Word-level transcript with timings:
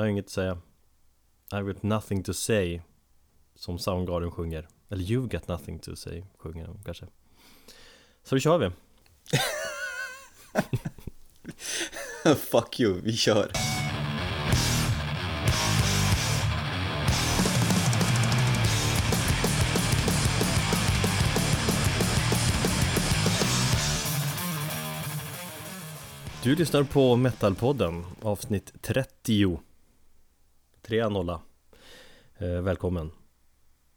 Jag 0.00 0.04
har 0.04 0.10
inget 0.10 0.24
att 0.24 0.30
säga. 0.30 0.58
I've 1.50 1.72
got 1.72 1.82
nothing 1.82 2.22
to 2.22 2.32
say 2.32 2.80
Som 3.54 3.78
Soundgarden 3.78 4.30
sjunger. 4.30 4.68
Eller 4.88 5.04
You've 5.04 5.28
got 5.28 5.48
nothing 5.48 5.78
to 5.78 5.96
say 5.96 6.24
sjunger 6.38 6.66
de 6.66 6.82
kanske. 6.84 7.06
Så 8.22 8.34
då 8.34 8.38
kör 8.38 8.58
vi. 8.58 8.70
Fuck 12.34 12.80
you, 12.80 13.00
vi 13.00 13.12
kör. 13.12 13.50
Du 26.42 26.56
lyssnar 26.56 26.84
på 26.84 27.16
Metalpodden 27.16 28.04
avsnitt 28.22 28.82
30 28.82 29.58
3 30.90 31.08
nolla 31.08 31.40
eh, 32.38 32.48
Välkommen 32.48 33.10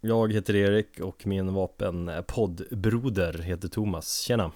Jag 0.02 0.34
heter 0.34 0.56
Erik 0.56 1.00
och 1.00 1.28
min 1.28 1.54
vapen 1.54 2.12
poddbroder 2.28 3.34
heter 3.34 3.68
Thomas 3.68 4.18
Tjena 4.20 4.52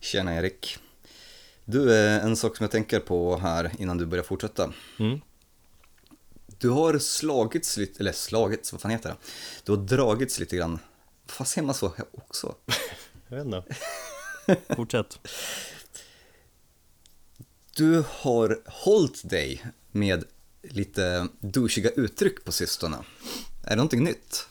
Tjena 0.00 0.36
Erik. 0.36 0.78
Du, 1.64 1.94
eh, 1.94 2.24
en 2.24 2.36
sak 2.36 2.56
som 2.56 2.64
jag 2.64 2.70
tänker 2.70 3.00
på 3.00 3.36
här 3.36 3.70
innan 3.78 3.98
du 3.98 4.06
börjar 4.06 4.24
fortsätta. 4.24 4.72
mm. 4.98 5.20
Du 6.58 6.70
har 6.70 6.98
slagits 6.98 7.76
lite, 7.76 8.00
eller 8.00 8.12
slagits, 8.12 8.72
vad 8.72 8.80
fan 8.80 8.90
heter 8.90 9.08
det? 9.08 9.16
Du 9.64 9.72
har 9.72 9.78
dragits 9.78 10.40
lite 10.40 10.56
grann. 10.56 10.78
Vad 11.38 11.48
säger 11.48 11.66
man 11.66 11.74
så 11.74 11.92
här 11.96 12.06
också? 12.12 12.54
Jag 13.28 13.36
vet 13.36 13.46
inte 13.46 13.64
Fortsätt 14.76 15.18
Du 17.76 18.04
har 18.08 18.62
hållit 18.66 19.30
dig 19.30 19.64
med 19.90 20.24
lite 20.70 21.28
douchiga 21.40 21.90
uttryck 21.90 22.44
på 22.44 22.52
sistone. 22.52 22.96
Är 23.64 23.70
det 23.70 23.76
någonting 23.76 24.04
nytt? 24.04 24.46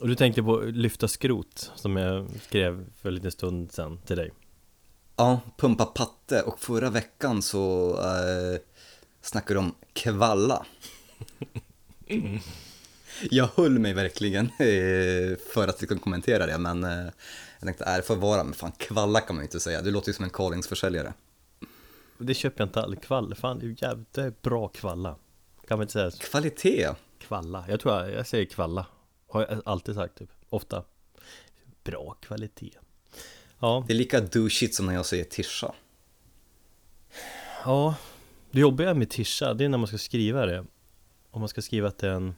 Och 0.00 0.08
du 0.08 0.14
tänker 0.14 0.42
på 0.42 0.60
lyfta 0.60 1.08
skrot 1.08 1.70
som 1.74 1.96
jag 1.96 2.28
skrev 2.42 2.86
för 3.02 3.08
en 3.08 3.14
liten 3.14 3.30
stund 3.30 3.72
sedan 3.72 3.98
till 4.06 4.16
dig 4.16 4.32
Ja, 5.16 5.40
pumpa 5.56 5.84
patte 5.84 6.42
och 6.42 6.60
förra 6.60 6.90
veckan 6.90 7.42
så 7.42 7.90
eh, 8.00 8.60
snackade 9.22 9.54
du 9.54 9.58
om 9.58 9.74
kvalla. 9.92 10.66
Jag 13.30 13.48
höll 13.54 13.78
mig 13.78 13.94
verkligen 13.94 14.46
eh, 14.46 15.38
för 15.52 15.68
att 15.68 15.80
liksom 15.80 15.98
kommentera 15.98 16.46
det, 16.46 16.58
men 16.58 16.84
eh, 16.84 17.04
jag 17.58 17.66
tänkte, 17.66 17.84
är 17.84 18.02
får 18.02 18.16
vara, 18.16 18.44
men 18.44 18.54
fan 18.54 18.72
kvalla 18.72 19.20
kan 19.20 19.36
man 19.36 19.42
ju 19.42 19.46
inte 19.46 19.60
säga. 19.60 19.82
Du 19.82 19.90
låter 19.90 20.08
ju 20.08 20.14
som 20.14 20.24
en 20.24 20.30
Carlings-försäljare. 20.30 21.12
Det 22.26 22.34
köper 22.34 22.60
jag 22.60 22.68
inte 22.68 22.82
all 22.82 22.96
kvall, 22.96 23.34
fan 23.34 23.76
jävligt 23.80 24.42
bra 24.42 24.68
kvalla. 24.68 25.16
Kan 25.68 25.78
man 25.78 25.82
inte 25.82 25.92
säga 25.92 26.10
Kvalitet! 26.10 26.88
kvalla? 27.18 27.64
Jag 27.68 27.80
tror 27.80 27.94
jag, 27.94 28.12
jag 28.12 28.26
säger 28.26 28.44
kvalla. 28.44 28.86
Har 29.28 29.40
jag 29.40 29.62
alltid 29.64 29.94
sagt 29.94 30.18
typ, 30.18 30.30
ofta. 30.48 30.84
Bra 31.84 32.16
kvalitet. 32.20 32.72
Ja, 33.58 33.84
Det 33.86 33.92
är 33.92 33.96
lika 33.96 34.20
douchigt 34.20 34.74
som 34.74 34.86
när 34.86 34.94
jag 34.94 35.06
säger 35.06 35.24
tischa. 35.24 35.74
ja. 37.64 37.94
Det 38.50 38.60
jobbiga 38.60 38.94
med 38.94 39.10
tisha, 39.10 39.54
det 39.54 39.64
är 39.64 39.68
när 39.68 39.78
man 39.78 39.86
ska 39.86 39.98
skriva 39.98 40.46
det. 40.46 40.64
Om 41.30 41.40
man 41.40 41.48
ska 41.48 41.62
skriva 41.62 41.88
att 41.88 41.98
det 41.98 42.08
är 42.08 42.12
en 42.12 42.34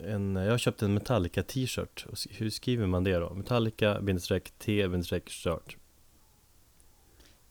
en, 0.00 0.36
jag 0.36 0.60
köpt 0.60 0.82
en 0.82 0.94
Metallica 0.94 1.42
t-shirt. 1.42 2.06
Hur 2.30 2.50
skriver 2.50 2.86
man 2.86 3.04
det 3.04 3.16
då? 3.18 3.34
Metallica 3.34 4.00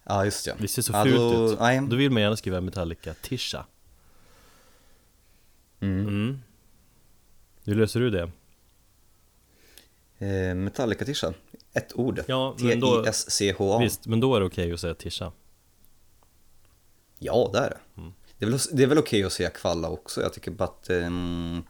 Ja, 0.09 0.25
just 0.25 0.47
ja. 0.47 0.53
Det 0.59 0.67
ser 0.67 0.81
så 0.81 0.93
ja, 0.93 1.03
fult 1.03 1.15
då, 1.15 1.51
ut 1.51 1.59
Nej. 1.59 1.81
Då 1.87 1.95
vill 1.95 2.11
man 2.11 2.21
gärna 2.21 2.37
skriva 2.37 2.61
Metallica 2.61 3.13
tisha 3.13 3.65
Mm. 5.81 6.07
mm. 6.07 6.41
Hur 7.63 7.75
löser 7.75 7.99
du 7.99 8.09
det? 8.09 8.31
Eh, 10.17 10.55
Metallica-tischa, 10.55 11.33
ett 11.73 11.95
ord. 11.95 12.23
Ja, 12.27 12.55
T-I-S-C-H-A. 12.59 13.79
Visst, 13.79 14.07
men 14.07 14.19
då 14.19 14.35
är 14.35 14.39
det 14.39 14.45
okej 14.45 14.73
att 14.73 14.79
säga 14.79 14.93
tisha 14.93 15.31
Ja, 17.19 17.49
det 17.53 17.59
är 17.59 17.69
det. 17.69 18.01
Mm. 18.01 18.13
Det 18.37 18.45
är 18.45 18.49
väl, 18.49 18.59
det 18.71 18.83
är 18.83 18.87
väl 18.87 18.97
okej 18.97 19.23
att 19.23 19.33
säga 19.33 19.49
kvalla 19.49 19.89
också. 19.89 20.21
Jag 20.21 20.33
tycker 20.33 20.51
bara 20.51 20.63
att 20.63 20.89
ehm, 20.89 21.63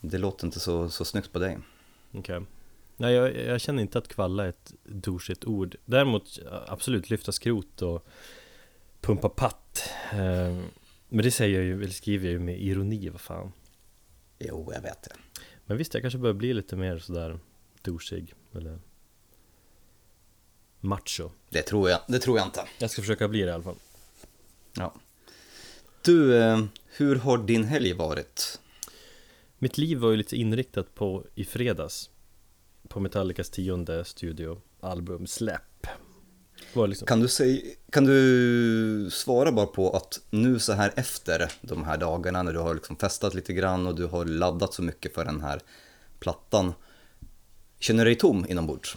det 0.00 0.18
låter 0.18 0.46
inte 0.46 0.60
så, 0.60 0.88
så 0.90 1.04
snyggt 1.04 1.32
på 1.32 1.38
dig. 1.38 1.58
Okej 2.12 2.40
Nej, 3.00 3.14
jag, 3.14 3.36
jag 3.36 3.60
känner 3.60 3.82
inte 3.82 3.98
att 3.98 4.08
kvalla 4.08 4.44
är 4.44 4.48
ett 4.48 4.72
douchigt 4.84 5.44
ord 5.44 5.76
Däremot 5.84 6.38
absolut 6.66 7.10
lyfta 7.10 7.32
skrot 7.32 7.82
och 7.82 8.06
pumpa 9.00 9.28
patt 9.28 9.90
eh, 10.12 10.58
Men 11.08 11.24
det 11.24 11.30
säger 11.30 11.58
jag 11.58 11.64
ju, 11.64 11.74
eller 11.74 11.92
skriver 11.92 12.24
jag 12.24 12.32
ju 12.32 12.38
med 12.38 12.62
ironi, 12.62 13.08
vad 13.08 13.20
fan 13.20 13.52
Jo, 14.38 14.72
jag 14.74 14.82
vet 14.82 15.02
det. 15.02 15.40
Men 15.66 15.76
visst, 15.76 15.94
jag 15.94 16.02
kanske 16.02 16.18
börjar 16.18 16.34
bli 16.34 16.54
lite 16.54 16.76
mer 16.76 16.98
sådär 16.98 17.38
douchig 17.82 18.34
eller 18.54 18.78
macho 20.80 21.30
Det 21.50 21.62
tror 21.62 21.90
jag, 21.90 22.00
det 22.08 22.18
tror 22.18 22.38
jag 22.38 22.46
inte. 22.46 22.64
Jag 22.78 22.90
ska 22.90 23.02
försöka 23.02 23.28
bli 23.28 23.40
det 23.40 23.48
i 23.48 23.52
alla 23.52 23.62
fall 23.62 23.78
Ja. 24.76 24.94
Du, 26.02 26.36
eh, 26.36 26.64
hur 26.86 27.16
har 27.16 27.38
din 27.38 27.64
helg 27.64 27.92
varit? 27.92 28.60
Mitt 29.58 29.78
liv 29.78 29.98
var 29.98 30.10
ju 30.10 30.16
lite 30.16 30.36
inriktat 30.36 30.94
på 30.94 31.24
i 31.34 31.44
fredags 31.44 32.10
På 32.90 33.00
Metallicas 33.00 33.50
tionde 33.50 34.04
studioalbum 34.04 35.26
släpp 35.26 35.86
var 36.72 36.86
liksom, 36.86 37.06
Kan 37.06 37.20
du, 37.20 37.28
säga, 37.28 37.60
kan 37.90 38.04
du 38.04 39.08
svara 39.12 39.52
bara 39.52 39.66
på 39.66 39.90
att 39.90 40.20
nu 40.30 40.58
så 40.58 40.72
här 40.72 40.92
efter 40.96 41.52
de 41.60 41.84
här 41.84 41.96
dagarna 41.96 42.42
när 42.42 42.52
du 42.52 42.58
har 42.58 42.74
liksom 42.74 42.96
festat 42.96 43.34
lite 43.34 43.52
grann 43.52 43.86
och 43.86 43.94
du 43.94 44.06
har 44.06 44.24
laddat 44.24 44.74
så 44.74 44.82
mycket 44.82 45.14
för 45.14 45.24
den 45.24 45.40
här 45.40 45.60
plattan. 46.18 46.72
Känner 47.78 48.04
du 48.04 48.10
dig 48.10 48.18
tom 48.18 48.46
inombords? 48.48 48.96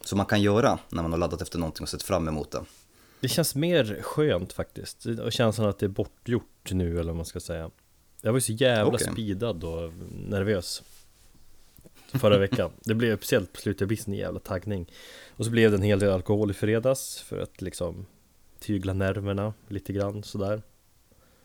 Som 0.00 0.16
man 0.16 0.26
kan 0.26 0.42
göra 0.42 0.78
när 0.88 1.02
man 1.02 1.12
har 1.12 1.18
laddat 1.18 1.42
efter 1.42 1.58
någonting 1.58 1.82
och 1.82 1.88
sett 1.88 2.02
fram 2.02 2.28
emot 2.28 2.50
det. 2.50 2.64
Det 3.20 3.28
känns 3.28 3.54
mer 3.54 3.98
skönt 4.02 4.52
faktiskt 4.52 5.06
Och 5.06 5.32
känslan 5.32 5.68
att 5.68 5.78
det 5.78 5.86
är 5.86 5.90
bortgjort 5.90 6.70
nu 6.70 6.90
eller 6.90 7.12
vad 7.12 7.16
man 7.16 7.26
ska 7.26 7.40
säga 7.40 7.70
Jag 8.20 8.32
var 8.32 8.36
ju 8.36 8.40
så 8.40 8.52
jävla 8.52 8.94
Okej. 8.94 9.12
speedad 9.12 9.64
och 9.64 9.92
nervös 10.28 10.82
Förra 12.12 12.38
veckan. 12.38 12.70
Det 12.80 12.94
blev 12.94 13.16
speciellt 13.16 13.52
på 13.52 13.60
slutet, 13.60 13.80
jag 13.80 13.88
blir 13.88 13.98
sån 13.98 14.14
jävla 14.14 14.40
taggning. 14.40 14.92
Och 15.36 15.44
så 15.44 15.50
blev 15.50 15.70
det 15.70 15.76
en 15.76 15.82
hel 15.82 15.98
del 15.98 16.12
alkohol 16.12 16.50
i 16.50 16.54
fredags 16.54 17.20
För 17.20 17.38
att 17.38 17.62
liksom 17.62 18.06
Tygla 18.58 18.92
nerverna 18.92 19.54
lite 19.68 19.92
grann 19.92 20.22
sådär. 20.22 20.62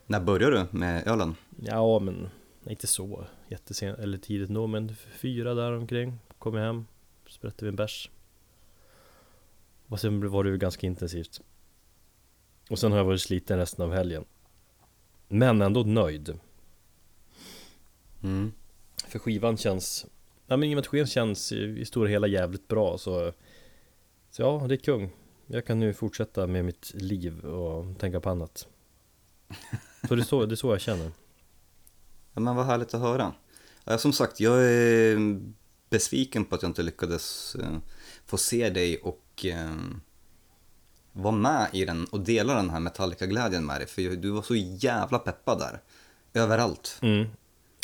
När 0.05 0.19
började 0.19 0.57
du 0.57 0.77
med 0.77 1.07
ölen? 1.07 1.35
Ja 1.59 1.99
men 1.99 2.29
Inte 2.67 2.87
så 2.87 3.25
jättesent 3.47 3.99
eller 3.99 4.17
tidigt 4.17 4.49
nog 4.49 4.69
men 4.69 4.95
fyra 4.95 5.53
där 5.53 5.71
omkring. 5.71 6.19
Kom 6.37 6.55
jag 6.55 6.65
hem 6.65 6.85
Sprätte 7.27 7.65
vi 7.65 7.69
en 7.69 7.75
bärs. 7.75 8.09
Och 9.87 9.99
sen 9.99 10.29
var 10.29 10.43
det 10.43 10.49
ju 10.49 10.57
ganska 10.57 10.87
intensivt. 10.87 11.41
Och 12.69 12.79
sen 12.79 12.91
har 12.91 12.99
jag 12.99 13.05
varit 13.05 13.21
sliten 13.21 13.57
resten 13.57 13.85
av 13.85 13.93
helgen. 13.93 14.25
Men 15.27 15.61
ändå 15.61 15.83
nöjd. 15.83 16.39
Mm. 18.23 18.53
För 19.07 19.19
skivan 19.19 19.57
känns 19.57 20.05
Ja 20.53 20.57
men 20.57 20.69
i 20.69 20.73
och 20.73 20.75
med 20.75 20.81
att 20.81 20.87
skivan 20.87 21.07
känns 21.07 21.51
i, 21.51 21.79
i 21.79 21.85
stora 21.85 22.09
hela 22.09 22.27
jävligt 22.27 22.67
bra 22.67 22.97
så 22.97 23.33
Så 24.31 24.41
ja, 24.41 24.65
det 24.67 24.75
är 24.75 24.77
kung 24.77 25.11
Jag 25.47 25.65
kan 25.65 25.79
nu 25.79 25.93
fortsätta 25.93 26.47
med 26.47 26.65
mitt 26.65 26.91
liv 26.93 27.39
och 27.39 27.99
tänka 27.99 28.19
på 28.19 28.29
annat 28.29 28.67
Så 30.07 30.15
det 30.15 30.21
är 30.21 30.25
så, 30.25 30.45
det 30.45 30.53
är 30.53 30.55
så 30.55 30.71
jag 30.71 30.81
känner 30.81 31.11
Ja, 32.33 32.41
men 32.41 32.55
vad 32.55 32.65
härligt 32.65 32.93
att 32.93 33.01
höra. 33.01 33.33
Ja, 33.83 33.97
som 33.97 34.13
sagt, 34.13 34.39
jag 34.39 34.65
är 34.65 35.41
besviken 35.89 36.45
på 36.45 36.55
att 36.55 36.61
jag 36.61 36.69
inte 36.69 36.83
lyckades 36.83 37.55
eh, 37.55 37.77
få 38.25 38.37
se 38.37 38.69
dig 38.69 38.97
och 38.97 39.45
eh, 39.45 39.75
vara 41.11 41.35
med 41.35 41.69
i 41.73 41.85
den 41.85 42.05
och 42.05 42.19
dela 42.19 42.55
den 42.55 42.69
här 42.69 42.79
Metallica-glädjen 42.79 43.65
med 43.65 43.79
dig. 43.79 43.87
För 43.87 44.01
du 44.01 44.29
var 44.29 44.41
så 44.41 44.55
jävla 44.55 45.19
peppad 45.19 45.59
där. 45.59 45.81
Överallt. 46.33 46.99
mm. 47.01 47.27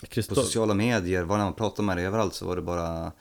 På 0.01 0.07
Christo- 0.07 0.35
sociala 0.35 0.73
medier, 0.73 1.23
var 1.23 1.37
man 1.37 1.53
pratade 1.53 1.85
med 1.85 1.97
dig, 1.97 2.05
överallt 2.05 2.33
så 2.33 2.45
var 2.45 2.55
det 2.55 2.61
bara 2.61 3.11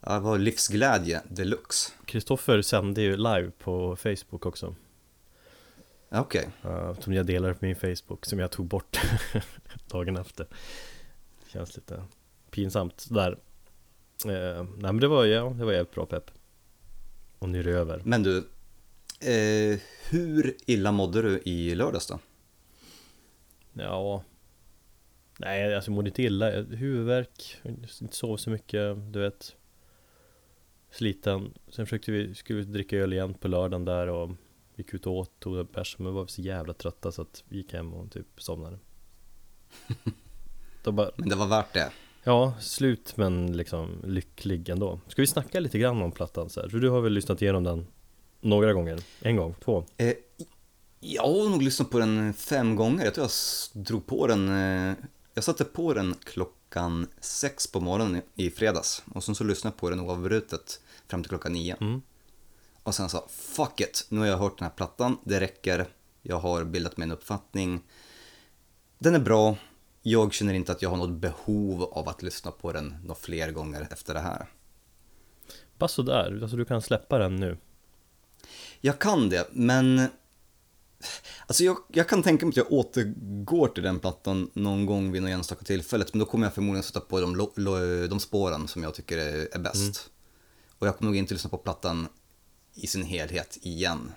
ja, 0.00 0.12
det 0.12 0.20
var 0.20 0.38
livsglädje 0.38 1.22
deluxe. 1.28 1.92
Kristoffer 2.04 2.62
sände 2.62 3.02
ju 3.02 3.16
live 3.16 3.50
på 3.58 3.96
Facebook 3.96 4.46
också. 4.46 4.74
Okej, 6.08 6.48
uh, 6.64 7.00
Som 7.00 7.12
jag 7.12 7.26
delade 7.26 7.54
på 7.54 7.64
min 7.64 7.76
Facebook 7.76 8.26
Som 8.26 8.38
jag 8.38 8.50
tog 8.50 8.66
bort 8.66 9.00
dagen 9.90 10.16
efter. 10.16 10.46
Känns 11.48 11.76
lite 11.76 12.04
pinsamt. 12.50 13.06
Där. 13.10 13.30
Uh, 14.26 14.62
Nej 14.62 14.92
men 14.92 15.00
det 15.00 15.08
var, 15.08 15.24
ja, 15.24 15.54
det 15.58 15.64
var 15.64 15.72
jävligt 15.72 15.94
bra 15.94 16.06
pepp. 16.06 16.30
Och 17.38 17.48
nu 17.48 17.60
är 17.60 17.64
det 17.64 17.70
över. 17.70 18.02
Men 18.04 18.22
du, 18.22 18.38
eh, 19.20 19.78
hur 20.08 20.56
illa 20.66 20.92
mådde 20.92 21.22
du 21.22 21.38
i 21.44 21.74
lördags 21.74 22.06
då? 22.06 22.18
Ja 23.72 24.24
Nej 25.40 25.74
alltså 25.74 25.90
jag 25.90 25.94
mådde 25.94 26.08
inte 26.08 26.22
illa 26.22 26.50
Huvudvärk 26.62 27.56
Inte 27.62 28.16
sov 28.16 28.36
så 28.36 28.50
mycket 28.50 29.12
Du 29.12 29.20
vet 29.20 29.56
Sliten 30.90 31.54
Sen 31.68 31.86
försökte 31.86 32.12
vi 32.12 32.34
Skulle 32.34 32.58
vi 32.58 32.64
dricka 32.64 32.96
öl 32.96 33.12
igen 33.12 33.34
på 33.34 33.48
lördagen 33.48 33.84
där 33.84 34.06
och 34.06 34.30
Gick 34.76 34.94
ut 34.94 35.06
och 35.06 35.12
åt, 35.12 35.40
tog 35.40 35.58
en 35.58 35.68
bärs, 35.72 35.98
men 35.98 36.14
var 36.14 36.26
så 36.26 36.42
jävla 36.42 36.72
trötta 36.72 37.12
så 37.12 37.22
att 37.22 37.44
vi 37.48 37.56
gick 37.56 37.72
hem 37.72 37.94
och 37.94 38.10
typ 38.12 38.26
somnade 38.42 38.78
Då 40.84 40.92
bara, 40.92 41.10
Men 41.16 41.28
det 41.28 41.36
var 41.36 41.46
värt 41.46 41.74
det. 41.74 41.90
ja, 42.24 42.54
slut 42.60 43.16
men 43.16 43.56
liksom 43.56 44.02
lycklig 44.04 44.68
ändå 44.68 45.00
Ska 45.08 45.22
vi 45.22 45.26
snacka 45.26 45.60
lite 45.60 45.78
grann 45.78 46.02
om 46.02 46.12
plattan 46.12 46.50
så 46.50 46.60
här? 46.60 46.68
För 46.68 46.78
du 46.78 46.88
har 46.88 47.00
väl 47.00 47.12
lyssnat 47.12 47.42
igenom 47.42 47.64
den 47.64 47.86
några 48.40 48.72
gånger? 48.72 49.00
En 49.20 49.36
gång? 49.36 49.54
Två? 49.64 49.84
Eh, 49.96 50.12
jag 51.00 51.22
har 51.22 51.50
nog 51.50 51.62
lyssnat 51.62 51.90
på 51.90 51.98
den 51.98 52.34
fem 52.34 52.76
gånger. 52.76 53.04
Jag 53.04 53.14
tror 53.14 53.24
jag 53.24 53.84
drog 53.84 54.06
på 54.06 54.26
den. 54.26 54.48
Eh, 54.48 54.94
jag 55.40 55.44
satte 55.44 55.64
på 55.64 55.94
den 55.94 56.14
klockan 56.24 57.06
sex 57.20 57.66
på 57.66 57.80
morgonen 57.80 58.22
i 58.34 58.50
fredags. 58.50 59.02
Och 59.14 59.24
sen 59.24 59.34
så 59.34 59.44
lyssnade 59.44 59.74
jag 59.74 59.80
på 59.80 59.90
den 59.90 60.00
oavbrutet 60.00 60.80
fram 61.06 61.22
till 61.22 61.28
klockan 61.28 61.52
nio. 61.52 61.76
Mm. 61.80 62.02
Och 62.82 62.94
sen 62.94 63.08
sa 63.08 63.26
fuck 63.28 63.80
it, 63.80 64.06
nu 64.08 64.20
har 64.20 64.26
jag 64.26 64.38
hört 64.38 64.58
den 64.58 64.64
här 64.64 64.74
plattan, 64.76 65.18
det 65.24 65.40
räcker. 65.40 65.86
Jag 66.22 66.38
har 66.38 66.64
bildat 66.64 66.96
mig 66.96 67.04
en 67.06 67.12
uppfattning. 67.12 67.80
Den 68.98 69.14
är 69.14 69.18
bra. 69.18 69.56
Jag 70.02 70.32
känner 70.32 70.54
inte 70.54 70.72
att 70.72 70.82
jag 70.82 70.90
har 70.90 70.96
något 70.96 71.20
behov 71.20 71.82
av 71.82 72.08
att 72.08 72.22
lyssna 72.22 72.50
på 72.50 72.72
den 72.72 72.96
några 73.02 73.20
fler 73.20 73.50
gånger 73.50 73.88
efter 73.90 74.14
det 74.14 74.20
här. 74.20 74.46
Bara 75.78 75.88
sådär, 75.88 76.38
alltså 76.42 76.56
du 76.56 76.64
kan 76.64 76.82
släppa 76.82 77.18
den 77.18 77.36
nu 77.36 77.58
Jag 78.80 78.98
kan 78.98 79.28
det, 79.28 79.48
men 79.52 80.08
Alltså 81.46 81.64
jag, 81.64 81.76
jag 81.88 82.08
kan 82.08 82.22
tänka 82.22 82.46
mig 82.46 82.50
att 82.50 82.56
jag 82.56 82.72
återgår 82.72 83.68
till 83.68 83.82
den 83.82 83.98
plattan 83.98 84.50
någon 84.54 84.86
gång 84.86 85.12
vid 85.12 85.22
något 85.22 85.30
enstaka 85.30 85.64
tillfället, 85.64 86.14
men 86.14 86.18
då 86.20 86.26
kommer 86.26 86.46
jag 86.46 86.54
förmodligen 86.54 86.82
sätta 86.82 87.00
på 87.00 87.20
de, 87.20 87.36
lo, 87.36 87.52
lo, 87.56 88.06
de 88.06 88.20
spåren 88.20 88.68
som 88.68 88.82
jag 88.82 88.94
tycker 88.94 89.18
är, 89.18 89.48
är 89.54 89.58
bäst. 89.58 90.10
Och 90.78 90.86
jag 90.86 90.96
kommer 90.98 91.10
nog 91.10 91.16
inte 91.16 91.34
lyssna 91.34 91.50
på 91.50 91.58
plattan 91.58 92.08
i 92.74 92.86
sin 92.86 93.02
helhet 93.04 93.58
igen. 93.62 94.12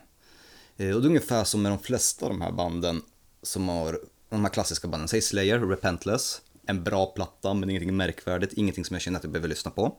Eh, 0.77 0.95
Och 0.95 1.01
det 1.01 1.05
är 1.07 1.09
ungefär 1.09 1.43
som 1.43 1.61
med 1.61 1.71
de 1.71 1.79
flesta 1.79 2.25
av 2.25 2.31
de 2.31 2.41
här 2.41 2.51
banden 2.51 3.01
som 3.41 3.69
har, 3.69 3.99
de 4.29 4.43
här 4.43 4.51
klassiska 4.51 4.87
banden, 4.87 5.07
säg 5.07 5.21
Slayer, 5.21 5.59
Repentless, 5.59 6.41
en 6.67 6.83
bra 6.83 7.05
platta 7.05 7.53
men 7.53 7.69
ingenting 7.69 7.97
märkvärdigt, 7.97 8.53
ingenting 8.53 8.85
som 8.85 8.93
jag 8.93 9.01
känner 9.01 9.17
att 9.19 9.23
jag 9.23 9.31
behöver 9.33 9.49
lyssna 9.49 9.71
på. 9.71 9.95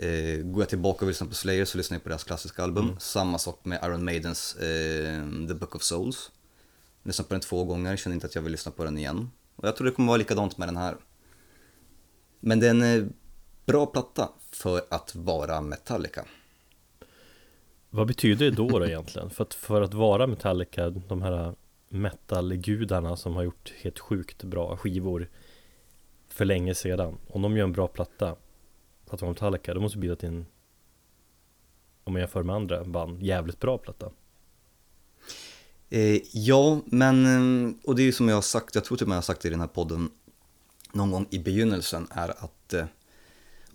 Eh, 0.00 0.42
går 0.42 0.62
jag 0.62 0.68
tillbaka 0.68 1.04
och 1.04 1.08
lyssnar 1.08 1.28
på 1.28 1.34
Slayer 1.34 1.64
så 1.64 1.78
lyssnar 1.78 1.94
jag 1.94 2.02
på 2.02 2.08
deras 2.08 2.24
klassiska 2.24 2.62
album. 2.62 2.96
Samma 2.98 3.38
sak 3.38 3.64
med 3.64 3.80
Iron 3.84 4.04
Maidens 4.04 4.56
eh, 4.56 5.22
The 5.48 5.54
Book 5.54 5.74
of 5.74 5.82
Souls. 5.82 6.30
Lyssnat 7.02 7.28
på 7.28 7.34
den 7.34 7.40
två 7.40 7.64
gånger, 7.64 7.96
känner 7.96 8.14
inte 8.14 8.26
att 8.26 8.34
jag 8.34 8.42
vill 8.42 8.52
lyssna 8.52 8.72
på 8.72 8.84
den 8.84 8.98
igen. 8.98 9.30
Och 9.56 9.68
jag 9.68 9.76
tror 9.76 9.84
det 9.84 9.92
kommer 9.92 10.08
vara 10.08 10.16
likadant 10.16 10.58
med 10.58 10.68
den 10.68 10.76
här. 10.76 10.96
Men 12.40 12.60
det 12.60 12.66
är 12.66 12.70
en 12.70 12.82
eh, 12.82 13.04
bra 13.66 13.86
platta 13.86 14.28
för 14.50 14.82
att 14.90 15.14
vara 15.14 15.60
Metallica. 15.60 16.24
Vad 17.90 18.06
betyder 18.06 18.50
det 18.50 18.56
då, 18.56 18.68
då 18.68 18.86
egentligen? 18.86 19.30
För 19.30 19.44
att, 19.44 19.54
för 19.54 19.82
att 19.82 19.94
vara 19.94 20.26
Metallica, 20.26 20.90
de 20.90 21.22
här 21.22 21.54
metalgudarna 21.88 23.16
som 23.16 23.36
har 23.36 23.42
gjort 23.42 23.74
helt 23.80 23.98
sjukt 23.98 24.42
bra 24.42 24.76
skivor 24.76 25.28
för 26.28 26.44
länge 26.44 26.74
sedan 26.74 27.18
Om 27.28 27.42
de 27.42 27.56
gör 27.56 27.64
en 27.64 27.72
bra 27.72 27.88
platta 27.88 28.36
att 29.14 29.22
vara 29.22 29.32
Metallica, 29.32 29.74
då 29.74 29.80
måste 29.80 29.98
att 30.12 30.18
det 30.18 30.26
är 30.26 30.28
en 30.28 30.46
om 32.08 32.12
man 32.12 32.20
jämför 32.20 32.42
med 32.42 32.56
andra 32.56 32.84
band, 32.84 33.22
jävligt 33.22 33.60
bra 33.60 33.78
platta. 33.78 34.10
Eh, 35.90 36.20
ja, 36.32 36.80
men, 36.86 37.26
eh, 37.26 37.74
och 37.84 37.96
det 37.96 38.02
är 38.02 38.04
ju 38.04 38.12
som 38.12 38.28
jag 38.28 38.36
har 38.36 38.42
sagt, 38.42 38.74
jag 38.74 38.84
tror 38.84 38.96
till 38.96 39.04
och 39.04 39.08
med 39.08 39.14
jag 39.14 39.18
har 39.18 39.22
sagt 39.22 39.40
det 39.40 39.48
i 39.48 39.50
den 39.50 39.60
här 39.60 39.66
podden 39.66 40.10
någon 40.92 41.10
gång 41.10 41.26
i 41.30 41.38
begynnelsen, 41.38 42.08
är 42.10 42.28
att, 42.28 42.72
eh, 42.72 42.86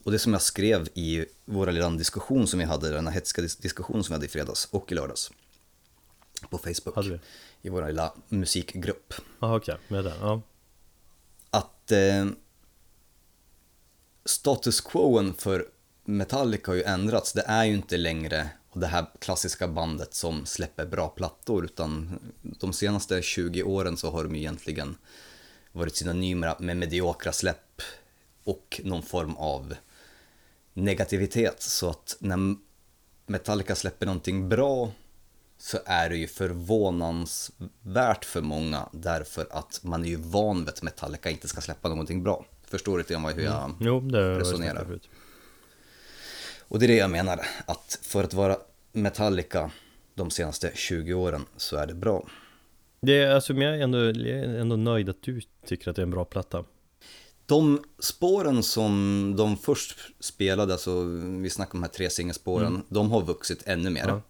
och 0.04 0.12
det 0.12 0.20
som 0.20 0.34
jag 0.34 0.42
skrev 0.42 0.88
i 0.94 1.26
våra 1.46 1.72
lilla 1.72 1.90
diskussion 1.90 2.48
som 2.48 2.60
vi 2.60 2.66
hade, 2.66 2.90
den 2.90 3.08
här 3.08 3.14
hetska 3.14 3.42
dis- 3.42 3.62
diskussionen 3.62 4.04
som 4.04 4.14
vi 4.14 4.16
hade 4.16 4.26
i 4.26 4.30
fredags 4.30 4.68
och 4.72 4.92
i 4.92 4.96
lördags 4.96 5.32
på 6.50 6.58
Facebook, 6.58 7.06
vi? 7.06 7.20
i 7.62 7.70
vår 7.70 7.88
lilla 7.88 8.14
musikgrupp, 8.28 9.14
Jaha 9.40 9.56
okej, 9.56 9.78
med 9.88 10.04
det, 10.04 10.14
ja. 10.22 10.42
Att 11.50 11.92
eh, 11.92 12.26
status 14.25 14.81
quoen 14.81 15.34
för 15.34 15.68
Metallica 16.06 16.72
har 16.72 16.75
ju 16.75 16.84
ändrats. 16.84 17.34
Det 17.34 17.44
är 17.48 17.64
ju 17.66 17.74
inte 17.74 17.98
längre 17.98 18.50
det 18.74 18.88
här 18.88 19.06
klassiska 19.20 19.68
bandet 19.68 20.14
som 20.14 20.46
släpper 20.46 20.86
bra 20.86 21.08
plattor, 21.08 21.66
utan 21.66 22.20
de 22.42 22.74
senaste 22.74 23.22
20 23.22 23.64
åren 23.64 23.98
så 23.98 24.12
har 24.12 24.24
de 24.24 24.36
ju 24.36 24.42
egentligen 24.42 24.98
varit 25.72 25.96
synonymer 25.96 26.56
med 26.60 26.78
mediokra 26.78 27.31
släpp 27.31 27.81
och 28.44 28.81
någon 28.84 29.04
form 29.04 29.36
av 29.36 29.75
negativitet. 30.74 31.62
Så 31.62 31.90
att 31.90 32.18
när 32.20 32.56
Metallica 33.25 33.75
släpper 33.75 34.06
någonting 34.06 34.50
bra 34.50 34.92
så 35.58 35.78
är 35.86 36.10
det 36.10 36.18
ju 36.18 36.28
förvånansvärt 36.28 38.25
för 38.25 38.42
många 38.42 38.90
därför 38.92 39.48
att 39.52 39.80
man 39.84 40.06
är 40.06 40.10
ju 40.10 40.16
van 40.16 40.60
vid 40.60 40.70
att 40.70 40.81
Metallica 40.81 41.30
inte 41.30 41.48
ska 41.48 41.62
släppa 41.62 41.90
någonting 41.90 42.24
bra. 42.24 42.46
Förstår 42.74 42.98
lite 42.98 43.14
grann 43.14 43.25
hur 43.25 43.44
jag... 43.44 43.75
Jo, 43.80 44.00
det 44.00 44.40
Resonerar. 44.40 44.86
förut. 44.86 45.10
Och 46.60 46.80
det 46.80 46.86
är 46.86 46.88
det 46.88 46.96
jag 46.96 47.10
menar, 47.10 47.42
att 47.66 48.00
för 48.02 48.24
att 48.24 48.34
vara 48.34 48.58
Metallica 48.92 49.72
de 50.16 50.31
senaste 50.31 50.72
20 50.75 51.14
åren 51.14 51.46
så 51.58 51.78
är 51.78 51.88
det 51.88 51.94
bra. 51.94 52.28
Det 53.02 53.22
är, 53.22 53.36
alltså, 53.36 53.54
jag 53.54 53.78
är 53.78 53.81
ändå, 53.81 53.98
jag 54.06 54.16
är 54.16 54.60
ändå 54.60 54.75
nöjd 54.75 55.10
att 55.10 55.22
du 55.22 55.42
tycker 55.66 55.90
att 55.90 55.96
det 55.96 56.02
är 56.02 56.04
en 56.04 56.12
bra 56.12 56.25
platta 56.25 56.64
De 57.46 57.84
spåren 58.00 58.64
som 58.64 59.34
de 59.38 59.58
först 59.58 59.96
spelade, 60.20 60.74
alltså 60.74 61.04
vi 61.42 61.50
snackar 61.50 61.74
om 61.74 61.81
de 61.81 61.88
här 61.88 61.94
tre 61.94 62.10
singelspåren, 62.10 62.84
de 62.90 63.12
har 63.12 63.22
vuxit 63.22 63.64
ännu 63.66 63.90
mer. 63.90 64.08
Ja. 64.08 64.22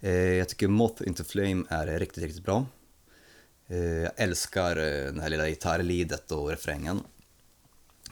Eh, 0.00 0.12
jag 0.12 0.48
tycker 0.48 0.68
Moth 0.68 1.02
Into 1.06 1.24
Flame 1.24 1.64
är 1.68 1.98
riktigt, 1.98 2.24
riktigt 2.24 2.44
bra. 2.44 2.66
Eh, 3.68 3.78
jag 3.78 4.12
älskar 4.16 4.76
eh, 4.76 5.12
det 5.12 5.22
här 5.22 5.28
lilla 5.28 5.48
gitarrlidet 5.48 6.32
och 6.32 6.50
refrängen. 6.50 7.00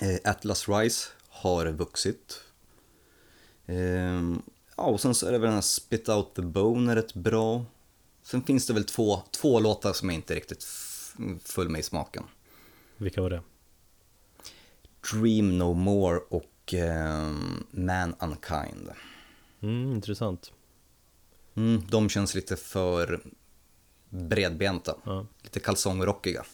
Eh, 0.00 0.30
Atlas 0.30 0.68
Rise 0.68 1.08
har 1.28 1.66
vuxit. 1.66 2.40
Eh, 3.66 4.22
ja, 4.76 4.82
och 4.84 5.00
sen 5.00 5.14
så 5.14 5.26
är 5.26 5.32
det 5.32 5.38
väl 5.38 5.46
den 5.46 5.54
här 5.54 5.60
Spit 5.60 6.08
Out 6.08 6.34
The 6.34 6.42
Bone 6.42 6.92
är 6.92 6.96
rätt 6.96 7.14
bra. 7.14 7.64
Sen 8.22 8.42
finns 8.42 8.66
det 8.66 8.72
väl 8.72 8.84
två, 8.84 9.22
två 9.30 9.60
låtar 9.60 9.92
som 9.92 10.08
jag 10.08 10.14
inte 10.14 10.34
riktigt 10.34 10.64
föll 11.44 11.68
mig 11.68 11.80
i 11.80 11.82
smaken. 11.82 12.24
Vilka 12.96 13.22
var 13.22 13.30
det? 13.30 13.42
Dream 15.12 15.58
No 15.58 15.74
More 15.74 16.18
och 16.18 16.74
eh, 16.74 17.32
Man 17.70 18.14
Unkind. 18.20 18.90
Mm, 19.60 19.92
intressant 19.92 20.52
Mm, 21.54 21.82
de 21.90 22.08
känns 22.08 22.34
lite 22.34 22.56
för 22.56 23.20
bredbenta, 24.10 24.96
Ja, 25.04 25.26
lite 25.42 25.60
kalsongrockiga. 25.60 26.44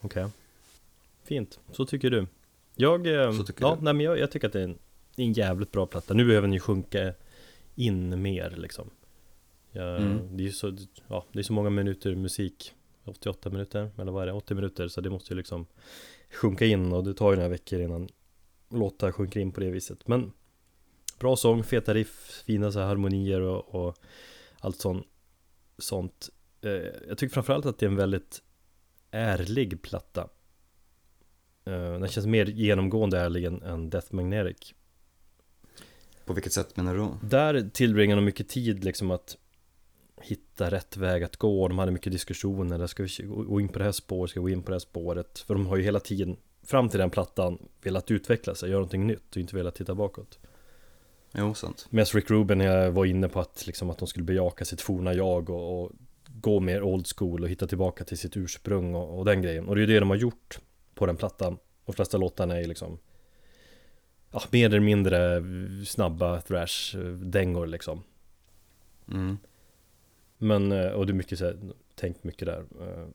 okej 0.00 0.28
Fint, 1.24 1.58
så 1.72 1.86
tycker 1.86 2.10
du 2.10 2.26
Jag, 2.76 3.06
eh, 3.06 3.32
ja, 3.60 3.78
nej 3.80 3.94
men 3.94 4.00
jag, 4.00 4.18
jag 4.18 4.30
tycker 4.30 4.46
att 4.46 4.52
det 4.52 4.60
är 4.60 4.64
en, 4.64 4.78
en 5.16 5.32
jävligt 5.32 5.72
bra 5.72 5.86
platta 5.86 6.14
Nu 6.14 6.24
behöver 6.24 6.48
ni 6.48 6.60
sjunka 6.60 7.14
in 7.74 8.22
mer 8.22 8.50
liksom 8.56 8.90
ja, 9.72 9.96
Mm. 9.96 10.36
Det 10.36 10.42
är 10.42 10.46
ju 10.46 10.52
så, 10.52 10.76
ja, 11.08 11.24
det 11.32 11.38
är 11.38 11.42
så 11.42 11.52
många 11.52 11.70
minuter 11.70 12.14
musik 12.14 12.74
88 13.04 13.50
minuter, 13.50 13.90
eller 13.98 14.12
vad 14.12 14.22
är 14.22 14.26
det? 14.26 14.32
80 14.32 14.54
minuter 14.54 14.88
Så 14.88 15.00
det 15.00 15.10
måste 15.10 15.32
ju 15.32 15.36
liksom 15.36 15.66
sjunka 16.30 16.66
in 16.66 16.92
och 16.92 17.04
det 17.04 17.14
tar 17.14 17.30
ju 17.30 17.36
några 17.36 17.48
veckor 17.48 17.80
innan 17.80 18.08
låtar 18.70 19.12
sjunker 19.12 19.40
in 19.40 19.52
på 19.52 19.60
det 19.60 19.70
viset 19.70 20.08
Men 20.08 20.32
Bra 21.18 21.36
sång, 21.36 21.64
feta 21.64 21.94
riff, 21.94 22.42
fina 22.46 22.72
så 22.72 22.78
här 22.78 22.86
harmonier 22.86 23.40
och, 23.40 23.74
och 23.74 23.96
allt 24.60 24.76
sånt, 24.76 25.06
sånt. 25.78 26.30
Eh, 26.60 26.70
Jag 27.08 27.18
tycker 27.18 27.34
framförallt 27.34 27.66
att 27.66 27.78
det 27.78 27.86
är 27.86 27.90
en 27.90 27.96
väldigt 27.96 28.42
ärlig 29.10 29.82
platta 29.82 30.28
eh, 31.66 31.98
Den 31.98 32.08
känns 32.08 32.26
mer 32.26 32.46
genomgående 32.46 33.18
ärlig 33.18 33.44
än, 33.44 33.90
Death 33.90 34.14
Magnetic 34.14 34.74
På 36.24 36.32
vilket 36.32 36.52
sätt 36.52 36.76
menar 36.76 36.94
du 36.94 36.98
då? 36.98 37.18
Där 37.22 37.70
tillbringar 37.72 38.16
de 38.16 38.24
mycket 38.24 38.48
tid 38.48 38.84
liksom 38.84 39.10
att 39.10 39.36
hitta 40.20 40.70
rätt 40.70 40.96
väg 40.96 41.22
att 41.22 41.36
gå 41.36 41.68
De 41.68 41.78
hade 41.78 41.92
mycket 41.92 42.12
diskussioner, 42.12 42.86
ska 42.86 43.02
vi 43.02 43.08
gå 43.26 43.60
in 43.60 43.68
på 43.68 43.78
det 43.78 43.84
här 43.84 43.92
spåret, 43.92 44.30
ska 44.30 44.40
vi 44.40 44.44
gå 44.44 44.50
in 44.50 44.62
på 44.62 44.70
det 44.70 44.74
här 44.74 44.80
spåret 44.80 45.38
För 45.38 45.54
de 45.54 45.66
har 45.66 45.76
ju 45.76 45.82
hela 45.82 46.00
tiden 46.00 46.36
fram 46.62 46.88
till 46.88 46.98
den 46.98 47.10
plattan 47.10 47.58
velat 47.82 48.10
utveckla 48.10 48.54
sig, 48.54 48.70
göra 48.70 48.78
någonting 48.78 49.06
nytt 49.06 49.30
och 49.30 49.36
inte 49.36 49.56
velat 49.56 49.74
titta 49.74 49.94
bakåt 49.94 50.38
Jo, 51.38 51.54
sant. 51.54 51.86
Medan 51.90 52.06
Rick 52.06 52.30
Rubin 52.30 52.58
var 52.94 53.04
inne 53.04 53.28
på 53.28 53.40
att, 53.40 53.66
liksom, 53.66 53.90
att 53.90 53.98
de 53.98 54.08
skulle 54.08 54.24
bejaka 54.24 54.64
sitt 54.64 54.80
forna 54.80 55.14
jag 55.14 55.50
och, 55.50 55.82
och 55.82 55.92
gå 56.28 56.60
mer 56.60 56.82
old 56.82 57.06
school 57.16 57.42
och 57.42 57.48
hitta 57.48 57.66
tillbaka 57.66 58.04
till 58.04 58.18
sitt 58.18 58.36
ursprung 58.36 58.94
och, 58.94 59.18
och 59.18 59.24
den 59.24 59.42
grejen. 59.42 59.68
Och 59.68 59.74
det 59.74 59.78
är 59.78 59.86
ju 59.86 59.94
det 59.94 60.00
de 60.00 60.10
har 60.10 60.16
gjort 60.16 60.60
på 60.96 61.06
den 61.06 61.16
plattan. 61.16 61.58
De 61.84 61.92
flesta 61.92 62.18
låtarna 62.18 62.56
är 62.56 62.64
liksom 62.64 62.98
ja, 64.30 64.42
mer 64.50 64.66
eller 64.66 64.80
mindre 64.80 65.42
snabba 65.86 66.40
thrash-dängor 66.40 67.66
liksom. 67.66 68.02
Mm. 69.08 69.38
Men, 70.38 70.72
eh, 70.72 70.90
och 70.90 71.06
det 71.06 71.12
är 71.12 71.14
mycket 71.14 71.38
så 71.38 71.44
här, 71.44 71.58
tänkt 71.94 72.24
mycket 72.24 72.46
där 72.46 72.64
eh, 72.80 73.06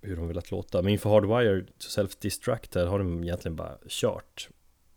hur 0.00 0.16
de 0.16 0.28
velat 0.28 0.50
låta. 0.50 0.82
Men 0.82 0.92
inför 0.92 1.10
Hardwired 1.10 1.70
Self-Destruct 1.78 2.74
här 2.74 2.86
har 2.86 2.98
de 2.98 3.24
egentligen 3.24 3.56
bara 3.56 3.78
kört 3.88 4.48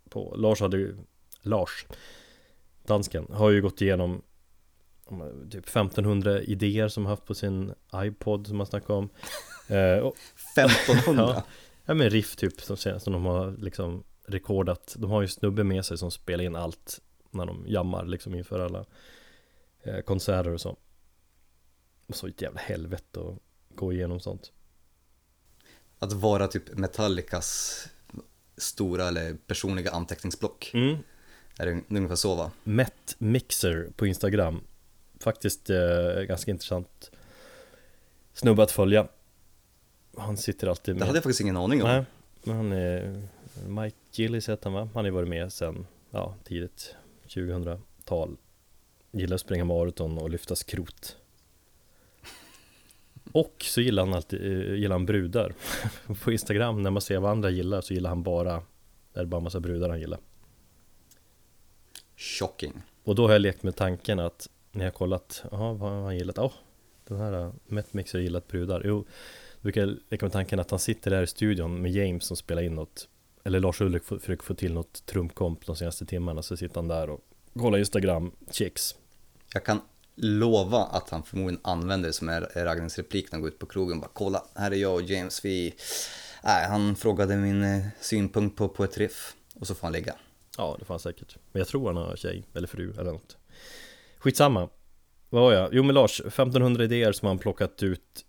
på. 0.09 0.35
Lars 0.37 0.61
hade 0.61 0.77
ju, 0.77 0.97
Lars, 1.41 1.85
dansken, 2.85 3.27
har 3.31 3.49
ju 3.49 3.61
gått 3.61 3.81
igenom 3.81 4.21
typ 5.51 5.67
1500 5.67 6.41
idéer 6.41 6.87
som 6.87 7.05
han 7.05 7.09
haft 7.09 7.25
på 7.25 7.33
sin 7.33 7.73
iPod 7.95 8.47
som 8.47 8.59
han 8.59 8.67
snackade 8.67 8.93
om 8.93 9.09
eh, 9.75 9.97
och, 9.97 10.15
1500? 10.57 11.23
ja, 11.35 11.43
ja 11.91 11.95
men 11.95 12.09
riff 12.09 12.35
typ 12.35 12.61
som, 12.61 12.77
som 12.77 13.13
de 13.13 13.25
har 13.25 13.51
liksom 13.57 14.03
rekordat 14.25 14.95
De 14.97 15.11
har 15.11 15.21
ju 15.21 15.27
snubbe 15.27 15.63
med 15.63 15.85
sig 15.85 15.97
som 15.97 16.11
spelar 16.11 16.43
in 16.43 16.55
allt 16.55 17.01
när 17.31 17.45
de 17.45 17.65
jammar 17.67 18.05
liksom 18.05 18.35
inför 18.35 18.59
alla 18.59 18.85
eh, 19.83 19.99
konserter 19.99 20.53
och 20.53 20.61
så 20.61 20.77
och 22.07 22.15
så 22.15 22.27
ett 22.27 22.41
jävla 22.41 22.59
helvete 22.59 23.19
att 23.19 23.37
gå 23.75 23.93
igenom 23.93 24.19
sånt 24.19 24.51
Att 25.99 26.13
vara 26.13 26.47
typ 26.47 26.77
Metallicas 26.77 27.87
stora 28.57 29.07
eller 29.07 29.33
personliga 29.33 29.91
anteckningsblock. 29.91 30.71
mm. 30.73 30.97
Är 31.57 31.65
det 31.65 31.97
ungefär 31.97 32.15
så 32.15 32.35
va? 32.35 32.51
Met 32.63 33.15
Mixer 33.17 33.91
på 33.95 34.07
Instagram 34.07 34.63
Faktiskt 35.19 35.69
eh, 35.69 36.21
ganska 36.27 36.51
intressant 36.51 37.11
snubbe 38.33 38.63
att 38.63 38.71
följa 38.71 39.07
Han 40.17 40.37
sitter 40.37 40.67
alltid 40.67 40.95
med 40.95 41.01
Det 41.01 41.05
hade 41.05 41.17
jag 41.17 41.23
faktiskt 41.23 41.41
ingen 41.41 41.57
aning 41.57 41.83
om. 41.83 41.87
Nej, 41.87 42.05
men 42.43 42.55
han 42.55 42.71
är 42.71 43.21
Mike 43.67 43.97
Gillis 44.11 44.49
heter 44.49 44.63
han 44.63 44.73
va? 44.73 44.89
Han 44.93 44.95
har 44.95 45.05
ju 45.05 45.11
varit 45.11 45.29
med 45.29 45.53
sen, 45.53 45.87
ja, 46.11 46.35
tidigt 46.43 46.95
2000-tal 47.27 48.37
Gillar 49.11 49.35
att 49.35 49.41
springa 49.41 49.65
maraton 49.65 50.17
och 50.17 50.29
lyfta 50.29 50.55
skrot 50.55 51.17
Och 53.31 53.55
så 53.67 53.81
gillar 53.81 54.05
han 54.05 54.13
alltid, 54.13 54.41
eh, 54.41 54.73
gillar 54.73 54.95
han 54.95 55.05
brudar 55.05 55.53
På 56.23 56.31
Instagram 56.31 56.83
när 56.83 56.91
man 56.91 57.01
ser 57.01 57.19
vad 57.19 57.31
andra 57.31 57.49
gillar 57.49 57.81
så 57.81 57.93
gillar 57.93 58.09
han 58.09 58.23
bara 58.23 58.63
Det 59.13 59.19
är 59.19 59.25
bara 59.25 59.37
en 59.37 59.43
massa 59.43 59.59
brudar 59.59 59.89
han 59.89 59.99
gillar 59.99 60.19
Shocking. 62.17 62.73
Och 63.03 63.15
då 63.15 63.25
har 63.25 63.31
jag 63.31 63.41
lekt 63.41 63.63
med 63.63 63.75
tanken 63.75 64.19
att 64.19 64.49
När 64.71 64.85
jag 64.85 64.93
kollat, 64.93 65.43
jaha 65.51 65.73
vad 65.73 65.91
har 65.91 66.01
han 66.01 66.17
gillat? 66.17 66.37
Åh, 66.37 66.53
den 67.07 67.17
här 67.17 67.45
uh, 67.45 67.53
Metmix 67.65 68.13
har 68.13 68.19
gillat 68.19 68.47
brudar 68.47 68.81
Jo, 68.85 69.05
brukar 69.61 69.97
leka 70.09 70.25
med 70.25 70.33
tanken 70.33 70.59
att 70.59 70.71
han 70.71 70.79
sitter 70.79 71.11
där 71.11 71.23
i 71.23 71.27
studion 71.27 71.81
med 71.81 71.91
James 71.91 72.25
som 72.25 72.37
spelar 72.37 72.61
in 72.61 72.75
något 72.75 73.07
Eller 73.43 73.59
Lars 73.59 73.81
Ulrik 73.81 74.03
får- 74.03 74.19
försöker 74.19 74.43
få 74.43 74.53
till 74.53 74.73
något 74.73 75.05
trumkomp 75.05 75.65
de 75.65 75.75
senaste 75.75 76.05
timmarna 76.05 76.41
Så 76.41 76.57
sitter 76.57 76.75
han 76.75 76.87
där 76.87 77.09
och 77.09 77.19
kollar 77.59 77.79
Instagram, 77.79 78.31
chicks 78.51 78.95
Jag 79.53 79.65
kan 79.65 79.81
lova 80.15 80.77
att 80.83 81.09
han 81.09 81.23
förmodligen 81.23 81.61
använder 81.63 82.09
det 82.09 82.13
som 82.13 82.29
en 82.29 82.45
raggningsreplik 82.55 83.25
när 83.25 83.31
han 83.31 83.41
går 83.41 83.49
ut 83.51 83.59
på 83.59 83.65
krogen. 83.65 83.99
Bara 83.99 84.09
kolla, 84.13 84.43
här 84.55 84.71
är 84.71 84.75
jag 84.75 84.93
och 84.93 85.01
James, 85.01 85.45
vi... 85.45 85.75
Nej, 86.43 86.67
han 86.67 86.95
frågade 86.95 87.35
min 87.37 87.63
eh, 87.63 87.85
synpunkt 88.01 88.57
på, 88.57 88.67
på 88.69 88.83
ett 88.83 88.97
riff. 88.97 89.35
Och 89.55 89.67
så 89.67 89.75
får 89.75 89.81
han 89.87 89.91
lägga. 89.91 90.15
Ja, 90.57 90.75
det 90.79 90.85
fanns 90.85 91.01
säkert 91.01 91.37
Men 91.51 91.59
jag 91.59 91.67
tror 91.67 91.87
han 91.87 91.97
har 91.97 92.15
tjej 92.15 92.43
eller 92.53 92.67
fru 92.67 92.91
eller 92.99 93.11
något 93.11 93.37
Skitsamma 94.17 94.69
Vad 95.29 95.41
var 95.41 95.53
jag? 95.53 95.69
Jo 95.73 95.83
men 95.83 95.95
Lars, 95.95 96.19
1500 96.21 96.83
idéer 96.83 97.11
som 97.11 97.27
han 97.27 97.39
plockat 97.39 97.83
ut 97.83 98.25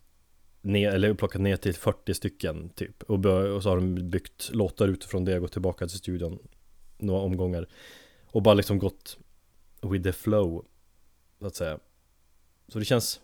ner, 0.62 0.90
Eller 0.90 1.14
plockat 1.14 1.40
ner 1.40 1.57
till 1.57 1.75
40 1.75 2.14
stycken 2.14 2.69
typ. 2.69 3.02
Och, 3.02 3.25
och 3.25 3.62
så 3.62 3.69
har 3.69 3.76
de 3.76 4.11
byggt 4.11 4.50
låtar 4.52 4.88
utifrån 4.88 5.25
det 5.25 5.35
och 5.35 5.40
gått 5.40 5.52
tillbaka 5.52 5.87
till 5.87 5.99
studion 5.99 6.38
Några 6.99 7.21
omgångar. 7.21 7.69
Och 8.26 8.42
bara 8.42 8.54
liksom 8.54 8.78
gått 8.78 9.19
with 9.83 10.04
the 10.04 10.12
flow 10.12 10.64
Så 11.40 11.47
att 11.47 11.54
säga. 11.54 11.78
Så 12.69 12.78
det 12.78 12.85
känns 12.85 13.21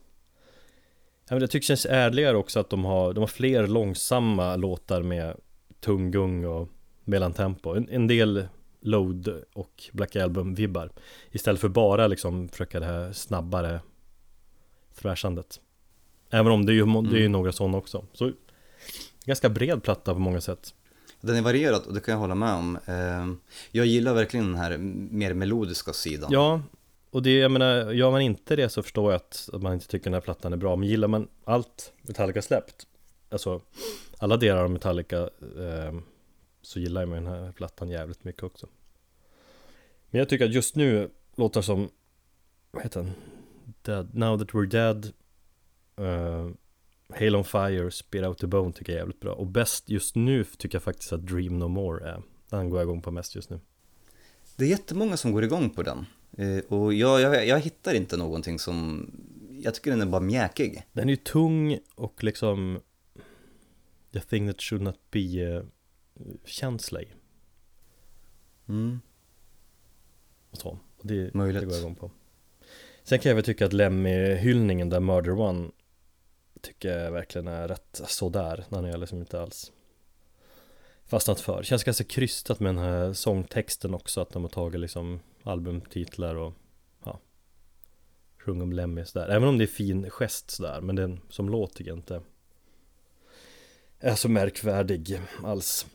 Jag, 1.28 1.35
men 1.35 1.40
Jag 1.40 1.50
tycker 1.50 1.62
det 1.64 1.66
känns 1.66 1.87
ärligare 1.87 2.37
också 2.37 2.61
att 2.61 2.71
de 2.71 2.85
har 2.85 3.12
De 3.12 3.21
har 3.21 3.26
fler 3.26 3.66
långsamma 3.66 4.57
låtar 4.57 5.02
med 5.02 5.37
Tunggung 5.80 6.45
och 6.47 6.68
mellantempo 7.04 7.75
en, 7.75 7.88
en 7.88 8.07
del 8.07 8.49
Load 8.80 9.42
och 9.52 9.90
Black 9.92 10.16
Album-vibbar. 10.16 10.90
Istället 11.30 11.61
för 11.61 11.68
bara 11.68 12.07
liksom 12.07 12.49
försöka 12.49 12.80
det 12.80 12.87
här 12.87 13.12
snabbare 13.12 13.80
thrashandet 14.95 15.61
Även 16.30 16.52
om 16.52 16.66
det 16.66 16.73
är 16.73 16.75
ju, 16.75 16.85
det 16.85 17.16
är 17.16 17.20
Mm. 17.20 17.32
några 17.32 17.52
sådana 17.52 17.78
också 17.78 18.04
Så 18.12 18.32
Ganska 19.25 19.49
bred 19.49 19.82
platta 19.82 20.12
på 20.14 20.20
många 20.20 20.40
sätt 20.40 20.75
Den 21.20 21.37
är 21.37 21.42
varierad 21.42 21.87
och 21.87 21.94
det 21.94 22.00
kan 22.00 22.12
jag 22.12 22.18
hålla 22.18 22.35
med 22.35 22.54
om. 22.54 22.76
Eh, 22.87 23.35
Jag 23.73 23.87
gillar 23.87 24.14
verkligen 24.14 24.47
den 24.47 24.56
här 24.56 24.78
mer 25.11 25.35
melodiska 25.35 25.92
sidan. 25.92 26.30
Ja 26.32 26.62
Och 27.11 27.23
det, 27.23 27.38
jag 27.38 27.50
menar, 27.50 27.92
gör 27.92 28.11
man 28.11 28.20
inte 28.20 28.56
det 28.56 28.68
så 28.68 28.82
förstår 28.82 29.12
jag 29.12 29.16
att, 29.16 29.49
att 29.52 29.62
man 29.62 29.73
inte 29.75 29.87
tycker 29.88 30.04
den 30.04 30.14
här 30.14 30.20
plattan 30.20 30.52
är 30.52 30.56
bra 30.56 30.76
Men 30.76 30.88
gillar 30.88 31.08
man 31.08 31.28
allt 31.44 31.92
Metallica 32.02 32.42
släppt 32.42 32.87
Alltså 33.30 33.61
Alla 34.18 34.37
delar 34.37 34.64
av 34.64 34.70
Metallica 34.70 35.18
eh, 35.58 35.94
Så 36.62 36.80
gillar 36.80 37.00
jag 37.00 37.11
den 37.11 37.26
här 37.26 37.52
plattan 37.52 37.88
jävligt 37.88 38.25
mycket 38.25 38.42
också 38.42 38.66
Men 40.11 40.18
jag 40.18 40.28
tycker 40.28 40.44
att 40.44 40.54
just 40.54 40.76
nu 40.76 41.11
låtar 41.37 41.62
som 41.62 41.88
Vad 42.70 42.82
heter 42.82 43.00
den? 43.02 43.12
Dead, 43.82 44.14
Now 44.14 44.38
That 44.38 44.49
We're 44.49 44.66
Dead 44.66 45.12
uh, 46.00 46.50
Hail 47.14 47.37
on 47.37 47.45
Fire, 47.45 47.90
Spit 47.90 48.25
Out 48.25 48.38
The 48.38 48.47
Bone 48.47 48.73
tycker 48.73 48.93
jag 48.93 48.97
är 48.97 49.00
jävligt 49.00 49.21
bra 49.21 49.33
Och 49.35 49.47
bäst 49.47 49.88
just 49.90 50.17
nu 50.17 50.45
tycker 50.45 50.76
jag 50.76 50.83
faktiskt 50.83 51.12
att 51.12 51.26
Dream 51.26 51.59
No 51.59 51.69
More 51.69 52.09
är 52.09 52.23
Den 52.50 52.71
går 52.71 52.78
jag 52.78 52.87
igång 52.87 53.02
på 53.02 53.11
mest 53.11 53.35
just 53.35 53.50
nu 53.50 53.61
Det 54.57 54.64
är 54.64 54.69
jättemånga 54.69 55.17
som 55.17 55.33
går 55.33 55.45
igång 55.45 55.71
på 55.71 55.83
den. 55.83 56.07
Eh, 56.38 56.64
Och 56.69 56.95
jag, 56.95 57.21
jag, 57.21 57.47
jag 57.47 57.61
hittar 57.61 57.95
inte 57.95 58.17
någonting 58.17 58.59
som... 58.59 59.11
Jag 59.62 59.75
tycker 59.75 59.90
den 59.90 60.00
är 60.00 60.07
bara 60.07 60.21
mjäkig. 60.21 60.83
Den 60.93 61.09
är 61.09 61.11
ju 61.12 61.17
tung 61.17 61.78
och 61.95 62.25
liksom 62.25 62.81
The 64.12 64.21
thing 64.21 64.47
that 64.47 64.61
should 64.62 64.83
not 64.83 65.11
be 65.11 65.19
uh, 65.57 65.64
känsla 66.45 67.02
i 67.02 67.09
Mm. 68.69 69.00
och 70.50 70.59
så. 70.59 70.78
Det, 71.02 71.35
Möjligt. 71.35 71.61
det 71.61 71.67
går 71.67 71.75
jag 71.75 71.81
igång 71.81 71.95
på. 71.95 72.11
Sen 73.02 73.19
kan 73.19 73.31
jag 73.31 73.35
väl 73.35 73.45
tycka 73.45 73.67
att 73.67 73.73
Lemmy-hyllningen 73.73 74.90
där 74.90 75.00
Murder 75.00 75.33
One 75.40 75.71
tycker 76.62 76.99
jag 76.99 77.12
verkligen 77.12 77.49
är 77.49 77.69
rätt 77.69 78.00
sådär. 78.07 78.65
Den 78.69 78.85
har 78.85 78.91
jag 78.91 79.00
liksom 79.00 79.19
inte 79.19 79.41
alls 79.41 79.73
fastnat 81.07 81.41
för. 81.41 81.62
Känns 81.62 81.85
ganska 81.85 82.05
krystat 82.05 82.61
med 82.61 82.75
den 82.75 82.85
här 82.85 83.12
sångtexten 83.12 83.95
också. 83.95 84.21
Att 84.21 84.31
de 84.31 84.43
har 84.43 84.50
tagit 84.50 84.81
liksom 84.81 85.21
albumtitlar 85.43 86.35
och 86.35 86.55
ja, 87.05 87.21
sjung 88.38 88.62
om 88.62 88.73
Lemmy 88.73 89.05
sådär. 89.05 89.29
Även 89.29 89.49
om 89.49 89.59
det 89.59 89.65
är 89.65 89.67
fin 89.67 90.11
gest 90.11 90.50
sådär. 90.50 90.81
Men 90.81 90.97
den 90.97 91.21
som 91.31 91.49
låt 91.49 91.75
tycker 91.75 91.91
jag 91.91 91.99
inte 91.99 92.23
är 94.00 94.15
så 94.15 94.29
märkvärdig 94.29 95.21
alls. 95.45 95.87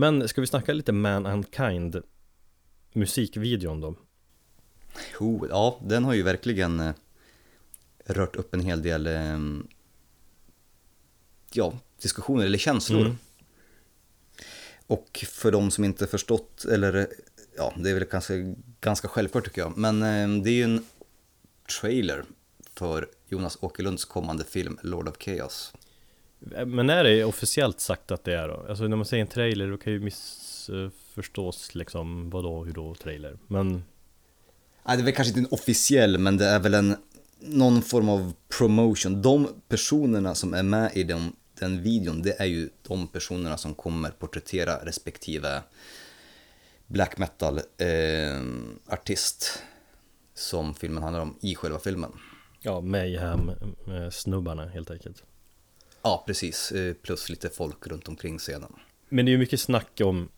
Men 0.00 0.28
ska 0.28 0.40
vi 0.40 0.46
snacka 0.46 0.72
lite 0.72 0.92
Man 0.92 1.26
and 1.26 1.44
Kind 1.56 2.02
musikvideon 2.92 3.80
då? 3.80 3.96
Oh, 5.18 5.46
ja, 5.48 5.78
den 5.82 6.04
har 6.04 6.14
ju 6.14 6.22
verkligen 6.22 6.80
eh, 6.80 6.94
rört 8.06 8.36
upp 8.36 8.54
en 8.54 8.60
hel 8.60 8.82
del 8.82 9.06
eh, 9.06 9.38
ja, 11.52 11.72
diskussioner 12.02 12.46
eller 12.46 12.58
känslor. 12.58 13.00
Mm. 13.00 13.16
Och 14.86 15.24
för 15.28 15.52
de 15.52 15.70
som 15.70 15.84
inte 15.84 16.06
förstått, 16.06 16.64
eller 16.64 16.94
eh, 16.94 17.06
ja, 17.56 17.74
det 17.76 17.90
är 17.90 17.94
väl 17.94 18.04
ganska, 18.04 18.34
ganska 18.80 19.08
självklart 19.08 19.44
tycker 19.44 19.60
jag, 19.60 19.78
men 19.78 20.02
eh, 20.02 20.42
det 20.42 20.50
är 20.50 20.54
ju 20.54 20.64
en 20.64 20.84
trailer 21.80 22.24
för 22.74 23.08
Jonas 23.28 23.58
Åkerlunds 23.60 24.04
kommande 24.04 24.44
film 24.44 24.78
Lord 24.82 25.08
of 25.08 25.16
Chaos. 25.18 25.72
Men 26.66 26.90
är 26.90 27.04
det 27.04 27.24
officiellt 27.24 27.80
sagt 27.80 28.10
att 28.10 28.24
det 28.24 28.34
är 28.34 28.48
då? 28.48 28.66
Alltså 28.68 28.84
när 28.88 28.96
man 28.96 29.06
säger 29.06 29.20
en 29.20 29.28
trailer 29.28 29.70
då 29.70 29.76
kan 29.76 29.92
ju 29.92 30.00
missförstås 30.00 31.74
liksom 31.74 32.30
Vadå, 32.30 32.64
hur 32.64 32.72
då 32.72 32.94
trailer? 32.94 33.38
Men 33.46 33.84
Nej, 34.86 34.96
det 34.96 35.02
är 35.02 35.04
väl 35.04 35.14
kanske 35.14 35.38
inte 35.38 35.40
en 35.40 35.58
officiell, 35.58 36.18
men 36.18 36.36
det 36.36 36.46
är 36.46 36.58
väl 36.58 36.74
en 36.74 36.96
någon 37.40 37.82
form 37.82 38.08
av 38.08 38.32
promotion. 38.58 39.22
De 39.22 39.48
personerna 39.68 40.34
som 40.34 40.54
är 40.54 40.62
med 40.62 40.90
i 40.94 41.02
den, 41.02 41.32
den 41.58 41.82
videon, 41.82 42.22
det 42.22 42.40
är 42.40 42.44
ju 42.44 42.68
de 42.88 43.08
personerna 43.08 43.56
som 43.56 43.74
kommer 43.74 44.10
porträttera 44.10 44.84
respektive 44.84 45.62
black 46.86 47.18
metal 47.18 47.58
eh, 47.58 48.40
artist 48.86 49.62
som 50.34 50.74
filmen 50.74 51.02
handlar 51.02 51.22
om 51.22 51.36
i 51.40 51.54
själva 51.54 51.78
filmen. 51.78 52.12
ja, 52.60 52.80
Mayhem 52.80 53.50
eh, 53.86 54.68
helt 54.68 54.90
enkelt 54.90 55.24
Ja, 56.02 56.24
precis. 56.26 56.72
Eh, 56.72 56.94
plus 56.94 57.28
lite 57.28 57.48
folk 57.48 57.86
runt 57.86 58.08
omkring 58.08 58.38
scenen. 58.38 58.72
Men 59.08 59.24
det 59.24 59.30
är 59.30 59.32
ju 59.32 59.38
mycket 59.38 59.60
snack 59.60 60.00
om 60.04 60.28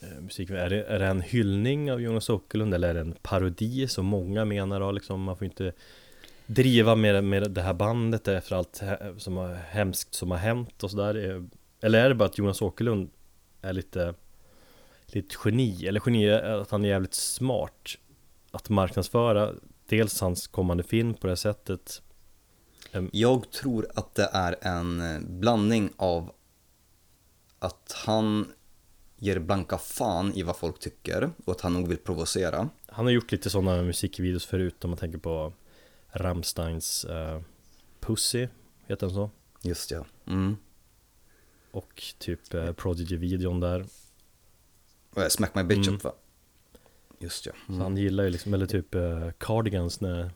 eh, 0.00 0.20
musik, 0.20 0.50
är 0.50 0.70
det, 0.70 0.84
är 0.84 0.98
det 0.98 1.06
en 1.06 1.20
hyllning 1.20 1.92
av 1.92 2.00
Jonas 2.00 2.30
Åkerlund 2.30 2.74
eller 2.74 2.88
är 2.88 2.94
det 2.94 3.00
en 3.00 3.16
parodi 3.22 3.88
som 3.88 4.06
många 4.06 4.44
menar 4.44 4.80
då 4.80 4.92
liksom 4.92 5.22
Man 5.22 5.36
får 5.36 5.44
inte 5.44 5.72
driva 6.46 6.94
med, 6.94 7.24
med 7.24 7.50
det 7.50 7.62
här 7.62 7.74
bandet 7.74 8.28
efter 8.28 8.56
allt 8.56 8.82
som 9.18 9.36
har 9.36 9.54
hemskt 9.54 10.14
som 10.14 10.30
har 10.30 10.38
hänt 10.38 10.82
och 10.82 10.90
sådär 10.90 11.30
eh, 11.30 11.42
Eller 11.80 12.04
är 12.04 12.08
det 12.08 12.14
bara 12.14 12.24
att 12.24 12.38
Jonas 12.38 12.62
Åkerlund 12.62 13.10
är 13.62 13.72
lite 13.72 14.14
Lite 15.06 15.36
geni, 15.44 15.86
eller 15.86 16.02
geni 16.06 16.26
är 16.26 16.42
att 16.42 16.70
han 16.70 16.84
är 16.84 16.88
jävligt 16.88 17.14
smart 17.14 17.98
Att 18.50 18.68
marknadsföra 18.68 19.52
dels 19.86 20.20
hans 20.20 20.46
kommande 20.46 20.82
film 20.82 21.14
på 21.14 21.26
det 21.26 21.30
här 21.30 21.36
sättet 21.36 22.02
jag 23.12 23.50
tror 23.50 23.86
att 23.94 24.14
det 24.14 24.30
är 24.32 24.56
en 24.60 25.00
eh, 25.00 25.20
blandning 25.20 25.90
av 25.96 26.32
att 27.58 27.92
han 28.06 28.52
ger 29.16 29.38
blanka 29.38 29.78
fan 29.78 30.32
i 30.34 30.42
vad 30.42 30.56
folk 30.56 30.78
tycker 30.78 31.30
och 31.44 31.52
att 31.52 31.60
han 31.60 31.72
nog 31.74 31.88
vill 31.88 31.98
provocera. 31.98 32.68
Han 32.86 33.04
har 33.04 33.12
gjort 33.12 33.32
lite 33.32 33.50
sådana 33.50 33.82
musikvideos 33.82 34.46
förut 34.46 34.84
om 34.84 34.90
man 34.90 34.98
tänker 34.98 35.18
på 35.18 35.52
Rammsteins 36.12 37.04
uh, 37.04 37.40
Pussy, 38.00 38.48
heter 38.86 39.06
den 39.06 39.14
så? 39.14 39.30
Just 39.62 39.90
ja. 39.90 40.04
Mm. 40.26 40.56
Och 41.70 42.02
typ 42.18 42.54
uh, 42.54 42.72
Prodigy-videon 42.72 43.60
där 43.60 43.86
Smack 45.28 45.54
My 45.54 45.62
Bitch 45.62 45.86
Mm. 45.88 45.94
Up 45.94 46.04
va? 46.04 46.12
Just 47.18 47.46
ja. 47.46 47.52
Så 47.66 47.72
Mm. 47.72 47.82
han 47.82 47.96
gillar 47.96 48.24
ju 48.24 48.30
liksom, 48.30 48.54
eller 48.54 48.66
typ 48.66 48.94
uh, 48.94 49.30
Cardigans 49.38 50.00
när 50.00 50.30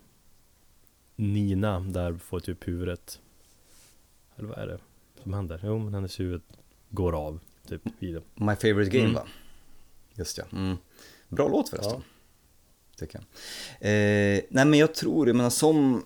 Nina 1.17 1.81
där 1.81 2.15
får 2.15 2.41
typ 2.41 2.69
huvudet 2.69 3.21
Eller 4.37 4.49
vad 4.49 4.59
är 4.59 4.67
det 4.67 4.79
som 5.23 5.35
händer? 5.35 5.61
Jo 5.65 5.79
men 5.79 5.95
hennes 5.95 6.21
huvud 6.21 6.43
går 6.91 7.13
av 7.13 7.41
typ 7.69 7.83
i 8.03 8.13
det 8.13 8.23
My 8.35 8.57
favorite 8.57 8.91
game 8.91 9.05
Mm. 9.05 9.15
va? 9.15 9.27
Just 10.15 10.39
ja. 10.39 10.45
Mm. 10.53 10.77
Bra 11.29 11.49
låt 11.49 11.69
förresten. 11.69 11.93
Ja. 11.93 12.03
Tycker 12.99 13.19
jag. 13.19 13.25
Eh, 13.91 14.41
nej 14.51 14.65
men 14.65 14.75
jag 14.75 14.95
tror, 14.95 15.27
jag 15.27 15.37
menar 15.37 15.51
som, 15.51 16.05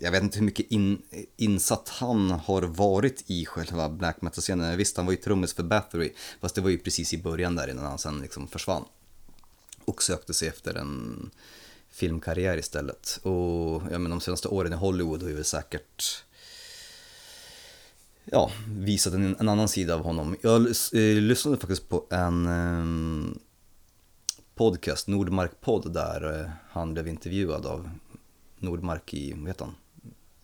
jag 0.00 0.10
vet 0.12 0.22
inte 0.22 0.38
hur 0.38 0.44
mycket 0.44 0.66
in, 0.70 1.02
insatt 1.36 1.88
han 1.88 2.30
har 2.30 2.62
varit 2.62 3.24
i 3.26 3.46
själva 3.46 3.88
black 3.88 4.22
metal-scenen. 4.22 4.76
Visst, 4.76 4.96
han 4.96 5.06
var 5.06 5.12
ju 5.12 5.16
trummis 5.16 5.54
för 5.54 5.62
Bathory, 5.62 6.12
fast 6.40 6.54
det 6.54 6.60
var 6.60 6.70
ju 6.70 6.78
precis 6.78 7.14
i 7.14 7.18
början 7.22 7.56
där 7.56 7.68
innan 7.70 7.84
han 7.84 7.98
sen 7.98 8.20
liksom 8.20 8.48
försvann. 8.48 8.84
Och 9.84 10.02
sökte 10.02 10.34
sig 10.34 10.48
efter 10.48 10.74
en 10.74 11.30
filmkarriär 11.98 12.56
istället. 12.56 13.18
Och 13.22 13.82
jag 13.92 14.00
menar 14.00 14.10
de 14.10 14.20
senaste 14.20 14.48
åren 14.48 14.72
i 14.72 14.76
Hollywood 14.76 15.22
har 15.22 15.28
ju 15.28 15.34
väl 15.34 15.44
säkert 15.44 16.24
ja, 18.24 18.50
visat 18.68 19.14
en, 19.14 19.36
en 19.40 19.48
annan 19.48 19.68
sida 19.68 19.94
av 19.94 20.02
honom. 20.02 20.36
Jag 20.42 20.66
eh, 20.66 21.20
lyssnade 21.22 21.56
faktiskt 21.56 21.88
på 21.88 22.04
en 22.10 22.46
eh, 22.46 23.36
podcast, 24.54 25.08
Nordmark-podd, 25.08 25.92
där 25.92 26.40
eh, 26.40 26.50
han 26.70 26.94
blev 26.94 27.08
intervjuad 27.08 27.66
av 27.66 27.90
Nordmark 28.58 29.14
i, 29.14 29.32
vad 29.32 29.46
heter 29.48 29.64
han? 29.64 29.74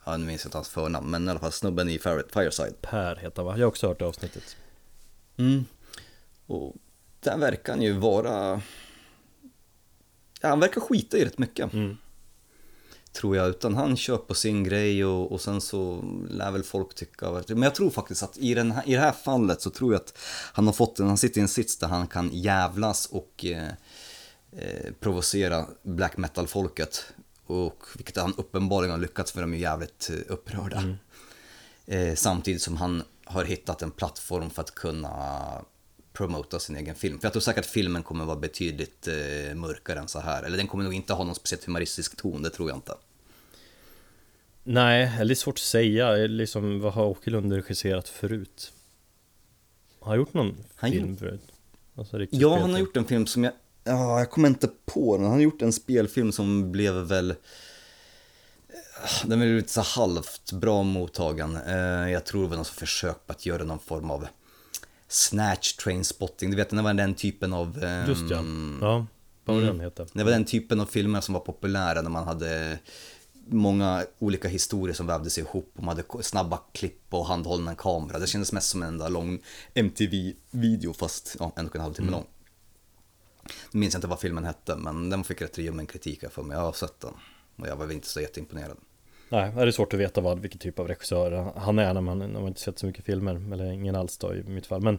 Ja, 0.04 0.16
nu 0.16 0.26
minns 0.26 0.44
jag 0.44 0.48
inte 0.48 0.58
hans 0.58 0.68
förnamn, 0.68 1.10
men 1.10 1.28
i 1.28 1.30
alla 1.30 1.40
fall 1.40 1.52
snubben 1.52 1.88
i 1.88 1.98
Fire- 1.98 2.28
Fireside. 2.32 2.80
Per 2.80 3.16
heter 3.16 3.36
han 3.36 3.46
va? 3.46 3.52
Jag 3.52 3.64
har 3.64 3.68
också 3.68 3.88
hört 3.88 3.98
det 3.98 4.06
avsnittet 4.06 4.56
Mm. 5.36 5.64
Och 6.46 6.74
där 7.20 7.38
verkar 7.38 7.72
han 7.72 7.82
ju 7.82 7.92
vara... 7.92 8.62
Han 10.48 10.60
verkar 10.60 10.80
skita 10.80 11.18
i 11.18 11.24
rätt 11.24 11.38
mycket, 11.38 11.72
mm. 11.72 11.96
tror 13.12 13.36
jag. 13.36 13.48
Utan 13.48 13.74
han 13.74 13.96
kör 13.96 14.16
på 14.16 14.34
sin 14.34 14.64
grej 14.64 15.04
och, 15.04 15.32
och 15.32 15.40
sen 15.40 15.60
så 15.60 16.04
lär 16.30 16.50
väl 16.50 16.62
folk 16.62 16.94
tycka... 16.94 17.42
Men 17.48 17.62
jag 17.62 17.74
tror 17.74 17.90
faktiskt 17.90 18.22
att 18.22 18.38
i, 18.38 18.54
den 18.54 18.70
här, 18.70 18.88
i 18.88 18.94
det 18.94 19.00
här 19.00 19.12
fallet 19.12 19.62
så 19.62 19.70
tror 19.70 19.92
jag 19.92 20.00
att 20.00 20.18
han 20.52 20.66
har 20.66 20.72
fått 20.72 20.98
en, 20.98 21.06
han 21.08 21.18
sitter 21.18 21.38
i 21.38 21.42
en 21.42 21.48
sits 21.48 21.78
där 21.78 21.88
han 21.88 22.06
kan 22.06 22.30
jävlas 22.32 23.06
och 23.06 23.44
eh, 23.44 23.68
eh, 24.52 24.92
provocera 25.00 25.66
black 25.82 26.16
metal-folket. 26.16 27.04
Och 27.46 27.84
vilket 27.96 28.16
han 28.16 28.34
uppenbarligen 28.36 28.90
har 28.90 28.98
lyckats 28.98 29.32
för 29.32 29.40
de 29.40 29.54
är 29.54 29.58
jävligt 29.58 30.10
eh, 30.10 30.32
upprörda. 30.32 30.78
Mm. 30.78 30.96
Eh, 31.86 32.14
samtidigt 32.14 32.62
som 32.62 32.76
han 32.76 33.02
har 33.24 33.44
hittat 33.44 33.82
en 33.82 33.90
plattform 33.90 34.50
för 34.50 34.62
att 34.62 34.74
kunna 34.74 35.10
promota 36.14 36.58
sin 36.58 36.76
egen 36.76 36.94
film. 36.94 37.18
För 37.20 37.26
jag 37.26 37.32
tror 37.32 37.40
säkert 37.40 37.64
att 37.64 37.70
filmen 37.70 38.02
kommer 38.02 38.24
vara 38.24 38.36
betydligt 38.36 39.08
eh, 39.08 39.54
mörkare 39.54 39.98
än 39.98 40.08
så 40.08 40.18
här. 40.20 40.42
Eller 40.42 40.56
den 40.56 40.66
kommer 40.66 40.84
nog 40.84 40.94
inte 40.94 41.12
ha 41.12 41.24
någon 41.24 41.34
speciellt 41.34 41.64
humoristisk 41.64 42.16
ton, 42.16 42.42
det 42.42 42.50
tror 42.50 42.68
jag 42.68 42.76
inte. 42.78 42.94
Nej, 44.62 45.12
det 45.18 45.32
är 45.32 45.34
svårt 45.34 45.54
att 45.54 45.58
säga, 45.58 46.10
liksom 46.14 46.80
vad 46.80 46.92
har 46.92 47.04
Åkerlund 47.04 47.52
regisserat 47.52 48.08
förut? 48.08 48.72
Har 50.00 50.08
han 50.08 50.16
gjort 50.18 50.34
någon 50.34 50.56
Han 50.76 50.90
film 50.90 51.16
förut? 51.16 51.40
Alltså, 51.94 52.26
Ja, 52.30 52.58
han 52.58 52.72
har 52.72 52.78
gjort 52.78 52.96
en 52.96 53.04
film 53.04 53.26
som 53.26 53.44
jag... 53.44 53.52
Ja, 53.84 54.18
jag 54.18 54.30
kommer 54.30 54.48
inte 54.48 54.68
på 54.84 55.16
den. 55.16 55.24
Han 55.26 55.34
har 55.34 55.40
gjort 55.40 55.62
en 55.62 55.72
spelfilm 55.72 56.32
som 56.32 56.72
blev 56.72 56.94
väl... 56.94 57.34
Den 59.24 59.38
blev 59.38 59.56
lite 59.56 59.72
så 59.72 59.80
halvt 59.80 60.52
bra 60.52 60.82
mottagen. 60.82 61.56
Eh, 61.66 62.10
Jag 62.12 62.24
tror 62.24 62.48
väl 62.48 62.56
någon 62.56 62.64
som 62.64 62.74
försök 62.76 63.26
på 63.26 63.32
att 63.32 63.46
göra 63.46 63.64
någon 63.64 63.78
form 63.78 64.10
av 64.10 64.26
snatch 65.08 65.72
train 65.76 66.04
spotting. 66.04 66.50
Du 66.50 66.56
vet, 66.56 66.70
det 66.70 66.82
var 66.82 66.94
den 66.94 67.14
typen 67.14 67.52
av... 67.52 67.84
ehm, 67.84 68.08
Just 68.08 68.30
ja, 68.30 68.44
ja, 68.80 69.06
vad 69.44 69.56
var 69.56 69.62
Mm. 69.62 69.76
den 69.76 69.80
hette? 69.84 70.06
Det 70.12 70.24
var 70.24 70.30
den 70.30 70.44
typen 70.44 70.80
av 70.80 70.86
filmer 70.86 71.20
som 71.20 71.32
var 71.34 71.40
populära 71.40 72.02
när 72.02 72.10
man 72.10 72.24
hade 72.26 72.78
många 73.48 74.06
olika 74.18 74.48
historier 74.48 74.94
som 74.94 75.06
vävdes 75.06 75.38
ihop 75.38 75.72
och 75.76 75.82
man 75.84 75.96
hade 75.96 76.22
snabba 76.22 76.60
klipp 76.72 77.02
och 77.14 77.26
handhållen 77.26 77.76
kamera. 77.76 78.18
Det 78.18 78.26
kändes 78.26 78.52
mest 78.52 78.68
som 78.68 78.82
en 78.82 78.88
enda 78.88 79.08
lång 79.08 79.40
MTV-video 79.74 80.92
fast 80.92 81.36
ja, 81.38 81.52
en 81.56 81.66
och 81.66 81.76
en 81.76 81.82
halv 81.82 81.94
timme 81.94 82.10
lång. 82.10 82.26
Nu 83.70 83.80
minns 83.80 83.94
jag 83.94 83.98
inte 83.98 84.06
vad 84.06 84.20
filmen 84.20 84.44
hette 84.44 84.76
men 84.76 85.10
den 85.10 85.24
fick 85.24 85.42
rätt 85.42 85.58
ljummen 85.58 85.86
kritik 85.86 86.24
för 86.30 86.42
mig. 86.42 86.56
Jag 86.56 86.64
har 86.64 86.72
sett 86.72 87.00
den 87.00 87.14
och 87.56 87.66
jag 87.68 87.76
var 87.76 87.86
väl 87.86 87.94
inte 87.96 88.08
så 88.08 88.20
jätteimponerad. 88.20 88.76
Nej, 89.34 89.52
det 89.54 89.62
är 89.62 89.70
svårt 89.70 89.94
att 89.94 90.00
veta 90.00 90.20
vad, 90.20 90.38
vilken 90.38 90.58
typ 90.58 90.78
av 90.78 90.88
regissör 90.88 91.52
han 91.56 91.78
är 91.78 91.94
när 91.94 92.00
man, 92.00 92.18
när 92.18 92.26
man 92.28 92.46
inte 92.46 92.60
sett 92.60 92.78
så 92.78 92.86
mycket 92.86 93.04
filmer 93.04 93.52
Eller 93.52 93.72
ingen 93.72 93.96
alls 93.96 94.18
då 94.18 94.34
i 94.34 94.42
mitt 94.42 94.66
fall 94.66 94.80
Men 94.80 94.98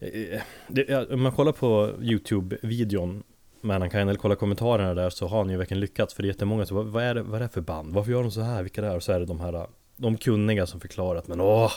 eh, 0.00 0.40
det, 0.68 0.84
ja, 0.88 1.06
Om 1.10 1.22
man 1.22 1.32
kollar 1.32 1.52
på 1.52 1.90
YouTube-videon 2.00 3.22
Mankind 3.60 4.02
eller 4.10 4.14
kollar 4.14 4.36
kommentarerna 4.36 4.94
där 4.94 5.10
så 5.10 5.26
har 5.26 5.38
han 5.38 5.50
ju 5.50 5.56
verkligen 5.56 5.80
lyckats 5.80 6.14
För 6.14 6.22
det 6.22 6.26
är 6.26 6.30
jättemånga 6.30 6.66
som 6.66 6.92
vad, 6.92 7.04
är 7.04 7.14
det, 7.14 7.22
vad 7.22 7.34
är 7.40 7.44
det 7.44 7.48
för 7.48 7.60
band? 7.60 7.94
Varför 7.94 8.12
gör 8.12 8.22
de 8.22 8.30
så 8.30 8.40
här? 8.40 8.62
Vilka 8.62 8.80
det 8.80 8.86
är? 8.88 8.96
Och 8.96 9.02
så 9.02 9.12
är 9.12 9.20
det 9.20 9.26
de 9.26 9.40
här 9.40 9.66
De 9.96 10.16
kunniga 10.16 10.66
som 10.66 10.80
förklarar 10.80 11.18
att 11.18 11.28
men 11.28 11.40
åh 11.40 11.72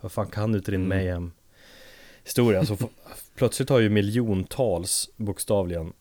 Vad 0.00 0.12
fan 0.12 0.26
kan 0.26 0.52
du 0.52 0.60
till 0.60 0.72
din 0.72 0.84
Mm. 0.84 0.98
mayhem 0.98 1.32
Historia 2.24 2.64
så 2.64 2.76
Plötsligt 3.36 3.68
har 3.68 3.78
ju 3.78 3.88
miljontals 3.88 5.10
bokstavligen 5.16 5.92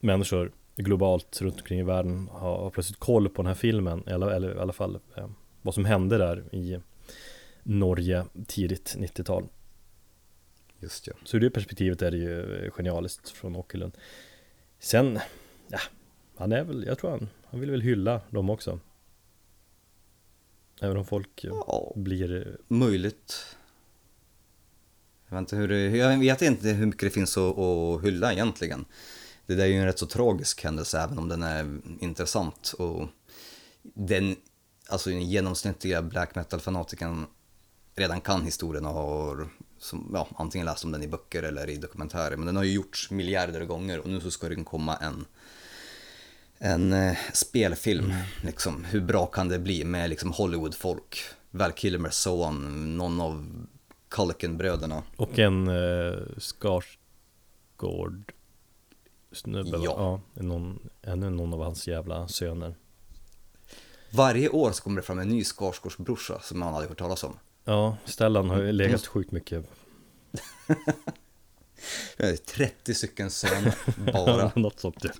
Människor 0.00 0.52
globalt 0.82 1.40
runt 1.42 1.56
omkring 1.56 1.80
i 1.80 1.82
världen 1.82 2.28
har, 2.32 2.58
har 2.58 2.70
plötsligt 2.70 2.98
koll 2.98 3.28
på 3.28 3.42
den 3.42 3.46
här 3.46 3.54
filmen 3.54 4.02
Eller, 4.06 4.26
eller 4.26 4.56
i 4.56 4.58
alla 4.58 4.72
fall 4.72 4.98
eh, 5.16 5.28
vad 5.62 5.74
som 5.74 5.84
hände 5.84 6.18
där 6.18 6.54
i 6.54 6.80
Norge 7.62 8.24
tidigt 8.46 8.96
90-tal 8.98 9.44
Just 10.80 11.06
ja. 11.06 11.12
Så 11.24 11.36
ur 11.36 11.40
det 11.40 11.50
perspektivet 11.50 12.02
är 12.02 12.10
det 12.10 12.16
ju 12.16 12.64
eh, 12.64 12.70
genialiskt 12.70 13.30
från 13.30 13.56
Åkerlund 13.56 13.92
Sen, 14.78 15.18
ja, 15.68 15.78
han 16.36 16.52
är 16.52 16.64
väl, 16.64 16.84
jag 16.86 16.98
tror 16.98 17.10
han, 17.10 17.28
han 17.44 17.60
vill 17.60 17.70
väl 17.70 17.82
hylla 17.82 18.20
dem 18.30 18.50
också 18.50 18.78
Även 20.80 20.96
om 20.96 21.04
folk 21.04 21.44
eh, 21.44 21.50
Ja, 21.66 21.92
blir 21.96 22.46
eh, 22.46 22.54
möjligt. 22.68 23.56
Jag 25.28 25.36
vet, 25.36 25.40
inte 25.40 25.56
hur 25.56 25.68
det, 25.68 25.96
jag 25.96 26.18
vet 26.18 26.42
inte 26.42 26.68
hur 26.68 26.86
mycket 26.86 27.00
det 27.00 27.10
finns 27.10 27.36
att, 27.36 27.58
att 27.58 28.04
hylla 28.04 28.32
egentligen. 28.32 28.84
Det 29.48 29.54
där 29.54 29.64
är 29.64 29.68
ju 29.68 29.78
en 29.78 29.84
rätt 29.84 29.98
så 29.98 30.06
tragisk 30.06 30.64
händelse 30.64 31.00
även 31.00 31.18
om 31.18 31.28
den 31.28 31.42
är 31.42 31.80
intressant. 32.00 32.74
Och 32.78 33.08
den, 33.82 34.36
alltså 34.88 35.10
den 35.10 35.22
genomsnittliga 35.22 36.02
black 36.02 36.34
metal-fanatikern 36.34 37.26
redan 37.96 38.20
kan 38.20 38.44
historien 38.44 38.86
och 38.86 38.92
har 38.92 39.48
som, 39.78 40.10
ja, 40.14 40.28
antingen 40.36 40.64
läst 40.64 40.84
om 40.84 40.92
den 40.92 41.02
i 41.02 41.08
böcker 41.08 41.42
eller 41.42 41.70
i 41.70 41.76
dokumentärer. 41.76 42.36
Men 42.36 42.46
den 42.46 42.56
har 42.56 42.64
ju 42.64 42.72
gjorts 42.72 43.10
miljarder 43.10 43.64
gånger 43.64 43.98
och 43.98 44.08
nu 44.08 44.20
så 44.20 44.30
ska 44.30 44.48
det 44.48 44.64
komma 44.64 44.96
en 44.96 45.26
en 46.58 46.92
eh, 46.92 47.16
spelfilm, 47.32 48.14
liksom. 48.44 48.84
Hur 48.84 49.00
bra 49.00 49.26
kan 49.26 49.48
det 49.48 49.58
bli 49.58 49.84
med 49.84 50.10
liksom 50.10 50.32
Hollywood-folk? 50.32 51.18
Val 51.50 51.72
Kilmer, 51.72 52.10
so 52.10 52.44
on, 52.44 52.96
någon 52.96 53.20
av 53.20 53.66
Culkin-bröderna. 54.08 55.02
Och 55.16 55.38
en 55.38 55.68
eh, 55.68 56.18
Skarsgård 56.38 58.32
snubbe 59.32 59.76
va? 59.76 59.84
Ja. 59.84 60.20
ja 60.34 60.42
någon, 60.42 60.88
ännu 61.02 61.30
någon 61.30 61.54
av 61.54 61.62
hans 61.62 61.88
jävla 61.88 62.28
söner 62.28 62.74
Varje 64.10 64.48
år 64.48 64.72
så 64.72 64.82
kommer 64.82 64.96
det 65.00 65.06
fram 65.06 65.18
en 65.18 65.28
ny 65.28 65.44
Skarsgårdsbrorsa 65.44 66.40
som 66.40 66.58
man 66.58 66.74
hade 66.74 66.86
hört 66.88 66.98
talas 66.98 67.24
om. 67.24 67.38
Ja, 67.64 67.96
Stellan 68.04 68.50
har 68.50 68.62
ju 68.62 68.72
legat 68.72 69.06
sjukt 69.06 69.32
mycket 69.32 69.70
Det 72.16 72.24
är 72.24 72.36
30 72.36 72.94
stycken 72.94 73.30
söner 73.30 73.74
bara. 74.12 74.52
Något 74.56 74.80
sånt 74.80 74.96
ja. 75.02 75.10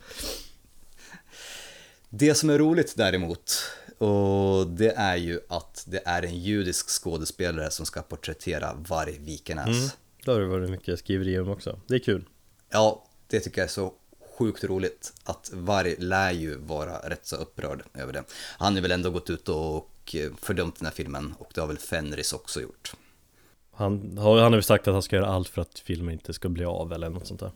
Det 2.08 2.34
som 2.34 2.50
är 2.50 2.58
roligt 2.58 2.94
däremot, 2.96 3.52
och 3.98 4.66
det 4.66 4.92
är 4.96 5.16
ju 5.16 5.40
att 5.48 5.84
det 5.88 6.02
är 6.06 6.22
en 6.22 6.38
judisk 6.38 6.88
skådespelare 6.88 7.70
som 7.70 7.86
ska 7.86 8.02
porträttera 8.02 8.74
Varg 8.74 9.18
Vikenäs. 9.18 9.66
mm. 9.66 9.88
Då 10.24 10.32
har 10.32 10.40
det 10.40 10.46
varit 10.46 10.70
mycket 10.70 10.98
skriverier 10.98 11.42
om 11.42 11.48
också 11.48 11.80
Det 11.86 11.94
är 11.94 11.98
kul 11.98 12.24
Ja, 12.70 13.04
det 13.30 13.40
tycker 13.40 13.60
jag 13.60 13.66
är 13.66 13.72
så 13.72 13.92
sjukt 14.38 14.64
roligt 14.64 15.12
att 15.24 15.50
Varg 15.52 15.94
lär 15.98 16.32
ju 16.32 16.58
vara 16.58 16.98
rätt 17.10 17.26
så 17.26 17.36
upprörd 17.36 17.82
över 17.94 18.12
det. 18.12 18.24
Han 18.58 18.74
har 18.74 18.80
väl 18.82 18.92
ändå 18.92 19.10
gått 19.10 19.30
ut 19.30 19.48
och 19.48 20.16
fördömt 20.40 20.78
den 20.78 20.86
här 20.86 20.92
filmen 20.92 21.34
och 21.38 21.50
det 21.54 21.60
har 21.60 21.68
väl 21.68 21.78
Fenris 21.78 22.32
också 22.32 22.60
gjort. 22.60 22.92
Han 23.72 24.18
har, 24.18 24.34
han 24.34 24.42
har 24.42 24.50
väl 24.50 24.62
sagt 24.62 24.88
att 24.88 24.92
han 24.94 25.02
ska 25.02 25.16
göra 25.16 25.26
allt 25.26 25.48
för 25.48 25.62
att 25.62 25.78
filmen 25.78 26.12
inte 26.12 26.32
ska 26.32 26.48
bli 26.48 26.64
av 26.64 26.92
eller 26.92 27.08
något 27.08 27.26
sånt 27.26 27.40
där 27.40 27.50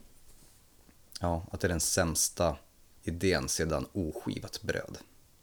Ja, 1.21 1.45
att 1.51 1.59
det 1.59 1.67
är 1.67 1.69
den 1.69 1.79
sämsta 1.79 2.57
idén 3.03 3.49
sedan 3.49 3.85
oskivat 3.93 4.61
bröd. 4.61 4.97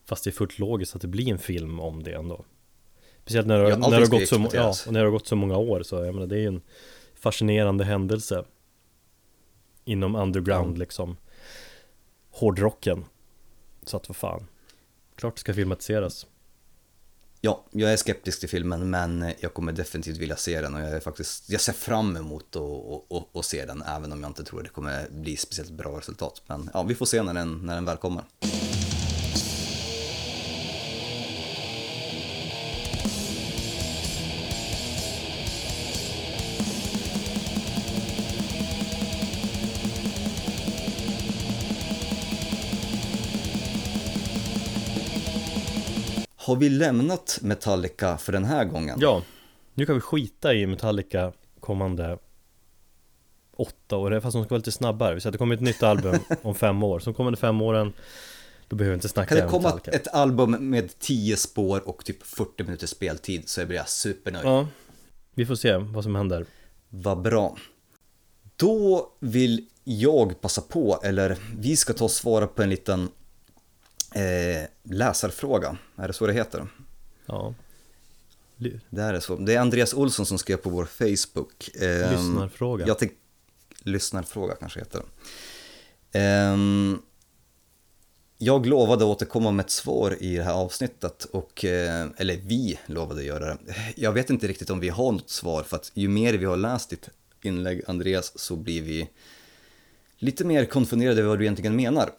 Fast 0.05 0.25
det 0.25 0.31
är 0.31 0.33
fullt 0.33 0.59
logiskt 0.59 0.95
att 0.97 1.03
det 1.03 1.09
blir 1.09 1.29
en 1.33 1.39
film 1.39 1.81
om 1.81 2.03
det 2.03 2.13
ändå 2.13 2.45
Speciellt 3.23 3.47
när, 3.47 3.59
det- 3.63 3.71
Ja, 3.71 3.77
när, 3.77 3.91
det 3.91 3.97
har 3.97 4.07
gått 4.07 4.29
så, 4.29 4.49
ja, 4.53 4.75
när 4.87 5.01
det 5.01 5.07
har 5.07 5.13
gått 5.13 5.27
så 5.27 5.37
många 5.37 5.57
år 5.57 5.83
så 5.83 6.05
jag 6.05 6.15
menar, 6.15 6.27
det 6.27 6.37
är 6.37 6.41
ju 6.41 6.47
en 6.47 6.63
fascinerande 7.15 7.85
händelse 7.85 8.45
Inom 9.91 10.15
underground 10.15 10.77
Ja. 10.77 10.79
liksom 10.79 11.17
Hårdrocken 12.31 13.05
Så 13.83 13.97
att 13.97 14.09
vad 14.09 14.17
fan 14.17 14.47
Klart 15.15 15.35
det 15.35 15.41
ska 15.41 15.55
filmatiseras 15.55 16.27
Ja, 17.41 17.65
jag 17.71 17.93
är 17.93 17.97
skeptisk 17.97 18.41
till 18.41 18.49
filmen 18.49 18.91
men 18.91 19.33
jag 19.41 19.55
kommer 19.55 19.73
definitivt 19.73 20.17
vilja 20.17 20.37
se 20.37 20.61
den 20.61 20.75
och 20.75 20.81
jag 20.81 20.91
är 20.91 21.01
faktiskt, 21.01 21.51
jag 21.51 21.61
ser 21.61 21.73
fram 21.73 22.17
emot 22.17 22.57
att 22.57 22.57
och, 22.57 23.13
och, 23.13 23.29
och 23.33 23.45
se 23.45 23.65
den 23.65 23.83
även 23.83 24.13
om 24.13 24.21
jag 24.21 24.31
inte 24.31 24.45
tror 24.45 24.61
att 24.61 24.65
det 24.65 24.71
kommer 24.71 25.09
bli 25.11 25.37
speciellt 25.37 25.71
bra 25.71 25.99
resultat. 25.99 26.43
Men 26.47 26.71
ja, 26.75 26.83
vi 26.83 26.95
får 26.95 27.07
se 27.07 27.23
när 27.23 27.35
den, 27.35 27.67
när 27.67 27.75
den 27.75 27.85
väl 27.85 27.97
kommer. 27.97 28.25
Har 46.41 46.57
vi 46.57 46.69
lämnat 46.69 47.39
Metallica 47.43 48.19
för 48.19 48.33
den 48.33 48.45
här 48.45 48.65
gången? 48.65 48.99
Ja, 49.01 49.23
nu 49.75 49.87
kan 49.87 49.95
vi 49.95 50.01
skita 50.01 50.55
i 50.55 50.67
Metallica 50.67 51.33
kommande 51.61 52.19
åtta 53.57 53.97
år, 53.97 54.21
fast 54.21 54.35
de 54.35 54.45
ska 54.45 54.51
vara 54.51 54.59
lite 54.59 54.73
snabbare. 54.73 55.15
Vi 55.15 55.21
säger 55.21 55.31
att 55.31 55.33
det 55.33 55.39
kommer 55.39 55.55
ett 55.55 55.61
nytt 55.61 55.83
album 55.83 56.19
om 56.43 56.55
fem 56.55 56.83
år. 56.83 56.99
Så 56.99 57.11
de 57.11 57.15
kommande 57.15 57.37
fem 57.39 57.61
åren, 57.61 57.93
då 58.69 58.77
behöver 58.77 58.93
vi 58.93 58.95
inte 58.95 59.09
snacka 59.09 59.29
Kan 59.29 59.39
det 59.39 59.45
om 59.45 59.51
komma 59.51 59.63
Metallica. 59.75 59.91
ett 59.91 60.09
album 60.09 60.71
med 60.71 60.99
10 60.99 61.37
spår 61.37 61.89
och 61.89 62.05
typ 62.05 62.23
40 62.23 62.65
minuters 62.65 62.91
speltid 62.91 63.49
så 63.49 63.67
blir 63.67 63.77
jag 63.77 63.89
supernöjd. 63.89 64.47
Ja, 64.47 64.69
vi 65.35 65.47
får 65.47 65.55
se 65.55 65.77
vad 65.77 66.05
som 66.05 66.15
händer. 66.15 66.47
Vad 66.89 67.23
bra. 67.23 67.57
Då 68.57 69.09
vill 69.21 69.67
jag 69.85 70.41
passa 70.41 70.61
på, 70.61 71.01
eller 71.03 71.37
vi 71.57 71.77
ska 71.77 71.93
ta 71.93 72.05
och 72.05 72.11
svara 72.11 72.47
på 72.47 72.63
en 72.63 72.71
liten 72.71 73.09
eh, 74.15 74.69
läsarfråga. 74.83 75.77
Är 75.97 76.09
det 76.09 76.15
så 76.15 76.27
det 76.27 76.33
heter? 76.33 76.67
Ja. 77.27 77.55
Det 78.91 79.03
är 79.03 79.13
det 79.13 79.21
så. 79.21 79.37
Det 79.37 79.55
är 79.55 79.61
Andreas 79.61 79.95
Olsson 79.95 80.27
som 80.27 80.39
skrev 80.39 80.57
på 80.57 80.71
vår 80.71 80.85
Facebook. 80.85 81.71
Ehm, 81.81 82.13
Lyssnarfråga. 82.13 82.87
Jag 82.87 82.99
tänk... 82.99 83.13
Lyssnarfråga 83.83 84.55
kanske 84.55 84.79
heter. 84.79 85.03
Ehm, 86.13 86.99
jag 88.39 88.67
lovade 88.67 89.05
att 89.05 89.11
återkomma 89.11 89.51
med 89.51 89.65
ett 89.65 89.71
svar 89.71 90.17
i 90.21 90.37
det 90.37 90.43
här 90.43 90.55
avsnittet 90.55 91.25
och, 91.25 91.65
eh, 91.65 92.07
eller 92.17 92.37
vi 92.37 92.79
lovade 92.87 93.25
göra 93.25 93.45
det. 93.45 93.59
Jag 93.97 94.13
vet 94.13 94.31
inte 94.31 94.49
riktigt 94.49 94.71
om 94.71 94.81
vi 94.81 94.89
har 94.89 95.13
något 95.13 95.31
svar 95.31 95.63
för 95.63 95.77
att 95.77 95.93
ju 95.95 96.09
mer 96.09 96.35
vi 96.35 96.45
har 96.45 96.57
läst 96.57 96.91
ditt 96.91 97.09
inlägg 97.43 97.83
Andreas 97.87 98.39
så 98.39 98.57
blir 98.57 98.83
vi 98.83 99.11
lite 100.19 100.45
mer 100.45 100.65
konfunderade 100.65 101.21
över 101.21 101.29
vad 101.29 101.39
du 101.39 101.45
egentligen 101.45 101.77
menar. 101.77 102.11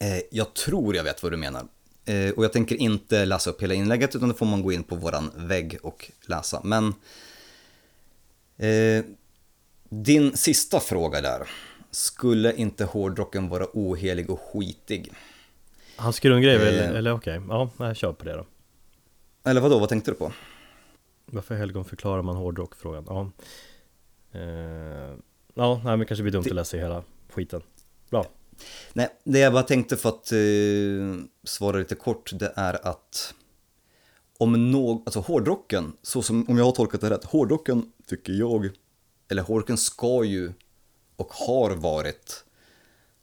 Eh, 0.00 0.20
jag 0.30 0.54
tror 0.54 0.96
jag 0.96 1.04
vet 1.04 1.22
vad 1.22 1.32
du 1.32 1.36
menar. 1.36 1.66
Eh, 2.04 2.30
och 2.30 2.44
jag 2.44 2.52
tänker 2.52 2.76
inte 2.76 3.24
läsa 3.24 3.50
upp 3.50 3.62
hela 3.62 3.74
inlägget 3.74 4.16
utan 4.16 4.28
då 4.28 4.34
får 4.34 4.46
man 4.46 4.62
gå 4.62 4.72
in 4.72 4.82
på 4.82 4.96
våran 4.96 5.30
vägg 5.36 5.78
och 5.82 6.10
läsa. 6.26 6.60
Men 6.64 6.94
eh, 8.56 9.04
din 9.88 10.36
sista 10.36 10.80
fråga 10.80 11.20
där. 11.20 11.48
Skulle 11.90 12.54
inte 12.54 12.84
hårdrocken 12.84 13.48
vara 13.48 13.66
ohelig 13.72 14.30
och 14.30 14.40
skitig? 14.40 15.12
Han 15.96 16.12
skrev 16.12 16.32
en 16.34 16.42
grej, 16.42 16.56
Eh. 16.56 16.62
eller, 16.62 16.94
eller 16.94 17.12
okej, 17.12 17.40
ja, 17.48 17.70
jag 17.78 17.96
kör 17.96 18.12
på 18.12 18.24
det 18.24 18.32
då. 18.32 18.46
Eller 19.44 19.60
vad 19.60 19.70
då? 19.70 19.78
vad 19.78 19.88
tänkte 19.88 20.10
du 20.10 20.14
på? 20.14 20.32
Varför 21.26 21.54
helgon 21.54 21.84
förklarar 21.84 22.22
man 22.22 22.36
hårdrock? 22.36 22.74
Frågan. 22.74 23.04
Ja, 23.08 23.30
eh, 24.38 25.14
ja 25.54 25.80
nej, 25.84 25.96
men 25.96 26.06
kanske 26.06 26.22
blir 26.22 26.32
dumt 26.32 26.44
att 26.46 26.54
läsa 26.54 26.76
hela 26.76 27.02
skiten. 27.32 27.62
Bra. 28.10 28.26
Nej, 28.92 29.08
det 29.24 29.38
jag 29.38 29.52
bara 29.52 29.62
tänkte 29.62 29.96
för 29.96 30.08
att 30.08 30.32
eh, 30.32 31.24
svara 31.44 31.78
lite 31.78 31.94
kort, 31.94 32.30
det 32.34 32.52
är 32.56 32.86
att 32.86 33.34
om 34.38 34.70
någon, 34.70 35.02
alltså 35.06 35.20
hårdrocken, 35.20 35.92
så 36.02 36.22
som, 36.22 36.48
om 36.48 36.58
jag 36.58 36.64
har 36.64 36.72
tolkat 36.72 37.00
det 37.00 37.10
rätt, 37.10 37.24
hårdrocken 37.24 37.92
tycker 38.06 38.32
jag, 38.32 38.70
eller 39.28 39.42
hårdrocken 39.42 39.78
ska 39.78 40.24
ju 40.24 40.52
och 41.16 41.32
har 41.32 41.70
varit 41.70 42.44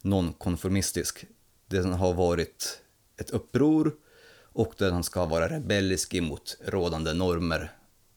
nonkonformistisk. 0.02 1.26
Den 1.67 1.93
har 1.93 2.13
varit 2.13 2.82
ett 3.17 3.30
uppror 3.30 3.95
och 4.39 4.73
den 4.78 5.04
ska 5.04 5.26
vara 5.26 5.50
rebellisk 5.50 6.13
emot 6.13 6.58
rådande 6.65 7.13
normer 7.13 7.71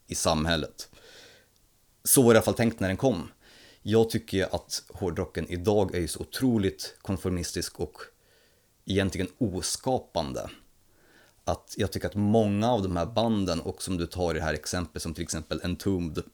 i 0.06 0.14
samhället. 0.14 0.88
Så 2.04 2.22
var 2.22 2.34
det 2.34 2.36
i 2.36 2.38
alla 2.38 2.44
fall 2.44 2.54
tänkt 2.54 2.80
när 2.80 2.88
den 2.88 2.96
kom. 2.96 3.28
Jag 3.82 4.10
tycker 4.10 4.54
att 4.54 4.82
hårdrocken 4.88 5.46
idag 5.48 5.94
är 5.94 6.00
ju 6.00 6.08
så 6.08 6.20
otroligt 6.20 6.96
konformistisk 7.02 7.80
och 7.80 7.98
egentligen 8.84 9.28
oskapande. 9.38 10.50
Att 11.44 11.74
jag 11.76 11.92
tycker 11.92 12.08
att 12.08 12.14
många 12.14 12.70
av 12.70 12.82
de 12.82 12.96
här 12.96 13.06
banden, 13.06 13.60
och 13.60 13.82
som 13.82 13.96
du 13.96 14.06
tar 14.06 14.34
i 14.34 14.38
det 14.38 14.44
här 14.44 14.54
exemplet, 14.54 15.02
som 15.02 15.14
till 15.14 15.22
exempel 15.22 15.60
Entombed, 15.64 16.24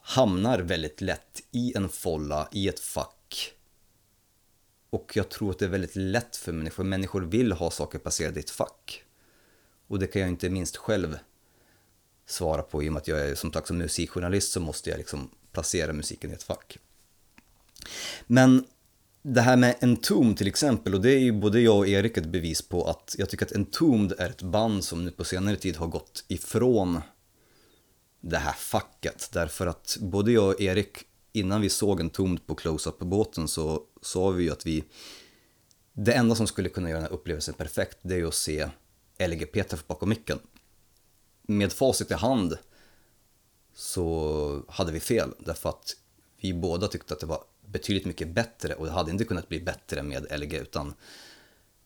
hamnar 0.00 0.58
väldigt 0.58 1.00
lätt 1.00 1.42
i 1.50 1.76
en 1.76 1.88
folla, 1.88 2.48
i 2.52 2.68
ett 2.68 2.80
fack. 2.80 3.52
Och 4.90 5.16
jag 5.16 5.28
tror 5.28 5.50
att 5.50 5.58
det 5.58 5.64
är 5.64 5.68
väldigt 5.68 5.96
lätt 5.96 6.36
för 6.36 6.52
människor, 6.52 6.84
människor 6.84 7.20
vill 7.20 7.52
ha 7.52 7.70
saker 7.70 7.98
placerade 7.98 8.40
i 8.40 8.42
ett 8.42 8.50
fack. 8.50 9.04
Och 9.86 9.98
det 9.98 10.06
kan 10.06 10.22
jag 10.22 10.28
inte 10.28 10.50
minst 10.50 10.76
själv 10.76 11.18
svara 12.26 12.62
på 12.62 12.82
i 12.82 12.88
och 12.88 12.92
med 12.92 13.00
att 13.00 13.08
jag 13.08 13.20
är 13.20 13.34
som 13.34 13.52
sagt 13.52 13.66
som 13.66 13.78
musikjournalist 13.78 14.52
så 14.52 14.60
måste 14.60 14.90
jag 14.90 14.98
liksom 14.98 15.30
placera 15.52 15.92
musiken 15.92 16.30
i 16.30 16.34
ett 16.34 16.42
fack. 16.42 16.78
Men 18.26 18.64
det 19.22 19.40
här 19.40 19.56
med 19.56 19.76
Entombed 19.80 20.36
till 20.36 20.46
exempel, 20.46 20.94
och 20.94 21.00
det 21.00 21.10
är 21.10 21.18
ju 21.18 21.32
både 21.32 21.60
jag 21.60 21.78
och 21.78 21.88
Erik 21.88 22.16
ett 22.16 22.26
bevis 22.26 22.62
på 22.62 22.84
att 22.84 23.14
jag 23.18 23.30
tycker 23.30 23.46
att 23.46 23.52
Entombed 23.52 24.20
är 24.20 24.30
ett 24.30 24.42
band 24.42 24.84
som 24.84 25.04
nu 25.04 25.10
på 25.10 25.24
senare 25.24 25.56
tid 25.56 25.76
har 25.76 25.86
gått 25.86 26.24
ifrån 26.28 27.00
det 28.20 28.38
här 28.38 28.52
facket. 28.52 29.28
Därför 29.32 29.66
att 29.66 29.96
både 30.00 30.32
jag 30.32 30.48
och 30.48 30.60
Erik, 30.60 30.98
innan 31.32 31.60
vi 31.60 31.68
såg 31.68 32.00
Entombed 32.00 32.46
på 32.46 32.54
close-up-båten 32.54 33.48
så 33.48 33.82
sa 34.02 34.30
vi 34.30 34.44
ju 34.44 34.50
att 34.50 34.66
vi 34.66 34.84
det 35.92 36.12
enda 36.12 36.34
som 36.34 36.46
skulle 36.46 36.68
kunna 36.68 36.88
göra 36.88 37.00
den 37.00 37.08
här 37.08 37.16
upplevelsen 37.16 37.54
perfekt 37.54 37.98
det 38.02 38.14
är 38.14 38.18
ju 38.18 38.28
att 38.28 38.34
se 38.34 38.68
LG 39.18 39.46
Peter 39.46 39.78
bakom 39.86 40.08
micken. 40.08 40.38
Med 41.42 41.72
facit 41.72 42.10
i 42.10 42.14
hand 42.14 42.58
så 43.74 44.62
hade 44.68 44.92
vi 44.92 45.00
fel 45.00 45.30
därför 45.38 45.68
att 45.68 45.96
vi 46.40 46.54
båda 46.54 46.88
tyckte 46.88 47.14
att 47.14 47.20
det 47.20 47.26
var 47.26 47.40
betydligt 47.66 48.04
mycket 48.06 48.28
bättre 48.28 48.74
och 48.74 48.86
det 48.86 48.92
hade 48.92 49.10
inte 49.10 49.24
kunnat 49.24 49.48
bli 49.48 49.60
bättre 49.60 50.02
med 50.02 50.26
LG 50.40 50.54
utan 50.54 50.94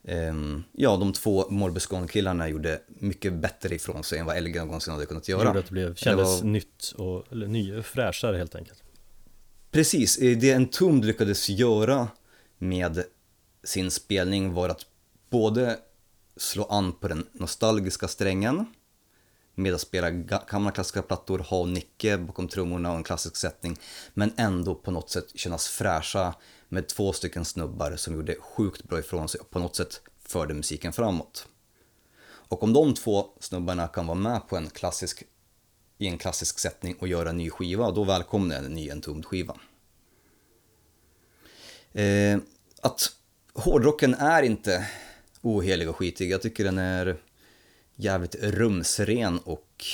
ehm, 0.04 0.62
ja, 0.72 0.96
de 0.96 1.12
två 1.12 1.50
Morbus 1.50 1.86
Gone-killarna 1.86 2.48
gjorde 2.48 2.80
mycket 2.88 3.32
bättre 3.32 3.74
ifrån 3.74 4.04
sig 4.04 4.18
än 4.18 4.26
vad 4.26 4.42
LG 4.42 4.54
någonsin 4.58 4.92
hade 4.92 5.06
kunnat 5.06 5.24
Det 5.24 5.32
göra. 5.32 5.44
gjorde 5.44 5.58
att 5.58 5.66
det 5.66 5.72
blev, 5.72 5.94
kändes 5.94 6.40
var- 6.40 6.48
nytt 6.48 6.92
och, 6.96 7.32
eller 7.32 7.46
ny, 7.46 7.82
fräschare 7.82 8.36
helt 8.36 8.54
enkelt. 8.54 8.82
Precis, 9.70 10.18
eh, 10.18 10.38
det 10.38 10.52
Entombed 10.52 11.04
lyckades 11.06 11.48
göra 11.48 12.08
med 12.58 13.04
sin 13.64 13.90
spelning 13.90 14.52
var 14.52 14.68
att 14.68 14.86
både 15.30 15.78
slå 16.36 16.64
an 16.64 16.92
på 16.92 17.08
den 17.08 17.26
nostalgiska 17.32 18.08
strängen 18.08 18.66
med 19.58 19.74
att 19.74 19.80
spela 19.80 20.10
gamla 20.10 20.70
klassiska 20.70 21.02
plattor, 21.02 21.38
ha 21.38 21.66
Nicke 21.66 22.18
bakom 22.18 22.48
trummorna 22.48 22.90
och 22.90 22.96
en 22.96 23.04
klassisk 23.04 23.36
sättning 23.36 23.78
men 24.14 24.32
ändå 24.36 24.74
på 24.74 24.90
något 24.90 25.10
sätt 25.10 25.26
kännas 25.34 25.68
fräscha 25.68 26.34
med 26.68 26.88
två 26.88 27.12
stycken 27.12 27.44
snubbar 27.44 27.96
som 27.96 28.14
gjorde 28.14 28.36
sjukt 28.40 28.84
bra 28.84 28.98
ifrån 28.98 29.28
sig 29.28 29.40
och 29.40 29.50
på 29.50 29.58
något 29.58 29.76
sätt 29.76 30.00
förde 30.22 30.54
musiken 30.54 30.92
framåt. 30.92 31.48
Och 32.48 32.62
om 32.62 32.72
de 32.72 32.94
två 32.94 33.26
snubbarna 33.40 33.88
kan 33.88 34.06
vara 34.06 34.18
med 34.18 34.48
på 34.48 34.56
en 34.56 34.70
klassisk, 34.70 35.22
i 35.98 36.06
en 36.06 36.18
klassisk 36.18 36.58
sättning 36.58 36.96
och 36.98 37.08
göra 37.08 37.30
en 37.30 37.36
ny 37.36 37.50
skiva, 37.50 37.90
då 37.90 38.04
välkomnar 38.04 38.56
jag 38.56 38.64
en 38.64 38.72
ny 38.72 38.90
Entombed-skiva. 38.90 39.56
Eh, 41.92 42.38
att 42.82 43.12
hårdrocken 43.54 44.14
är 44.14 44.42
inte 44.42 44.88
ohelig 45.42 45.88
och 45.88 45.96
skitig, 45.96 46.30
jag 46.30 46.42
tycker 46.42 46.64
den 46.64 46.78
är 46.78 47.16
jävligt 47.96 48.34
rumsren 48.34 49.38
och 49.38 49.84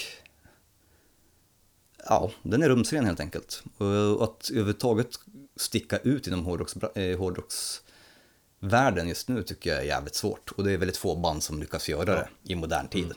ja, 2.09 2.31
den 2.43 2.63
är 2.63 2.69
rumsren 2.69 3.05
helt 3.05 3.21
enkelt. 3.21 3.63
Och 3.79 4.25
att 4.25 4.51
överhuvudtaget 4.51 5.09
sticka 5.57 5.99
ut 5.99 6.27
inom 6.27 6.45
hårdrocks, 6.45 6.77
eh, 6.77 7.19
hårdrocksvärlden 7.19 9.09
just 9.09 9.29
nu 9.29 9.43
tycker 9.43 9.71
jag 9.71 9.79
är 9.79 9.85
jävligt 9.85 10.15
svårt. 10.15 10.51
Och 10.51 10.65
det 10.65 10.73
är 10.73 10.79
väldigt 10.79 10.97
få 10.97 11.17
band 11.17 11.43
som 11.43 11.61
lyckas 11.61 11.89
göra 11.89 12.05
det 12.05 12.29
i 12.43 12.55
modern 12.55 12.89
tid. 12.89 13.13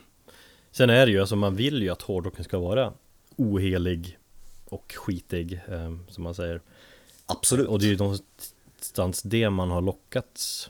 Sen 0.71 0.89
är 0.89 1.05
det 1.05 1.11
ju, 1.11 1.19
alltså 1.19 1.35
man 1.35 1.55
vill 1.55 1.81
ju 1.81 1.89
att 1.89 2.01
hårdrocken 2.01 2.43
ska 2.43 2.59
vara 2.59 2.93
ohelig 3.35 4.17
och 4.65 4.93
skitig, 4.97 5.61
eh, 5.67 5.95
som 6.09 6.23
man 6.23 6.35
säger. 6.35 6.61
Absolut. 7.25 7.67
Och 7.67 7.79
det 7.79 7.85
är 7.85 7.89
ju 7.89 7.97
någonstans 7.97 9.21
det 9.21 9.49
man 9.49 9.71
har 9.71 9.81
lockats 9.81 10.69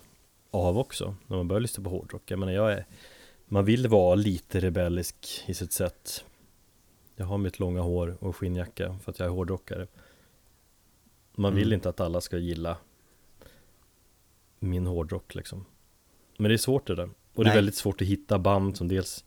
av 0.51 0.78
också 0.78 1.15
när 1.28 1.38
man 1.38 1.47
börjar 1.47 1.62
lyssna 1.62 1.84
på 1.84 1.89
hårdrock. 1.89 2.32
Jag 2.32 2.39
menar, 2.39 2.54
jag 2.54 2.71
är, 2.71 2.86
man 3.45 3.65
vill 3.65 3.88
vara 3.88 4.15
lite 4.15 4.60
rebellisk 4.60 5.43
i 5.45 5.53
sitt 5.53 5.71
sätt. 5.73 6.25
Jag 7.15 7.25
har 7.25 7.38
mitt 7.38 7.60
långa 7.60 7.81
hår 7.81 8.17
och 8.19 8.36
skinnjacka 8.36 8.97
för 9.03 9.12
att 9.12 9.19
jag 9.19 9.25
är 9.25 9.31
hårdrockare. 9.31 9.88
Man 11.36 11.55
vill 11.55 11.67
Mm. 11.67 11.73
inte 11.73 11.89
att 11.89 11.99
alla 11.99 12.21
ska 12.21 12.38
gilla 12.38 12.77
min 14.60 14.86
hårdrock 14.88 15.36
liksom. 15.36 15.65
Men 16.38 16.49
det 16.49 16.55
är 16.55 16.58
svårt 16.58 16.88
det 16.88 16.95
där. 16.95 17.10
Och 17.34 17.43
det 17.43 17.47
är 17.49 17.51
Nej. 17.51 17.55
väldigt 17.55 17.75
svårt 17.75 18.01
att 18.01 18.08
hitta 18.08 18.39
band 18.39 18.77
som 18.77 18.88
dels 18.88 19.25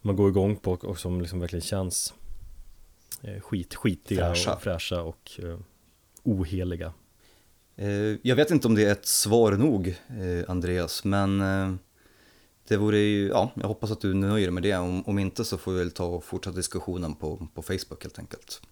man 0.00 0.16
går 0.16 0.28
igång 0.28 0.56
på 0.56 0.72
och 0.72 0.98
som 0.98 1.20
liksom 1.20 1.40
verkligen 1.40 1.60
känns 1.62 2.14
eh, 3.22 3.40
skit, 3.40 3.74
skitiga 3.74 4.34
Fräscha. 4.34 4.54
och 4.54 4.62
fräscha 4.62 5.02
och 5.02 5.30
eh, 5.42 5.58
oheliga. 6.22 6.92
Eh, 7.76 7.88
Jag 8.22 8.36
vet 8.36 8.50
inte 8.50 8.68
om 8.68 8.74
det 8.74 8.84
är 8.84 8.92
ett 8.92 9.06
svar 9.06 9.52
nog, 9.52 9.96
Andreas, 10.48 11.04
men 11.04 11.40
det 12.72 12.78
vore 12.78 12.98
ju, 12.98 13.28
ja, 13.28 13.50
jag 13.54 13.68
hoppas 13.68 13.90
att 13.90 14.00
du 14.00 14.14
nöjer 14.14 14.46
dig 14.46 14.52
med 14.52 14.62
det. 14.62 14.76
Om, 14.76 15.02
om 15.06 15.18
inte 15.18 15.44
så 15.44 15.58
får 15.58 15.72
vi 15.72 15.78
väl 15.78 15.90
ta 15.90 16.04
och 16.04 16.24
fortsätta 16.24 16.56
diskussionen 16.56 17.14
på, 17.14 17.48
på 17.54 17.62
Facebook 17.62 18.02
helt 18.02 18.18
enkelt. 18.18 18.62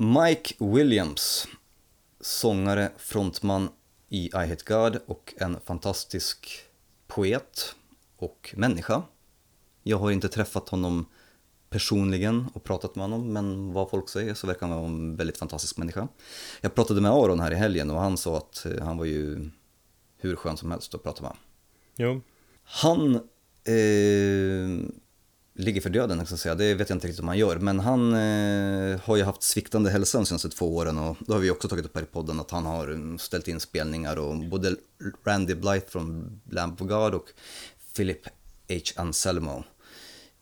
Mike 0.00 0.54
Williams, 0.58 1.48
sångare, 2.20 2.90
frontman 2.96 3.68
i 4.08 4.26
I 4.26 4.30
Hate 4.32 4.64
God 4.66 4.98
och 5.06 5.34
en 5.36 5.60
fantastisk 5.60 6.48
poet 7.06 7.74
och 8.16 8.54
människa. 8.56 9.02
Jag 9.82 9.98
har 9.98 10.10
inte 10.10 10.28
träffat 10.28 10.68
honom 10.68 11.06
personligen 11.76 12.46
och 12.52 12.64
pratat 12.64 12.94
med 12.94 13.04
honom, 13.04 13.32
men 13.32 13.72
vad 13.72 13.90
folk 13.90 14.08
säger 14.08 14.34
så 14.34 14.46
verkar 14.46 14.66
han 14.66 14.76
vara 14.76 14.86
en 14.86 15.16
väldigt 15.16 15.38
fantastisk 15.38 15.76
människa. 15.76 16.08
Jag 16.60 16.74
pratade 16.74 17.00
med 17.00 17.10
Aron 17.10 17.40
här 17.40 17.52
i 17.52 17.54
helgen 17.54 17.90
och 17.90 18.00
han 18.00 18.16
sa 18.16 18.36
att 18.36 18.66
eh, 18.66 18.84
han 18.84 18.98
var 18.98 19.04
ju 19.04 19.50
hur 20.18 20.36
skön 20.36 20.56
som 20.56 20.70
helst 20.70 20.94
att 20.94 21.02
prata 21.02 21.22
med. 21.22 21.32
Jo, 21.96 22.20
Han 22.64 23.14
eh, 23.64 24.88
ligger 25.54 25.80
för 25.80 25.90
döden, 25.90 26.18
jag 26.18 26.26
ska 26.26 26.36
säga. 26.36 26.54
det 26.54 26.74
vet 26.74 26.88
jag 26.88 26.96
inte 26.96 27.06
riktigt 27.06 27.22
om 27.22 27.28
han 27.28 27.38
gör, 27.38 27.56
men 27.56 27.80
han 27.80 28.12
eh, 28.12 29.00
har 29.00 29.16
ju 29.16 29.22
haft 29.22 29.42
sviktande 29.42 29.90
hälsa 29.90 30.18
de 30.18 30.26
senaste 30.26 30.48
två 30.48 30.76
åren 30.76 30.98
och 30.98 31.16
då 31.20 31.32
har 31.32 31.40
vi 31.40 31.50
också 31.50 31.68
tagit 31.68 31.84
upp 31.84 31.94
här 31.94 32.02
i 32.02 32.06
podden 32.06 32.40
att 32.40 32.50
han 32.50 32.66
har 32.66 32.88
mm, 32.88 33.18
ställt 33.18 33.48
in 33.48 33.60
spelningar 33.60 34.16
och 34.18 34.36
både 34.36 34.76
Randy 35.24 35.54
Blythe 35.54 35.90
från 35.90 36.40
Lamb 36.50 36.82
of 36.82 36.88
God 36.88 37.14
och 37.14 37.28
Philip 37.96 38.26
H. 38.68 38.76
Anselmo, 38.96 39.64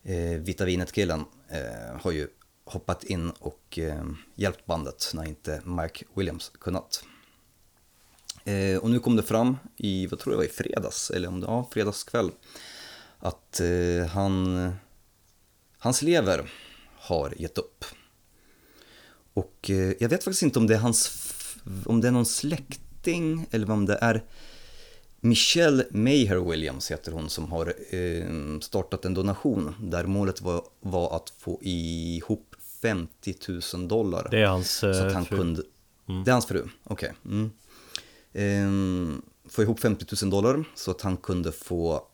eh, 0.05 0.41
Vita 0.41 0.65
Vinet-killen, 0.65 1.25
eh, 1.49 2.01
har 2.01 2.11
ju 2.11 2.29
hoppat 2.65 3.05
in 3.05 3.31
och 3.31 3.79
eh, 3.79 4.05
hjälpt 4.35 4.67
bandet 4.67 5.11
när 5.15 5.25
inte 5.25 5.63
Mike 5.65 6.05
Williams 6.15 6.53
kunnat. 6.61 7.05
Eh, 8.45 8.79
och 8.79 8.91
nu 8.91 8.99
kom 9.01 9.17
det 9.17 9.23
fram 9.23 9.57
i, 9.77 10.07
vad 10.07 10.21
tror 10.21 10.33
jag 10.35 10.43
det 10.43 10.47
var, 10.47 10.53
i 10.53 10.57
fredags, 10.57 11.11
eller 11.11 11.29
om 11.29 11.41
det 11.41 11.47
var 11.47 11.67
fredagskväll, 11.71 12.31
att 13.19 13.61
eh, 13.61 14.07
han, 14.07 14.73
hans 15.79 16.03
lever 16.03 16.51
har 16.97 17.35
gett 17.37 17.59
upp. 17.59 17.85
Och 19.35 19.71
eh, 19.71 19.93
jag 20.01 20.09
vet 20.09 20.25
faktiskt 20.25 20.43
inte 20.43 20.59
om 20.59 20.67
det 20.67 20.75
är 20.75 20.79
hans, 20.79 21.13
om 21.87 22.01
det 22.01 22.09
är 22.09 22.13
någon 22.13 22.27
släkting 22.27 23.47
eller 23.51 23.71
om 23.71 23.87
det 23.87 23.99
är 24.01 24.25
Michelle 25.25 25.87
Mayher 25.91 26.37
Williams 26.37 26.91
heter 26.91 27.13
hon 27.13 27.31
som 27.31 27.53
har 27.53 27.75
eh, 27.91 28.61
startat 28.61 29.05
en 29.05 29.15
donation 29.15 29.75
där 29.81 30.05
målet 30.05 30.41
var, 30.41 30.63
var 30.81 31.17
att 31.17 31.33
få 31.39 31.59
ihop 31.63 32.55
50 32.83 33.35
000 33.75 33.89
dollar. 33.89 34.29
det 34.31 34.39
är 34.39 34.47
hans 34.47 34.71
Så 34.71 34.91
att 34.91 34.97
eh, 34.97 35.13
han 35.13 35.25
fru. 35.25 35.37
kunde... 35.37 35.63
Det 36.25 36.31
är 36.31 36.33
hans 36.33 36.47
fru, 36.47 36.69
okej. 36.85 37.13
Mm. 37.25 37.51
Ehm, 38.33 39.23
få 39.49 39.63
ihop 39.63 39.81
50 39.81 40.25
000 40.25 40.31
dollar 40.31 40.65
så 40.75 40.91
att 40.91 41.01
han 41.01 41.17
kunde 41.17 41.53
få 41.53 42.07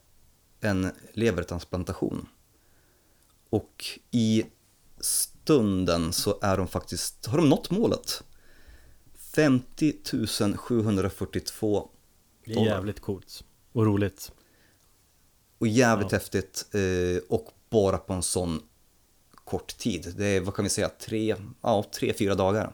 en 0.61 0.91
levertransplantation. 1.13 2.29
Och 3.51 3.85
i 4.11 4.45
stunden 5.01 6.13
så 6.13 6.39
är 6.43 6.57
de 6.57 6.69
faktiskt, 6.69 7.27
har 7.27 7.39
de 7.39 7.49
nått 7.49 7.71
målet. 7.71 8.23
50 9.35 10.57
742 10.57 11.91
Det 12.55 12.61
är 12.61 12.65
jävligt 12.65 13.01
coolt 13.01 13.45
och 13.73 13.87
roligt. 13.87 14.33
Och 15.59 15.67
jävligt 15.67 16.13
Ja. 16.13 16.19
häftigt 16.19 16.67
eh, 16.75 17.23
och 17.29 17.49
bara 17.71 17.99
på 17.99 18.13
en 18.13 18.23
sån 18.23 18.63
kort 19.45 19.79
tid. 19.79 20.15
Det 20.17 20.27
är, 20.27 20.41
vad 20.41 20.55
kan 20.55 20.63
vi 20.65 20.69
säga, 20.69 20.89
tre, 20.89 21.37
ja, 21.61 21.85
tre 21.95 22.13
fyra 22.13 22.35
dagar. 22.35 22.73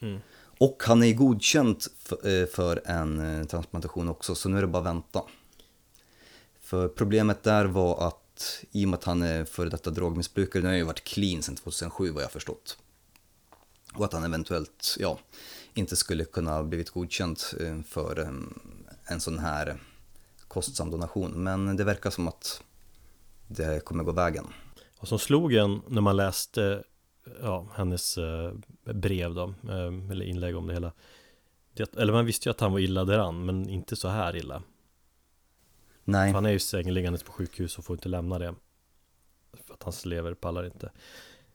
Mm. 0.00 0.20
Och 0.58 0.82
han 0.86 1.02
är 1.02 1.12
godkänd 1.14 1.82
för, 1.98 2.40
eh, 2.42 2.46
för 2.46 2.82
en 2.84 3.40
eh, 3.40 3.46
transplantation 3.46 4.08
också, 4.08 4.34
så 4.34 4.48
nu 4.48 4.56
är 4.56 4.60
det 4.60 4.66
bara 4.66 4.78
att 4.78 4.86
vänta. 4.86 5.22
För 6.60 6.88
problemet 6.88 7.42
där 7.42 7.64
var 7.64 8.08
att 8.08 8.64
i 8.70 8.84
och 8.84 8.88
med 8.88 8.98
att 8.98 9.04
han 9.04 9.22
är 9.22 9.44
före 9.44 9.68
detta 9.68 9.90
drogmissbrukare, 9.90 10.62
nu 10.62 10.66
har 10.68 10.72
han 10.72 10.78
ju 10.78 10.84
varit 10.84 11.04
clean 11.04 11.42
sedan 11.42 11.56
2007 11.56 12.10
vad 12.10 12.22
jag 12.22 12.26
har 12.26 12.32
förstått. 12.32 12.78
Och 13.94 14.04
att 14.04 14.12
han 14.12 14.24
eventuellt, 14.24 14.96
ja, 14.98 15.18
inte 15.74 15.96
skulle 15.96 16.24
kunna 16.24 16.50
ha 16.50 16.62
blivit 16.62 16.90
godkänd 16.90 17.38
eh, 17.60 17.82
för 17.82 18.18
eh, 18.20 18.30
en 19.04 19.20
sån 19.20 19.38
här 19.38 19.76
kostsam 20.48 20.90
donation. 20.90 21.30
Men 21.30 21.76
det 21.76 21.84
verkar 21.84 22.10
som 22.10 22.28
att 22.28 22.62
det 23.48 23.84
kommer 23.84 24.04
gå 24.04 24.12
vägen. 24.12 24.46
Och 24.98 25.08
som 25.08 25.18
slog 25.18 25.54
en 25.54 25.82
när 25.88 26.00
man 26.00 26.16
läste 26.16 26.84
ja, 27.42 27.66
hennes 27.74 28.18
eh, 28.18 28.52
brev 28.84 29.34
då, 29.34 29.54
eh, 29.68 30.10
eller 30.10 30.22
inlägg 30.22 30.56
om 30.56 30.66
det 30.66 30.72
hela. 30.72 30.92
Det, 31.74 31.96
eller 31.96 32.12
man 32.12 32.26
visste 32.26 32.48
ju 32.48 32.50
att 32.50 32.60
han 32.60 32.72
var 32.72 32.78
illa 32.78 33.04
däran, 33.04 33.44
men 33.44 33.68
inte 33.68 33.96
så 33.96 34.08
här 34.08 34.36
illa. 34.36 34.62
Nej, 36.04 36.30
För 36.30 36.34
han 36.34 36.46
är 36.46 36.50
ju 36.50 36.58
sängeliggandes 36.58 37.22
på 37.22 37.32
sjukhus 37.32 37.78
och 37.78 37.84
får 37.84 37.96
inte 37.96 38.08
lämna 38.08 38.38
det. 38.38 38.54
För 39.52 39.74
att 39.74 39.82
hans 39.82 40.04
lever 40.04 40.34
pallar 40.34 40.64
inte. 40.64 40.90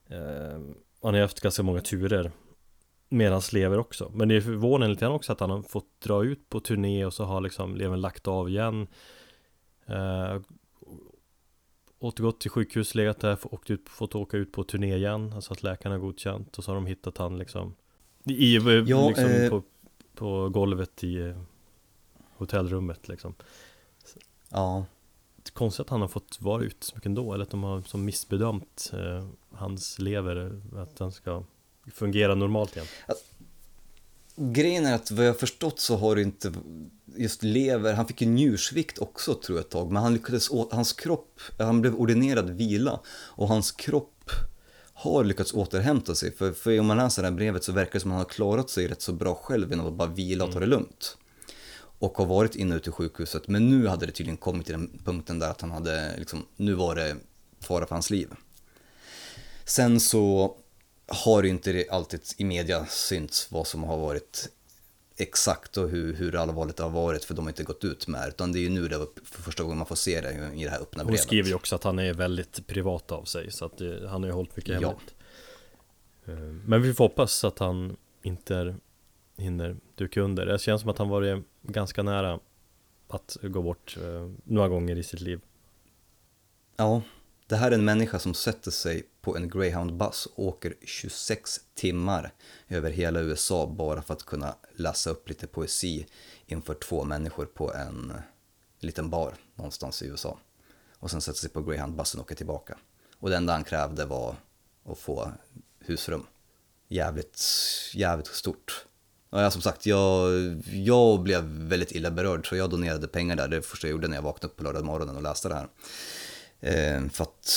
Eh, 0.07 0.59
han 1.01 1.13
har 1.13 1.21
haft 1.21 1.39
ganska 1.39 1.63
många 1.63 1.81
turer 1.81 2.31
med 3.09 3.31
hans 3.31 3.53
lever 3.53 3.77
också. 3.77 4.11
Men 4.13 4.27
det 4.27 4.35
är 4.35 4.41
förvånande 4.41 4.87
lite 4.93 5.05
grann 5.05 5.15
också 5.15 5.31
att 5.31 5.39
han 5.39 5.49
har 5.49 5.61
fått 5.61 6.01
dra 6.01 6.23
ut 6.23 6.49
på 6.49 6.59
turné 6.59 7.05
och 7.05 7.13
så 7.13 7.23
har 7.23 7.41
liksom 7.41 7.75
levern 7.75 8.01
lagt 8.01 8.27
av 8.27 8.49
igen. 8.49 8.87
Eh, 9.85 10.41
återgått 11.99 12.39
till 12.39 12.51
sjukhus, 12.51 12.95
legat 12.95 13.19
där, 13.19 13.37
åkt 13.53 13.69
ut, 13.69 13.89
fått 13.89 14.15
åka 14.15 14.37
ut 14.37 14.51
på 14.51 14.63
turné 14.63 14.95
igen. 14.95 15.33
Alltså 15.33 15.53
att 15.53 15.63
läkarna 15.63 15.95
har 15.95 15.99
godkänt 15.99 16.57
och 16.57 16.63
så 16.63 16.71
har 16.71 16.75
de 16.75 16.85
hittat 16.85 17.17
han 17.17 17.37
liksom 17.37 17.75
i, 18.23 18.55
Ja, 18.87 19.07
liksom 19.07 19.25
eh, 19.25 19.49
på, 19.49 19.63
på 20.15 20.49
golvet 20.49 21.03
i 21.03 21.17
eh, 21.17 21.37
hotellrummet 22.37 23.07
liksom. 23.07 23.35
ja. 24.49 24.85
Konstigt 25.53 25.81
att 25.81 25.89
han 25.89 26.01
har 26.01 26.07
fått 26.07 26.41
vara 26.41 26.63
ute 26.63 26.85
så 26.85 26.95
mycket 26.95 27.05
ändå, 27.05 27.33
eller 27.33 27.43
att 27.43 27.49
de 27.49 27.63
har 27.63 27.81
som 27.81 28.05
missbedömt 28.05 28.91
eh, 28.93 29.27
hans 29.51 29.99
lever, 29.99 30.61
att 30.75 30.99
han 30.99 31.11
ska 31.11 31.43
fungera 31.93 32.35
normalt 32.35 32.75
igen. 32.75 32.87
Grejen 34.35 34.85
är 34.85 34.95
att 34.95 35.11
vad 35.11 35.25
jag 35.25 35.39
förstått 35.39 35.79
så 35.79 35.97
har 35.97 36.15
det 36.15 36.21
inte 36.21 36.53
just 37.15 37.43
lever, 37.43 37.93
han 37.93 38.07
fick 38.07 38.21
ju 38.21 38.27
njursvikt 38.27 38.97
också 38.97 39.33
tror 39.33 39.57
jag 39.57 39.65
ett 39.65 39.71
tag, 39.71 39.91
men 39.91 40.03
han 40.03 40.13
lyckades, 40.13 40.49
hans 40.71 40.93
kropp, 40.93 41.41
han 41.57 41.81
blev 41.81 41.95
ordinerad 41.95 42.49
vila 42.49 42.99
och 43.07 43.47
hans 43.47 43.71
kropp 43.71 44.31
har 44.93 45.23
lyckats 45.23 45.53
återhämta 45.53 46.15
sig. 46.15 46.35
För, 46.35 46.51
för 46.51 46.79
om 46.79 46.85
man 46.85 46.97
läser 46.97 47.21
det 47.21 47.27
här 47.27 47.35
brevet 47.35 47.63
så 47.63 47.71
verkar 47.71 47.93
det 47.93 47.99
som 47.99 48.11
att 48.11 48.15
han 48.15 48.25
har 48.25 48.29
klarat 48.29 48.69
sig 48.69 48.87
rätt 48.87 49.01
så 49.01 49.13
bra 49.13 49.35
själv 49.35 49.69
genom 49.69 49.87
att 49.87 49.93
bara 49.93 50.07
vila 50.07 50.45
och 50.45 50.51
ta 50.51 50.59
det 50.59 50.65
lugnt. 50.65 51.17
Och 51.99 52.17
har 52.17 52.25
varit 52.25 52.55
inne 52.55 52.75
ute 52.75 52.89
i 52.89 52.93
sjukhuset, 52.93 53.47
men 53.47 53.69
nu 53.69 53.87
hade 53.87 54.05
det 54.05 54.11
tydligen 54.11 54.37
kommit 54.37 54.65
till 54.65 54.73
den 54.73 54.99
punkten 55.05 55.39
där 55.39 55.49
att 55.49 55.61
han 55.61 55.71
hade, 55.71 56.17
liksom, 56.17 56.45
nu 56.55 56.73
var 56.73 56.95
det 56.95 57.15
fara 57.59 57.85
för 57.85 57.95
hans 57.95 58.09
liv. 58.09 58.29
Sen 59.65 59.99
så 59.99 60.55
har 61.07 61.43
ju 61.43 61.49
inte 61.49 61.85
alltid 61.89 62.21
i 62.37 62.43
media 62.43 62.85
synts 62.85 63.51
vad 63.51 63.67
som 63.67 63.83
har 63.83 63.97
varit 63.97 64.49
exakt 65.19 65.77
och 65.77 65.89
hur, 65.89 66.13
hur 66.13 66.35
allvarligt 66.35 66.77
det 66.77 66.83
har 66.83 66.89
varit 66.89 67.23
för 67.25 67.33
de 67.33 67.45
har 67.45 67.49
inte 67.49 67.63
gått 67.63 67.83
ut 67.83 68.07
med 68.07 68.21
det, 68.21 68.27
utan 68.27 68.51
det 68.51 68.59
är 68.59 68.61
ju 68.61 68.69
nu 68.69 68.87
det 68.87 69.07
för 69.23 69.41
första 69.41 69.63
gången 69.63 69.77
man 69.77 69.87
får 69.87 69.95
se 69.95 70.21
det 70.21 70.51
i 70.55 70.63
det 70.63 70.69
här 70.69 70.79
öppna 70.81 71.03
Hon 71.03 71.07
brevet. 71.07 71.21
skriver 71.23 71.49
ju 71.49 71.55
också 71.55 71.75
att 71.75 71.83
han 71.83 71.99
är 71.99 72.13
väldigt 72.13 72.67
privat 72.67 73.11
av 73.11 73.23
sig, 73.23 73.51
så 73.51 73.65
att 73.65 73.77
det, 73.77 74.09
han 74.09 74.23
har 74.23 74.29
ju 74.29 74.33
hållit 74.35 74.55
mycket 74.55 74.81
Ja. 74.81 74.87
hemligt. 74.89 75.13
Eh, 76.25 76.33
Men 76.65 76.81
vi 76.81 76.93
får 76.93 77.03
hoppas 77.03 77.43
att 77.43 77.59
han 77.59 77.97
inte 78.23 78.75
hinner 79.37 79.77
duka 79.95 80.21
under. 80.21 80.45
Det 80.45 80.59
känns 80.59 80.81
som 80.81 80.89
att 80.89 80.97
han 80.97 81.09
varit 81.09 81.43
ganska 81.61 82.03
nära 82.03 82.39
att 83.07 83.37
gå 83.41 83.61
bort 83.61 83.97
eh, 84.01 84.29
några 84.43 84.67
gånger 84.69 84.95
i 84.97 85.03
sitt 85.03 85.21
liv. 85.21 85.41
Ja, 86.77 87.01
det 87.47 87.55
här 87.55 87.71
är 87.71 87.75
en 87.75 87.85
människa 87.85 88.19
som 88.19 88.33
sätter 88.33 88.71
sig 88.71 89.03
på 89.27 89.37
en 89.37 89.49
greyhound-buss 89.49 90.25
och 90.25 90.45
åker 90.45 90.73
26 90.85 91.59
timmar 91.75 92.33
över 92.67 92.91
hela 92.91 93.19
USA 93.19 93.67
bara 93.77 94.01
för 94.01 94.13
att 94.13 94.23
kunna 94.23 94.55
läsa 94.75 95.09
upp 95.09 95.29
lite 95.29 95.47
poesi 95.47 96.07
inför 96.45 96.73
två 96.73 97.03
människor 97.03 97.45
på 97.45 97.73
en 97.73 98.13
liten 98.79 99.09
bar 99.09 99.35
någonstans 99.55 100.01
i 100.01 100.05
USA. 100.05 100.39
Och 100.99 101.11
sen 101.11 101.21
sätter 101.21 101.39
sig 101.39 101.49
på 101.49 101.61
greyhound-bussen 101.61 102.19
och 102.19 102.25
åker 102.25 102.35
tillbaka. 102.35 102.77
Och 103.19 103.29
det 103.29 103.37
enda 103.37 103.53
han 103.53 103.63
krävde 103.63 104.05
var 104.05 104.35
att 104.85 104.97
få 104.97 105.31
husrum. 105.79 106.27
Jävligt, 106.87 107.41
jävligt 107.93 108.27
stort. 108.27 108.85
Och 109.29 109.41
jag, 109.41 109.53
som 109.53 109.61
sagt, 109.61 109.85
jag, 109.85 110.31
jag 110.71 111.19
blev 111.19 111.43
väldigt 111.43 111.91
illa 111.91 112.11
berörd 112.11 112.49
så 112.49 112.55
jag 112.55 112.69
donerade 112.69 113.07
pengar 113.07 113.35
där. 113.35 113.47
Det 113.47 113.61
första 113.61 113.87
jag 113.87 113.91
gjorde 113.91 114.07
när 114.07 114.17
jag 114.17 114.21
vaknade 114.21 114.51
upp 114.51 114.57
på 114.57 114.63
lördag 114.63 114.85
morgonen 114.85 115.15
och 115.15 115.23
läste 115.23 115.49
det 115.49 115.55
här. 115.55 115.67
Eh, 116.61 117.07
för 117.09 117.23
att 117.23 117.53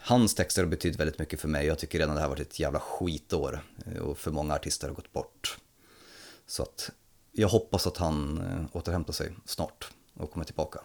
hans 0.00 0.34
texter 0.34 0.62
har 0.62 0.70
betytt 0.70 0.96
väldigt 0.96 1.18
mycket 1.18 1.40
för 1.40 1.48
mig. 1.48 1.66
Jag 1.66 1.78
tycker 1.78 1.98
redan 1.98 2.14
det 2.14 2.20
här 2.20 2.28
varit 2.28 2.40
ett 2.40 2.60
jävla 2.60 2.80
skitår 2.80 3.60
eh, 3.86 4.02
och 4.02 4.18
för 4.18 4.30
många 4.30 4.54
artister 4.54 4.88
har 4.88 4.94
gått 4.94 5.12
bort. 5.12 5.58
Så 6.46 6.62
att 6.62 6.90
jag 7.32 7.48
hoppas 7.48 7.86
att 7.86 7.96
han 7.96 8.38
eh, 8.38 8.76
återhämtar 8.76 9.12
sig 9.12 9.32
snart 9.44 9.88
och 10.14 10.30
kommer 10.30 10.44
tillbaka. 10.44 10.80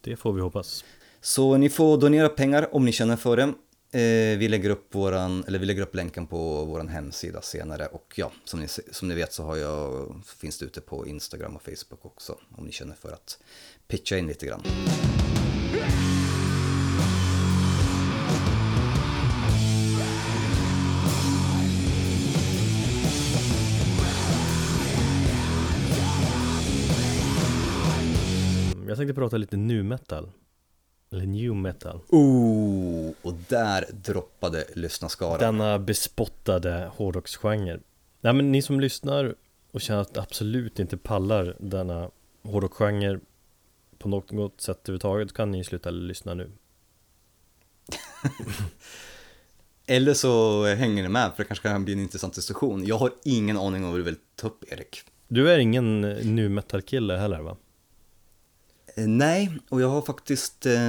Det 0.00 0.16
får 0.16 0.32
vi 0.32 0.40
hoppas. 0.40 0.84
Så 1.20 1.56
ni 1.56 1.70
får 1.70 1.98
donera 1.98 2.28
pengar 2.28 2.74
om 2.74 2.84
ni 2.84 2.92
känner 2.92 3.16
för 3.16 3.36
det. 3.36 3.54
Vi, 4.36 4.48
lägger 4.48 4.70
upp 4.70 4.94
våran, 4.94 5.44
eller 5.46 5.58
vi 5.58 5.66
lägger 5.66 5.82
upp 5.82 5.94
länken 5.94 6.26
på 6.26 6.64
vår 6.64 6.84
hemsida 6.84 7.42
senare 7.42 7.86
och 7.86 8.14
ja, 8.16 8.32
som 8.44 8.60
ni, 8.60 8.68
som 8.68 9.08
ni 9.08 9.14
vet 9.14 9.32
så 9.32 9.42
har 9.42 9.56
jag, 9.56 10.14
finns 10.38 10.58
det 10.58 10.64
ute 10.64 10.80
på 10.80 11.06
Instagram 11.06 11.56
och 11.56 11.62
Facebook 11.62 12.04
också 12.04 12.38
om 12.56 12.64
ni 12.64 12.72
känner 12.72 12.94
för 12.94 13.12
att 13.12 13.38
pitcha 13.86 14.18
in 14.18 14.26
lite 14.26 14.46
grann. 14.46 14.62
Jag 28.98 29.06
tänkte 29.06 29.20
prata 29.20 29.36
lite 29.36 29.56
nu 29.56 29.82
metal. 29.82 30.30
Eller 31.12 31.26
new 31.26 31.54
metal. 31.54 32.00
Ooh, 32.08 33.12
och 33.22 33.34
där 33.48 33.84
droppade 33.92 34.64
lyssnarskaran. 34.74 35.38
Denna 35.38 35.78
bespottade 35.78 36.90
hårdrocksgenre. 36.94 37.80
Nej 38.20 38.32
men 38.32 38.52
ni 38.52 38.62
som 38.62 38.80
lyssnar 38.80 39.34
och 39.70 39.80
känner 39.80 40.00
att 40.00 40.18
absolut 40.18 40.78
inte 40.78 40.96
pallar 40.96 41.56
denna 41.58 42.10
hårdrocksgenre 42.42 43.20
på 43.98 44.08
något 44.08 44.60
sätt 44.60 44.88
överhuvudtaget 44.88 45.32
kan 45.32 45.50
ni 45.50 45.64
sluta 45.64 45.90
lyssna 45.90 46.34
nu. 46.34 46.50
Eller 49.86 50.14
så 50.14 50.64
hänger 50.64 51.02
ni 51.02 51.08
med 51.08 51.32
för 51.36 51.42
det 51.42 51.48
kanske 51.48 51.68
kan 51.68 51.84
bli 51.84 51.92
en 51.92 52.00
intressant 52.00 52.34
diskussion. 52.34 52.86
Jag 52.86 52.98
har 52.98 53.12
ingen 53.24 53.58
aning 53.58 53.84
om 53.84 53.90
vad 53.90 54.00
du 54.00 54.04
vill 54.04 54.18
ta 54.36 54.46
upp 54.46 54.72
Erik. 54.72 55.02
Du 55.28 55.50
är 55.50 55.58
ingen 55.58 56.00
nu 56.10 56.48
metal 56.48 56.82
kille 56.82 57.16
heller 57.16 57.40
va? 57.40 57.56
Eh, 58.98 59.08
nej, 59.08 59.50
och 59.68 59.80
jag 59.80 59.88
har 59.88 60.02
faktiskt 60.02 60.66
eh, 60.66 60.80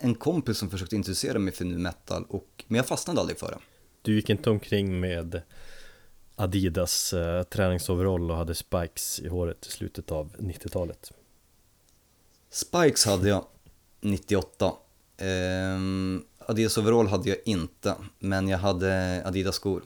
en 0.00 0.14
kompis 0.18 0.58
som 0.58 0.70
försökte 0.70 0.96
intressera 0.96 1.38
mig 1.38 1.52
för 1.52 1.64
nu 1.64 1.78
metal, 1.78 2.24
och, 2.28 2.64
men 2.66 2.76
jag 2.76 2.86
fastnade 2.86 3.20
aldrig 3.20 3.38
för 3.38 3.50
det. 3.50 3.58
Du 4.02 4.14
gick 4.14 4.30
inte 4.30 4.50
omkring 4.50 5.00
med 5.00 5.42
Adidas 6.36 7.12
eh, 7.12 7.42
träningsoverall 7.42 8.30
och 8.30 8.36
hade 8.36 8.54
spikes 8.54 9.20
i 9.20 9.28
håret 9.28 9.66
i 9.66 9.70
slutet 9.70 10.12
av 10.12 10.32
90-talet? 10.38 11.12
Spikes 12.50 13.06
hade 13.06 13.28
jag 13.28 13.44
98. 14.00 14.72
Eh, 15.16 15.26
Adidas 16.38 16.78
overall 16.78 17.06
hade 17.06 17.28
jag 17.28 17.38
inte, 17.44 17.94
men 18.18 18.48
jag 18.48 18.58
hade 18.58 19.22
Adidas 19.26 19.54
skor. 19.54 19.82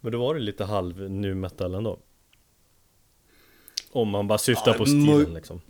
Men 0.00 0.12
då 0.12 0.18
var 0.18 0.34
det 0.34 0.40
lite 0.40 0.64
halv 0.64 1.10
nu 1.10 1.34
metal 1.34 1.74
ändå? 1.74 1.98
Om 3.90 4.08
man 4.08 4.28
bara 4.28 4.38
syftar 4.38 4.72
Ja, 4.72 4.78
på 4.78 4.86
stilen 4.86 5.34
liksom. 5.34 5.60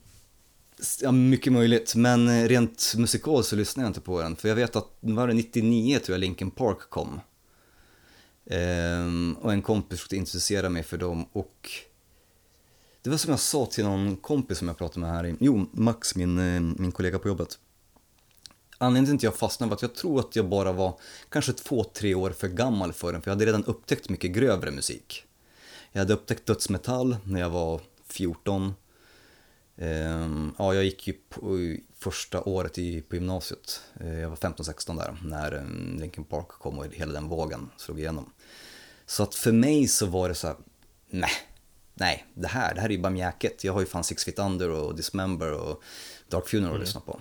Ja, 1.00 1.12
mycket 1.12 1.52
möjligt, 1.52 1.94
men 1.94 2.28
eh, 2.28 2.48
rent 2.48 2.94
musikaliskt 2.96 3.50
så 3.50 3.56
lyssnar 3.56 3.84
jag 3.84 3.90
inte 3.90 4.00
på 4.00 4.22
den. 4.22 4.36
För 4.36 4.48
jag 4.48 4.56
vet 4.56 4.76
att, 4.76 4.88
var 5.00 5.28
det 5.28 5.34
99 5.34 5.98
tror 5.98 6.14
jag 6.14 6.20
Linkin 6.20 6.50
Park 6.50 6.78
kom. 6.90 7.20
Ehm, 8.50 9.36
och 9.40 9.52
en 9.52 9.62
kompis 9.62 9.98
försökte 9.98 10.16
introducera 10.16 10.68
mig 10.68 10.82
för 10.82 10.98
dem 10.98 11.24
och 11.32 11.70
det 13.02 13.10
var 13.10 13.16
som 13.16 13.30
jag 13.30 13.40
sa 13.40 13.66
till 13.66 13.84
någon 13.84 14.16
kompis 14.16 14.58
som 14.58 14.68
jag 14.68 14.78
pratade 14.78 15.00
med 15.00 15.10
här 15.10 15.26
i, 15.26 15.36
jo, 15.40 15.66
Max, 15.72 16.14
min, 16.14 16.38
eh, 16.38 16.60
min 16.60 16.92
kollega 16.92 17.18
på 17.18 17.28
jobbet. 17.28 17.58
Anledningen 18.78 19.18
till 19.18 19.28
att 19.28 19.32
jag 19.32 19.38
fastnade 19.40 19.70
var 19.70 19.76
att 19.76 19.82
jag 19.82 19.94
tror 19.94 20.20
att 20.20 20.36
jag 20.36 20.48
bara 20.48 20.72
var 20.72 21.00
kanske 21.28 21.52
två, 21.52 21.84
tre 21.84 22.14
år 22.14 22.30
för 22.30 22.48
gammal 22.48 22.92
för 22.92 23.12
den, 23.12 23.22
för 23.22 23.30
jag 23.30 23.34
hade 23.34 23.46
redan 23.46 23.64
upptäckt 23.64 24.08
mycket 24.08 24.30
grövre 24.30 24.70
musik. 24.70 25.24
Jag 25.92 26.00
hade 26.00 26.14
upptäckt 26.14 26.46
dödsmetall 26.46 27.16
när 27.24 27.40
jag 27.40 27.50
var 27.50 27.80
14. 28.06 28.74
Ehm, 29.78 30.54
ja, 30.58 30.74
jag 30.74 30.84
gick 30.84 31.06
ju 31.06 31.14
på 31.28 31.76
första 31.98 32.42
året 32.42 32.78
i, 32.78 33.00
på 33.00 33.14
gymnasiet. 33.14 33.82
Eh, 34.00 34.18
jag 34.20 34.28
var 34.28 34.36
15-16 34.36 34.96
där 34.96 35.16
när 35.22 35.54
um, 35.54 35.98
Linkin 36.00 36.24
Park 36.24 36.48
kom 36.48 36.78
och 36.78 36.86
hela 36.86 37.12
den 37.12 37.28
vågen 37.28 37.70
slog 37.76 37.98
igenom. 37.98 38.32
Så 39.06 39.22
att 39.22 39.34
för 39.34 39.52
mig 39.52 39.88
så 39.88 40.06
var 40.06 40.28
det 40.28 40.34
så 40.34 40.46
här, 40.46 40.56
nej, 41.10 41.30
nej, 41.94 42.26
det 42.34 42.48
här, 42.48 42.74
det 42.74 42.80
här 42.80 42.88
är 42.88 42.92
ju 42.92 43.00
bara 43.00 43.10
mjäket. 43.10 43.64
Jag 43.64 43.72
har 43.72 43.80
ju 43.80 43.86
fan 43.86 44.04
Six 44.04 44.24
Feet 44.24 44.38
Under 44.38 44.70
och 44.70 44.96
Dismember 44.96 45.52
och 45.52 45.82
Dark 46.28 46.48
Funeral 46.48 46.74
att 46.74 46.80
lyssna 46.80 47.00
på. 47.00 47.20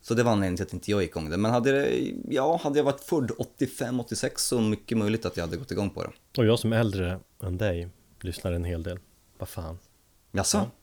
Så 0.00 0.14
det 0.14 0.22
var 0.22 0.32
anledningen 0.32 0.56
till 0.56 0.66
att 0.66 0.72
inte 0.72 0.90
jag 0.90 1.02
gick 1.02 1.10
igång 1.10 1.30
det. 1.30 1.36
Men 1.36 1.50
hade, 1.50 1.72
det, 1.72 2.12
ja, 2.28 2.60
hade 2.62 2.78
jag 2.78 2.84
varit 2.84 3.00
född 3.00 3.30
85-86 3.58 4.30
så 4.36 4.60
mycket 4.60 4.98
möjligt 4.98 5.26
att 5.26 5.36
jag 5.36 5.44
hade 5.44 5.56
gått 5.56 5.70
igång 5.70 5.90
på 5.90 6.02
det. 6.02 6.10
Och 6.38 6.46
jag 6.46 6.58
som 6.58 6.72
är 6.72 6.76
äldre 6.76 7.20
än 7.42 7.58
dig 7.58 7.88
lyssnar 8.20 8.52
en 8.52 8.64
hel 8.64 8.82
del. 8.82 8.98
Vad 9.38 9.48
fan. 9.48 9.78
Jaså? 10.32 10.58
Ja. 10.58 10.81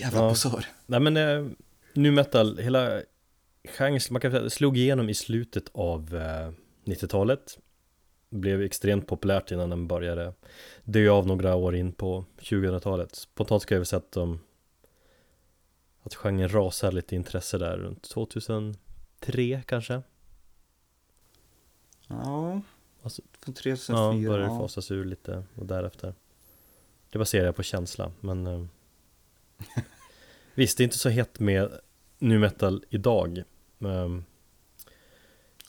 Jävla 0.00 0.20
Ja. 0.20 0.28
posör. 0.28 0.66
Nej 0.86 1.00
men 1.00 1.16
eh, 1.16 1.46
nu 1.92 2.10
metal, 2.10 2.58
hela 2.58 3.02
genren, 3.64 4.00
man 4.10 4.20
kan 4.20 4.30
säga, 4.30 4.50
slog 4.50 4.76
igenom 4.78 5.08
i 5.08 5.14
slutet 5.14 5.68
av 5.72 6.16
eh, 6.16 6.52
90-talet. 6.84 7.58
Blev 8.30 8.62
extremt 8.62 9.06
populärt 9.06 9.50
innan 9.50 9.70
den 9.70 9.88
började 9.88 10.32
dö 10.84 11.10
av 11.10 11.26
några 11.26 11.54
år 11.54 11.76
in 11.76 11.92
på 11.92 12.24
2000-talet. 12.38 13.14
Spontant 13.14 13.62
ska 13.62 13.74
jag 13.74 13.80
väl 13.80 13.86
säga 13.86 13.98
att 13.98 14.12
de 14.12 14.40
att 16.02 16.14
genren 16.14 16.48
rasade 16.52 16.94
lite 16.96 17.14
intresse 17.16 17.58
där 17.58 17.76
runt 17.76 18.10
2003 18.10 19.62
kanske. 19.66 20.02
Ja, 22.08 22.60
Alltså, 23.02 23.22
2004. 23.44 23.96
Ja, 23.96 24.28
började 24.30 24.52
ja. 24.52 24.58
fasas 24.58 24.90
ur 24.90 25.04
lite 25.04 25.44
och 25.54 25.66
därefter 25.66 26.14
Det 27.10 27.18
baserar 27.18 27.44
jag 27.44 27.56
på 27.56 27.62
känsla 27.62 28.12
men 28.20 28.46
eh, 28.46 28.64
Visst, 30.54 30.78
det 30.78 30.82
är 30.82 30.84
inte 30.84 30.98
så 30.98 31.08
hett 31.08 31.40
med 31.40 31.70
nu 32.18 32.38
metal 32.38 32.84
idag 32.90 33.42
men, 33.78 34.24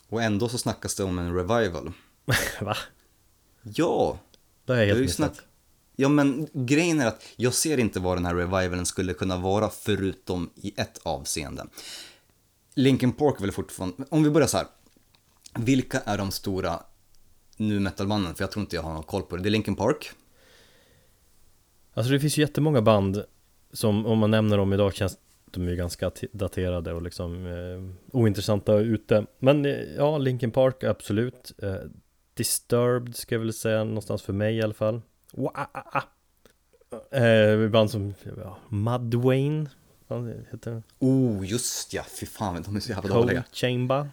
Och 0.08 0.22
ändå 0.22 0.48
så 0.48 0.58
snackas 0.58 0.94
det 0.94 1.04
om 1.04 1.18
en 1.18 1.34
revival. 1.34 1.92
Va? 2.60 2.76
Ja, 3.62 4.18
Det 4.64 4.74
Det 4.74 4.80
är 4.82 4.86
helt 4.86 4.98
ju 4.98 5.02
missat 5.02 5.34
snack- 5.36 5.44
ja 5.96 6.08
men 6.08 6.48
grejen 6.52 7.00
är 7.00 7.06
att 7.06 7.24
jag 7.36 7.54
ser 7.54 7.78
inte 7.78 8.00
vad 8.00 8.16
den 8.16 8.26
här 8.26 8.34
revivalen 8.34 8.86
skulle 8.86 9.14
kunna 9.14 9.36
vara 9.38 9.70
förutom 9.70 10.50
i 10.54 10.72
ett 10.76 10.98
avseende. 11.02 11.66
Linkin 12.74 13.12
Park 13.12 13.34
är 13.38 13.40
väl 13.40 13.52
fortfarande, 13.52 14.04
om 14.10 14.22
vi 14.24 14.30
börjar 14.30 14.48
så 14.48 14.56
här. 14.56 14.66
Vilka 15.58 16.00
är 16.00 16.18
de 16.18 16.30
stora 16.30 16.82
nu 17.56 17.80
metalbanden? 17.80 18.34
För 18.34 18.42
jag 18.42 18.50
tror 18.50 18.60
inte 18.60 18.76
jag 18.76 18.82
har 18.82 18.92
någon 18.92 19.02
koll 19.02 19.22
på 19.22 19.36
det. 19.36 19.42
Det 19.42 19.48
är 19.48 19.50
Linkin 19.50 19.76
Park. 19.76 20.10
Alltså 21.94 22.12
det 22.12 22.20
finns 22.20 22.38
ju 22.38 22.42
jättemånga 22.42 22.82
band 22.82 23.24
Som 23.74 24.06
om 24.06 24.18
man 24.18 24.30
nämner 24.30 24.56
dem 24.56 24.72
idag 24.72 24.94
känns 24.94 25.18
de 25.54 25.68
ju 25.68 25.76
ganska 25.76 26.10
daterade 26.32 26.92
och 26.92 27.02
liksom 27.02 27.46
eh, 27.46 28.16
ointressanta 28.18 28.74
ute 28.74 29.26
Men 29.38 29.66
eh, 29.66 29.72
ja, 29.96 30.18
Linkin 30.18 30.50
Park 30.50 30.82
absolut 30.82 31.52
eh, 31.62 31.74
Disturbed 32.34 33.16
ska 33.16 33.34
jag 33.34 33.40
väl 33.40 33.52
säga 33.52 33.84
någonstans 33.84 34.22
för 34.22 34.32
mig 34.32 34.56
i 34.56 34.62
alla 34.62 34.74
fall 34.74 35.02
Wah-ah-ah. 35.32 36.02
eh, 37.10 37.68
Band 37.68 37.90
som 37.90 38.14
ja, 38.36 38.58
Mudwayne 38.68 39.70
Vad 40.06 40.28
heter 40.50 40.70
det? 40.70 40.82
Oh, 40.98 41.46
just 41.46 41.94
ja, 41.94 42.02
fy 42.20 42.26
fan 42.26 42.62
de 42.62 42.76
är 42.76 42.80
så 42.80 42.90
jävla 42.90 43.14
dåliga. 43.14 43.42
Cold 43.42 43.56
Chamber 43.56 44.08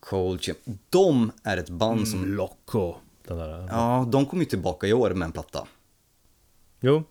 Cold 0.00 0.42
Chip. 0.42 0.58
De 0.90 1.32
är 1.42 1.56
ett 1.56 1.70
band 1.70 2.08
som, 2.08 2.34
Loco 2.34 2.94
Den 3.26 3.38
där 3.38 3.68
ja, 3.70 4.08
de 4.12 4.26
kom 4.26 4.38
ju 4.40 4.44
tillbaka 4.44 4.86
i 4.86 4.92
år 4.92 5.10
med 5.10 5.26
en 5.26 5.32
platta. 5.32 5.66
Jo 6.80 7.04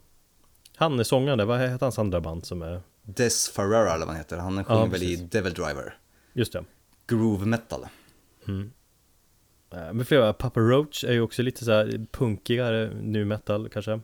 Han 0.75 0.99
är 0.99 1.03
sångaren 1.03 1.37
där, 1.37 1.45
vad 1.45 1.59
heter 1.59 1.85
hans 1.85 1.99
andra 1.99 2.21
band 2.21 2.45
som 2.45 2.61
är 2.61 2.81
Des 3.03 3.49
Ferrara 3.49 3.93
eller 3.93 4.05
vad 4.05 4.07
han 4.07 4.15
heter, 4.15 4.37
han 4.37 4.63
sjunger 4.63 4.87
väl 4.87 5.03
i. 5.03 5.15
Devil 5.15 5.53
Driver. 5.53 5.97
Just 6.33 6.53
det 6.53 6.63
Groove 7.07 7.45
metal. 7.45 7.85
Eh, 9.71 9.93
Men 9.93 10.05
flera, 10.05 10.33
Papa 10.33 10.59
Roach 10.59 11.03
är 11.03 11.11
ju 11.13 11.21
också 11.21 11.41
lite 11.41 11.65
så 11.65 11.71
här 11.71 12.05
punkigare 12.11 12.93
nu 13.01 13.25
metal 13.25 13.69
kanske 13.69 13.99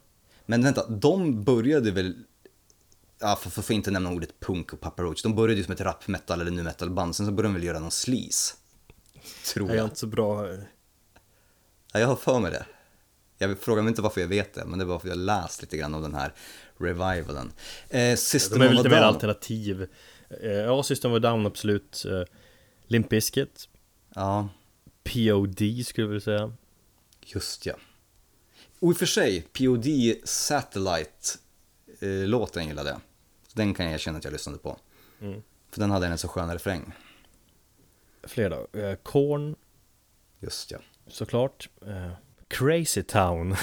Men 0.45 0.63
vänta, 0.63 0.87
de 0.87 1.43
började 1.43 1.91
väl, 1.91 2.23
ja, 3.19 3.35
för, 3.41 3.49
för, 3.49 3.61
för 3.61 3.73
inte 3.73 3.91
nämna 3.91 4.11
ordet 4.11 4.39
punk 4.39 4.73
och 4.73 4.79
Papa 4.79 5.03
Roach, 5.03 5.23
de 5.23 5.35
började 5.35 5.57
ju 5.59 5.63
som 5.63 5.73
ett 5.73 5.81
rap 5.81 6.07
metal 6.07 6.41
eller 6.41 6.51
nu 6.51 6.63
metal 6.63 6.89
band, 6.89 7.15
sen 7.15 7.25
så 7.25 7.31
började 7.31 7.53
de 7.53 7.59
väl 7.59 7.63
göra 7.67 7.79
någon 7.79 7.91
sleaze. 7.91 8.55
Tror 9.53 9.67
Jag 9.67 9.73
är 9.75 9.77
jag. 9.79 9.85
inte 9.85 9.99
så 9.99 10.07
bra 10.07 10.47
Ja, 11.93 11.99
jag 11.99 12.07
har 12.07 12.15
för 12.15 12.39
mig 12.39 12.51
det. 12.51 12.65
Jag 13.41 13.59
frågar 13.59 13.83
mig 13.83 13.89
inte 13.89 14.01
varför 14.01 14.21
jag 14.21 14.27
vet 14.27 14.53
det, 14.53 14.65
men 14.65 14.79
det 14.79 14.85
var 14.85 14.99
för 14.99 15.07
att 15.07 15.15
jag 15.15 15.25
läst 15.25 15.61
lite 15.61 15.77
grann 15.77 15.95
om 15.95 16.01
den 16.01 16.15
här 16.15 16.33
revivalen. 16.77 17.51
Eh, 17.89 18.15
System 18.15 18.59
De 18.59 18.65
är 18.65 18.73
lite 18.73 18.89
mer 18.89 19.01
alternativ 19.01 19.87
Eh, 20.29 20.51
Ja, 20.51 20.83
System 20.83 21.11
of 21.11 21.15
a 21.15 21.19
Down 21.19 21.45
absolut 21.45 22.05
eh, 22.05 22.21
Limp 22.87 23.09
Bizkit 23.09 23.69
Ja, 24.15 24.49
POD 25.03 25.57
skulle 25.85 26.05
jag 26.05 26.07
vilja 26.07 26.21
säga. 26.21 26.53
Just 27.25 27.65
ja. 27.65 27.73
Och 28.79 28.91
i 28.91 28.93
och 28.93 28.97
för 28.97 29.05
sig, 29.05 29.41
POD 29.41 29.85
Satellite-låten 30.23 32.67
gillade 32.67 32.89
jag. 32.89 32.99
Den 33.53 33.73
kan 33.73 33.85
jag 33.85 33.93
erkänna 33.93 34.17
att 34.17 34.23
jag 34.23 34.33
lyssnade 34.33 34.57
på. 34.57 34.77
Mm. 35.21 35.41
För 35.71 35.79
den 35.79 35.91
hade 35.91 36.07
en 36.07 36.17
så 36.17 36.27
skön 36.27 36.51
refräng. 36.51 36.93
Fler 38.23 38.49
då? 38.49 38.67
Eh, 38.79 38.95
Korn, 38.95 39.55
Just 40.39 40.71
ja. 40.71 40.77
såklart. 41.07 41.69
Eh, 41.85 42.11
Crazy 42.49 43.03
Town. 43.03 43.55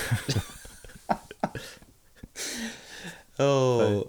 Oh. 3.38 4.02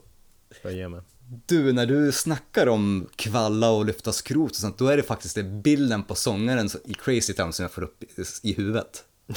Får 0.61 0.71
jag 0.71 0.73
ge 0.73 0.89
mig. 0.89 1.01
Du, 1.45 1.73
när 1.73 1.86
du 1.86 2.11
snackar 2.11 2.67
om 2.67 3.09
kvalla 3.15 3.69
och 3.69 3.86
lyfta 3.86 4.11
skrot 4.11 4.51
och 4.51 4.55
sånt, 4.55 4.78
då 4.78 4.88
är 4.88 4.97
det 4.97 5.03
faktiskt 5.03 5.36
det 5.36 5.43
bilden 5.43 6.03
på 6.03 6.15
sångaren 6.15 6.69
i 6.86 6.93
Crazy 6.93 7.34
Town 7.34 7.53
som 7.53 7.63
jag 7.63 7.71
får 7.71 7.84
upp 7.84 8.03
i, 8.43 8.53
huvudet. 8.53 9.03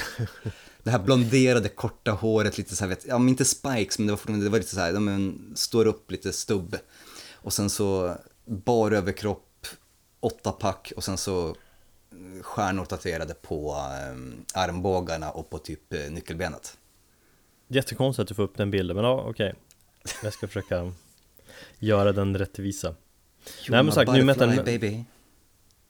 Det 0.83 0.91
här 0.91 0.99
blonderade 0.99 1.69
korta 1.69 2.11
håret, 2.11 2.59
lite 2.59 2.77
så 2.77 2.85
här, 2.85 2.89
vet, 2.89 3.07
ja 3.07 3.19
men 3.19 3.29
inte 3.29 3.45
spikes, 3.45 3.99
men 3.99 4.07
det 4.07 4.13
var, 4.13 4.41
det 4.41 4.49
var 4.49 4.59
lite 4.59 4.75
så 4.75 4.81
här, 4.81 4.93
men, 4.93 5.53
står 5.55 5.87
upp 5.87 6.11
lite 6.11 6.33
stubb. 6.33 6.77
Och 7.35 7.53
sen 7.53 7.71
så 7.71 8.17
bar 8.45 8.91
överkropp, 8.91 9.67
åtta 10.21 10.53
pack 10.53 10.93
och 10.97 11.05
sen 11.05 11.19
så 11.19 11.57
stjärnor 12.41 12.85
tatuerade 12.85 13.35
på 13.35 13.77
um, 14.13 14.45
armbågarna 14.55 15.31
och 15.31 15.51
på 15.51 15.59
typ 15.59 15.93
eh, 15.93 16.11
nyckelbenet. 16.11 16.77
Jättekonstigt 17.69 18.21
att 18.23 18.29
du 18.29 18.35
får 18.35 18.43
upp 18.43 18.57
den 18.57 18.71
bilden, 18.71 18.97
men 18.97 19.05
ja, 19.05 19.25
okej. 19.29 19.55
Jag 20.23 20.33
ska 20.33 20.47
försöka 20.47 20.93
göra 21.79 22.13
den 22.13 22.39
rättvisa. 22.39 22.95
Nej, 23.69 23.83
men 23.83 23.93
sagt, 23.93 24.13
nu 24.13 24.23
metal- 24.23 24.65
baby. 24.65 25.05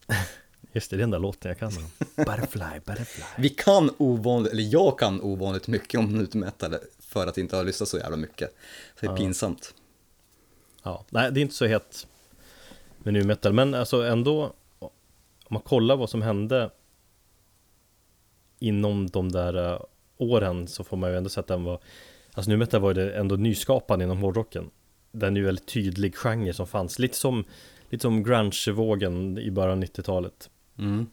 Just 0.72 0.90
det, 0.90 0.96
det 0.96 1.00
är 1.00 1.02
den 1.02 1.10
där 1.10 1.18
låten 1.18 1.48
jag 1.48 1.58
kan. 1.58 1.72
Butterfly, 2.16 2.80
butterfly. 2.84 3.24
Vi 3.38 3.48
kan 3.48 3.90
ovanligt, 3.98 4.52
eller 4.52 4.62
jag 4.62 4.98
kan 4.98 5.20
ovanligt 5.20 5.68
mycket 5.68 6.00
om 6.00 6.18
nu 6.18 6.28
metal 6.32 6.74
för 6.98 7.26
att 7.26 7.38
inte 7.38 7.56
ha 7.56 7.62
lyssnat 7.62 7.88
så 7.88 7.98
jävla 7.98 8.16
mycket. 8.16 8.54
Så 8.94 9.00
det 9.00 9.06
är 9.06 9.10
Ja. 9.10 9.16
pinsamt. 9.16 9.74
Ja, 10.82 11.04
nej, 11.10 11.32
det 11.32 11.40
är 11.40 11.42
inte 11.42 11.54
så 11.54 11.66
hett 11.66 12.06
med 12.98 13.14
nu 13.14 13.24
metal, 13.24 13.52
men 13.52 13.74
alltså 13.74 14.02
ändå 14.02 14.52
om 15.50 15.54
man 15.54 15.62
kollar 15.62 15.96
vad 15.96 16.10
som 16.10 16.22
hände 16.22 16.70
inom 18.58 19.06
de 19.06 19.32
där 19.32 19.72
eh, 19.72 19.80
åren 20.16 20.68
så 20.68 20.84
får 20.84 20.96
man 20.96 21.10
ju 21.10 21.16
ändå 21.16 21.30
säga 21.30 21.40
att 21.40 21.48
den 21.48 21.64
var 21.64 21.80
Alltså 22.32 22.50
nu 22.50 22.56
metal 22.56 22.80
var 22.80 22.94
det 22.94 23.12
ändå 23.12 23.36
nyskapande 23.36 24.04
inom 24.04 24.18
hårdrocken. 24.18 24.70
Den 25.12 25.36
är 25.36 25.40
ju 25.40 25.46
väldigt 25.46 25.66
tydlig 25.68 26.16
genre 26.16 26.52
som 26.52 26.66
fanns, 26.66 26.98
lite 26.98 27.16
som 27.16 27.44
Lite 27.90 28.02
som 28.02 28.22
grunge-vågen 28.22 29.38
i 29.38 29.50
början 29.50 29.78
av 29.78 29.84
90-talet 29.84 30.50
Mm. 30.78 31.06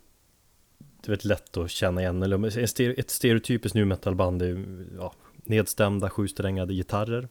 Det 0.79 1.07
är 1.07 1.11
väldigt 1.11 1.25
lätt 1.25 1.57
att 1.57 1.71
känna 1.71 2.01
igen, 2.01 2.23
eller 2.23 2.57
ett 2.99 3.09
stereotypiskt 3.09 3.75
nu 3.75 3.85
metal-band 3.85 4.41
är 4.41 4.65
ja, 4.97 5.13
nedstämda 5.35 6.09
sjusträngade 6.09 6.73
gitarrer. 6.73 7.27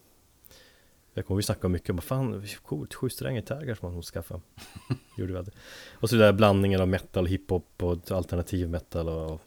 Jag 1.15 1.27
kommer 1.27 1.37
vi 1.37 1.43
snacka 1.43 1.69
mycket 1.69 1.91
om, 1.91 1.97
vad 1.97 2.05
fan, 2.05 2.47
coolt, 2.63 2.95
sjusträngade 2.95 3.41
gitarrer 3.41 3.67
kanske 3.67 3.85
man 3.85 3.95
måste 3.95 4.13
skaffa 4.13 4.41
Gjorde 5.17 5.33
vi 5.33 5.39
aldrig 5.39 5.55
Och 5.93 6.11
så 6.11 6.17
det 6.17 6.23
där 6.25 6.33
blandningen 6.33 6.81
av 6.81 6.89
metal, 6.89 7.27
hiphop 7.27 7.83
och 7.83 8.11
alternativ 8.11 8.69
metal 8.71 9.09
och 9.09 9.41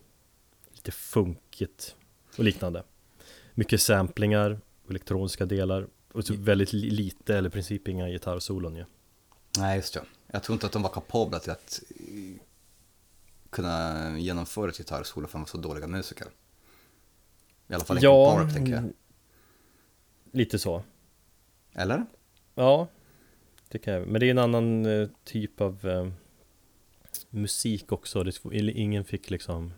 lite 0.72 0.92
funkigt 0.92 1.96
och 2.38 2.44
liknande 2.44 2.84
Mycket 3.54 3.82
samplingar, 3.82 4.60
elektroniska 4.90 5.46
delar 5.46 5.88
och 6.12 6.26
så 6.26 6.34
väldigt 6.34 6.74
li- 6.74 6.90
lite 6.90 7.38
eller 7.38 7.50
i 7.50 7.52
princip 7.52 7.88
inga 7.88 8.08
gitarrsolon 8.10 8.76
ju 8.76 8.86
Nej, 9.58 9.76
just 9.76 9.94
det. 9.94 10.02
Jag 10.28 10.44
tror 10.44 10.54
inte 10.54 10.66
att 10.66 10.72
de 10.72 10.82
var 10.82 10.90
kapabla 10.90 11.40
till 11.40 11.52
att 11.52 11.82
eh, 12.00 12.42
kunna 13.50 14.10
genomföra 14.20 14.70
ett 14.70 14.78
gitarrsolo 14.78 15.28
för 15.28 15.34
de 15.34 15.42
var 15.42 15.48
så 15.48 15.58
dåliga 15.58 15.88
musiker. 15.88 16.28
I 17.68 17.74
alla 17.74 17.84
fall 17.84 17.96
Linkin 17.96 18.10
Park, 18.10 18.54
tänker 18.54 18.72
jag. 18.74 18.94
lite 20.32 20.60
så 20.60 20.84
Eller? 21.74 22.06
Ja, 22.56 22.88
det 23.70 23.78
kan 23.80 23.94
jag. 23.94 24.08
Men 24.08 24.20
det 24.20 24.26
är 24.28 24.32
en 24.32 24.38
annan 24.38 24.86
eh, 24.86 25.08
typ 25.24 25.62
av 25.62 25.88
eh, 25.88 26.08
musik 27.30 27.92
också. 27.92 28.24
Det, 28.24 28.32
ingen 28.54 29.04
fick 29.06 29.30
liksom 29.30 29.74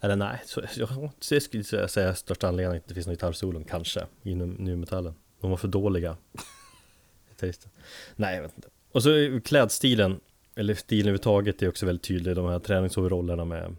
eller 0.00 0.16
nej, 0.16 0.42
så, 0.44 0.62
jag, 0.76 1.10
jag 1.30 1.42
skulle 1.42 1.64
säga- 1.64 2.14
största 2.14 2.48
anledningen 2.48 2.70
att 2.70 2.82
det 2.82 2.84
inte 2.84 2.94
finns 2.94 3.06
någon 3.06 3.14
gitarrsolon, 3.14 3.64
kanske, 3.64 4.06
i 4.22 4.34
nu- 4.34 4.56
nu-metallen. 4.58 5.14
De 5.40 5.50
var 5.50 5.56
för 5.56 5.68
dåliga. 5.68 6.16
Nej, 8.16 8.34
jag 8.36 8.42
vet 8.42 8.52
inte. 8.56 8.68
Och 8.92 9.02
så 9.02 9.40
klädstilen, 9.44 10.20
eller 10.54 10.74
stilen 10.74 11.00
överhuvudtaget, 11.02 11.62
är 11.62 11.68
också 11.68 11.86
väldigt 11.86 12.02
tydlig. 12.02 12.36
De 12.36 12.46
här 12.46 12.58
träningsoverallerna 12.58 13.44
med 13.44 13.76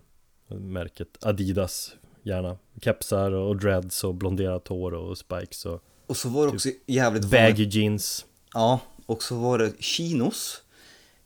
märket 0.47 1.07
Adidas, 1.21 1.95
gärna. 2.23 2.57
Kepsar 2.81 3.31
och 3.31 3.57
dreads 3.57 4.03
och 4.03 4.15
blonderat 4.15 4.67
hår 4.67 4.93
och 4.93 5.17
spikes 5.17 5.65
och 5.65 5.83
Och 6.07 6.17
så 6.17 6.29
var 6.29 6.47
det 6.47 6.53
också 6.53 6.69
jävligt 6.85 7.31
baggy 7.31 7.63
jeans. 7.63 8.25
Ja, 8.53 8.79
och 9.07 9.23
så 9.23 9.35
var 9.35 9.57
det 9.57 9.73
chinos. 9.79 10.61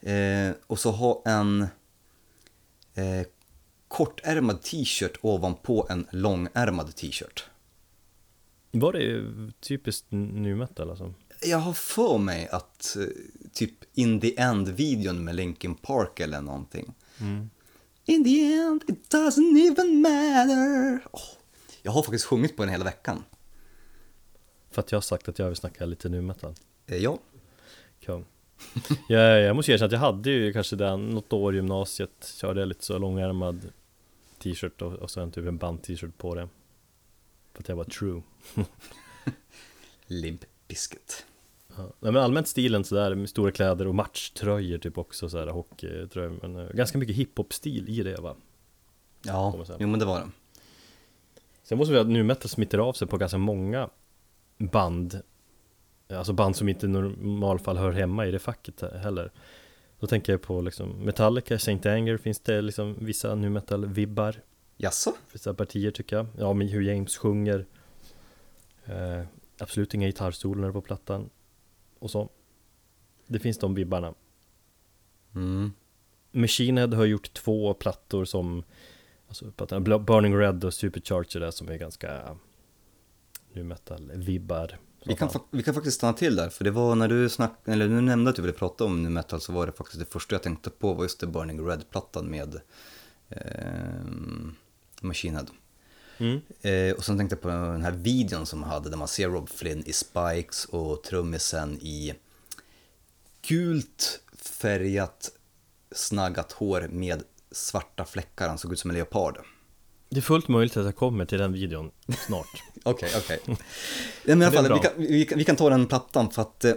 Eh, 0.01 0.51
och 0.67 0.79
så 0.79 0.91
ha 0.91 1.21
en 1.25 1.61
eh, 2.93 3.27
kortärmad 3.87 4.61
t-shirt 4.61 5.17
ovanpå 5.21 5.87
en 5.89 6.07
långärmad 6.11 6.95
t-shirt. 6.95 7.45
Var 8.71 8.93
det 8.93 9.23
typiskt 9.59 10.05
nu 10.09 10.55
metal 10.55 10.89
alltså? 10.89 11.13
Jag 11.41 11.57
har 11.57 11.73
för 11.73 12.17
mig 12.17 12.47
att 12.47 12.97
eh, 12.99 13.05
typ 13.53 13.73
In 13.93 14.19
the 14.19 14.39
End-videon 14.39 15.23
med 15.23 15.35
Linkin 15.35 15.75
Park 15.75 16.19
eller 16.19 16.41
någonting. 16.41 16.93
In 18.05 18.23
the 18.23 18.53
end 18.53 18.83
it 18.87 19.13
doesn't 19.13 19.71
even 19.71 20.01
matter. 20.01 21.07
Åh, 21.11 21.21
jag 21.81 21.91
har 21.91 22.03
faktiskt 22.03 22.25
sjungit 22.25 22.57
på 22.57 22.63
den 22.63 22.71
hela 22.71 22.83
veckan. 22.83 23.23
För 24.71 24.81
att 24.81 24.91
jag 24.91 24.97
har 24.97 25.01
sagt 25.01 25.29
att 25.29 25.39
jag 25.39 25.47
vill 25.47 25.55
snacka 25.55 25.85
lite 25.85 26.09
nu 26.09 26.21
metal. 26.21 26.55
Eh, 26.87 26.97
ja, 26.97 27.19
Kung. 28.05 28.25
jag, 29.09 29.41
jag 29.41 29.55
måste 29.55 29.71
erkänna 29.71 29.85
att 29.85 29.91
jag 29.91 29.99
hade 29.99 30.29
ju 30.31 30.53
kanske 30.53 30.75
den 30.75 31.09
något 31.09 31.33
år 31.33 31.53
i 31.53 31.55
gymnasiet 31.55 32.33
Körde 32.41 32.59
jag 32.59 32.67
lite 32.67 32.85
så 32.85 32.97
långärmad 32.97 33.69
t-shirt 34.39 34.81
och, 34.81 34.93
och 34.93 35.09
så 35.11 35.21
en 35.21 35.31
typ 35.31 35.47
en 35.47 35.57
band-t-shirt 35.57 36.17
på 36.17 36.35
det 36.35 36.47
För 37.53 37.61
att 37.61 37.69
jag 37.69 37.75
var 37.75 37.83
true 37.83 38.21
Limp 40.07 40.45
Bizkit. 40.67 41.25
ja. 41.77 41.91
Men 41.99 42.17
allmänt 42.17 42.47
stilen 42.47 42.83
sådär 42.83 43.15
med 43.15 43.29
stora 43.29 43.51
kläder 43.51 43.87
och 43.87 43.95
matchtröjor 43.95 44.77
typ 44.77 44.97
också 44.97 45.29
sådär 45.29 45.47
hockeytröjor 45.47 46.39
Men 46.41 46.55
eh, 46.55 46.73
ganska 46.73 46.97
mycket 46.97 47.15
hiphop-stil 47.15 47.89
i 47.89 48.03
det 48.03 48.21
va 48.21 48.35
Ja, 49.25 49.65
säga. 49.65 49.77
jo 49.81 49.87
men 49.87 49.99
det 49.99 50.05
var 50.05 50.19
det. 50.19 50.27
Sen 51.63 51.77
måste 51.77 51.91
vi 51.91 51.97
ha 51.97 52.01
att 52.05 52.11
nu 52.11 52.23
metal 52.23 52.49
smittar 52.49 52.77
av 52.77 52.93
sig 52.93 53.07
på 53.07 53.17
ganska 53.17 53.37
många 53.37 53.89
band 54.57 55.21
Alltså 56.17 56.33
band 56.33 56.55
som 56.55 56.69
inte 56.69 56.85
i 56.85 56.89
normalfall 56.89 57.77
hör 57.77 57.91
hemma 57.91 58.27
i 58.27 58.31
det 58.31 58.39
facket 58.39 58.81
heller. 58.81 59.31
Då 59.99 60.07
tänker 60.07 60.33
jag 60.33 60.41
på 60.41 60.61
liksom 60.61 60.89
Metallica, 60.89 61.59
Saint 61.59 61.85
Anger 61.85 62.17
finns 62.17 62.39
det 62.39 62.61
liksom 62.61 62.95
vissa 62.99 63.35
nu 63.35 63.49
metal-vibbar? 63.49 64.41
Jaså? 64.77 65.13
Vissa 65.33 65.53
partier 65.53 65.91
tycker 65.91 66.15
jag. 66.15 66.27
Ja 66.37 66.53
men 66.53 66.67
hur 66.67 66.81
James 66.81 67.17
sjunger. 67.17 67.65
Eh, 68.85 69.23
Absolut 69.59 69.93
inga 69.93 70.07
gitarrstolar 70.07 70.71
på 70.71 70.81
plattan 70.81 71.29
Och 71.99 72.11
så. 72.11 72.29
Det 73.27 73.39
finns 73.39 73.57
de 73.57 73.75
vibbarna. 73.75 74.13
Mm. 75.35 75.73
Machine 76.31 76.77
Head 76.77 76.87
har 76.87 77.05
gjort 77.05 77.33
två 77.33 77.73
plattor 77.73 78.25
som 78.25 78.63
Alltså 79.27 79.51
plattorna 79.51 79.99
Burning 79.99 80.37
Red 80.37 80.63
och 80.63 80.73
Supercharger 80.73 81.39
där 81.39 81.51
som 81.51 81.69
är 81.69 81.77
ganska 81.77 82.37
Nu 83.53 83.63
metal-vibbar 83.63 84.77
Vi 85.05 85.15
kan, 85.15 85.29
vi 85.51 85.63
kan 85.63 85.73
faktiskt 85.73 85.97
stanna 85.97 86.13
till 86.13 86.35
där, 86.35 86.49
för 86.49 86.63
det 86.63 86.71
var 86.71 86.95
när 86.95 87.07
du 87.07 87.29
snack, 87.29 87.53
eller 87.65 87.87
du 87.87 88.01
nämnde 88.01 88.29
att 88.29 88.35
du 88.35 88.41
ville 88.41 88.53
prata 88.53 88.83
om 88.83 89.03
nu 89.03 89.09
metal 89.09 89.41
så 89.41 89.53
var 89.53 89.65
det 89.65 89.71
faktiskt 89.71 89.99
det 89.99 90.05
första 90.05 90.35
jag 90.35 90.43
tänkte 90.43 90.69
på 90.69 90.93
var 90.93 91.03
just 91.03 91.19
det 91.19 91.27
Burning 91.27 91.67
Red-plattan 91.67 92.31
med 92.31 92.61
eh, 93.29 93.41
Machine 95.01 95.35
Head. 95.35 95.45
mm. 96.17 96.41
Eh, 96.61 96.95
och 96.95 97.05
sen 97.05 97.17
tänkte 97.17 97.35
jag 97.35 97.41
på 97.41 97.47
den 97.47 97.83
här 97.83 97.91
videon 97.91 98.45
som 98.45 98.63
hade 98.63 98.89
där 98.89 98.97
man 98.97 99.07
ser 99.07 99.29
Rob 99.29 99.49
Flynn 99.49 99.83
i 99.85 99.93
Spikes 99.93 100.65
och 100.65 101.03
trummisen 101.03 101.79
i 101.81 102.13
gult 103.47 104.19
färgat 104.35 105.31
snaggat 105.91 106.51
hår 106.51 106.87
med 106.91 107.23
svarta 107.51 108.05
fläckar, 108.05 108.47
han 108.47 108.57
såg 108.57 108.73
ut 108.73 108.79
som 108.79 108.89
en 108.89 108.95
leopard. 108.95 109.37
Det 110.11 110.19
är 110.19 110.21
fullt 110.21 110.47
möjligt 110.47 110.77
att 110.77 110.85
jag 110.85 110.95
kommer 110.95 111.25
till 111.25 111.39
den 111.39 111.53
videon 111.53 111.91
snart 112.27 112.63
Okej, 112.83 113.09
okej. 113.17 113.39
Ja, 113.45 113.55
men 114.25 114.41
i 114.41 114.45
alla 114.45 114.51
fall, 114.51 114.73
vi 114.73 114.79
kan, 114.79 114.91
vi, 114.97 115.29
vi 115.35 115.43
kan 115.43 115.55
ta 115.55 115.69
den 115.69 115.87
plattan 115.87 116.31
för 116.31 116.41
att 116.41 116.65
eh, 116.65 116.73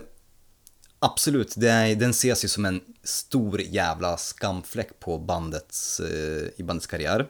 absolut, 0.98 1.54
det 1.56 1.70
är, 1.70 1.94
den 1.94 2.10
ses 2.10 2.44
ju 2.44 2.48
som 2.48 2.64
en 2.64 2.80
stor 3.02 3.60
jävla 3.60 4.16
skamfläck 4.16 5.00
på 5.00 5.18
bandets, 5.18 6.00
eh, 6.00 6.48
i 6.56 6.62
bandets 6.62 6.86
karriär. 6.86 7.26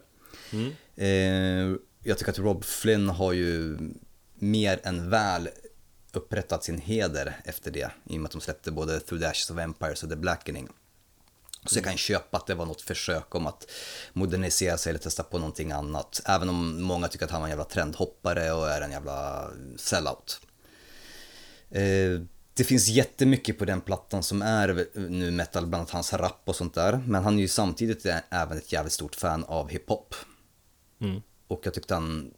mm. 0.51 0.73
Eh, 0.97 1.77
jag 2.03 2.19
tycker 2.19 2.33
att 2.33 2.39
Rob 2.39 2.65
Flynn 2.65 3.09
har 3.09 3.33
ju 3.33 3.79
mer 4.35 4.81
än 4.83 5.11
väl 5.11 5.49
upprättat 6.13 6.65
sin 6.65 6.79
heder 6.79 7.37
efter 7.45 7.71
det, 7.71 7.91
i 8.05 8.17
och 8.17 8.21
med 8.21 8.25
att 8.25 8.33
de 8.33 8.41
släppte 8.41 8.71
både 8.71 9.01
Through 9.01 9.23
the 9.23 9.29
Ashes 9.29 9.51
of 9.51 9.59
Empires 9.59 10.03
och 10.03 10.11
The 10.11 10.17
Blackening. 10.17 10.69
Så 11.67 11.79
jag 11.79 11.85
kan 11.85 11.97
köpa 11.97 12.37
att 12.37 12.47
det 12.47 12.55
var 12.55 12.67
något 12.67 12.83
försök 12.83 13.35
om 13.35 13.47
att 13.47 13.71
modernisera 14.13 14.79
sig 14.79 14.91
eller 14.91 15.01
testa 15.01 15.23
på 15.23 15.39
någonting 15.39 15.73
annat. 15.73 16.21
Även 16.25 16.49
om 16.49 16.83
många 16.83 17.09
tycker 17.09 17.25
att 17.25 17.31
han 17.31 17.41
var 17.41 17.47
en 17.47 17.51
jävla 17.51 17.65
trendhoppare 17.65 18.53
och 18.53 18.71
är 18.71 18.81
en 18.81 18.91
jävla 18.91 19.51
sellout. 19.77 20.41
Eh, 21.71 22.21
det 22.55 22.65
finns 22.65 22.89
jättemycket 22.89 23.59
på 23.59 23.65
den 23.65 23.81
plattan 23.81 24.23
som 24.23 24.43
är 24.43 24.87
nu 24.95 25.31
metal, 25.31 25.67
bland 25.67 25.81
annat 25.81 25.91
hans 25.91 26.13
rap 26.13 26.43
och 26.45 26.57
sånt 26.57 26.75
där. 26.75 27.03
Men 27.07 27.25
han 27.25 27.39
är 27.39 27.43
ju 27.43 27.49
samtidigt 27.49 28.07
även 28.31 28.59
ett 28.59 28.73
jävligt 28.73 28.93
stort 28.93 29.15
fan 29.15 29.45
av 29.45 29.69
hiphop. 29.69 30.15
Mm. 31.01 31.23
Och 31.49 31.61
jag 31.63 31.75
tyckte 31.75 31.95
han, 31.95 32.35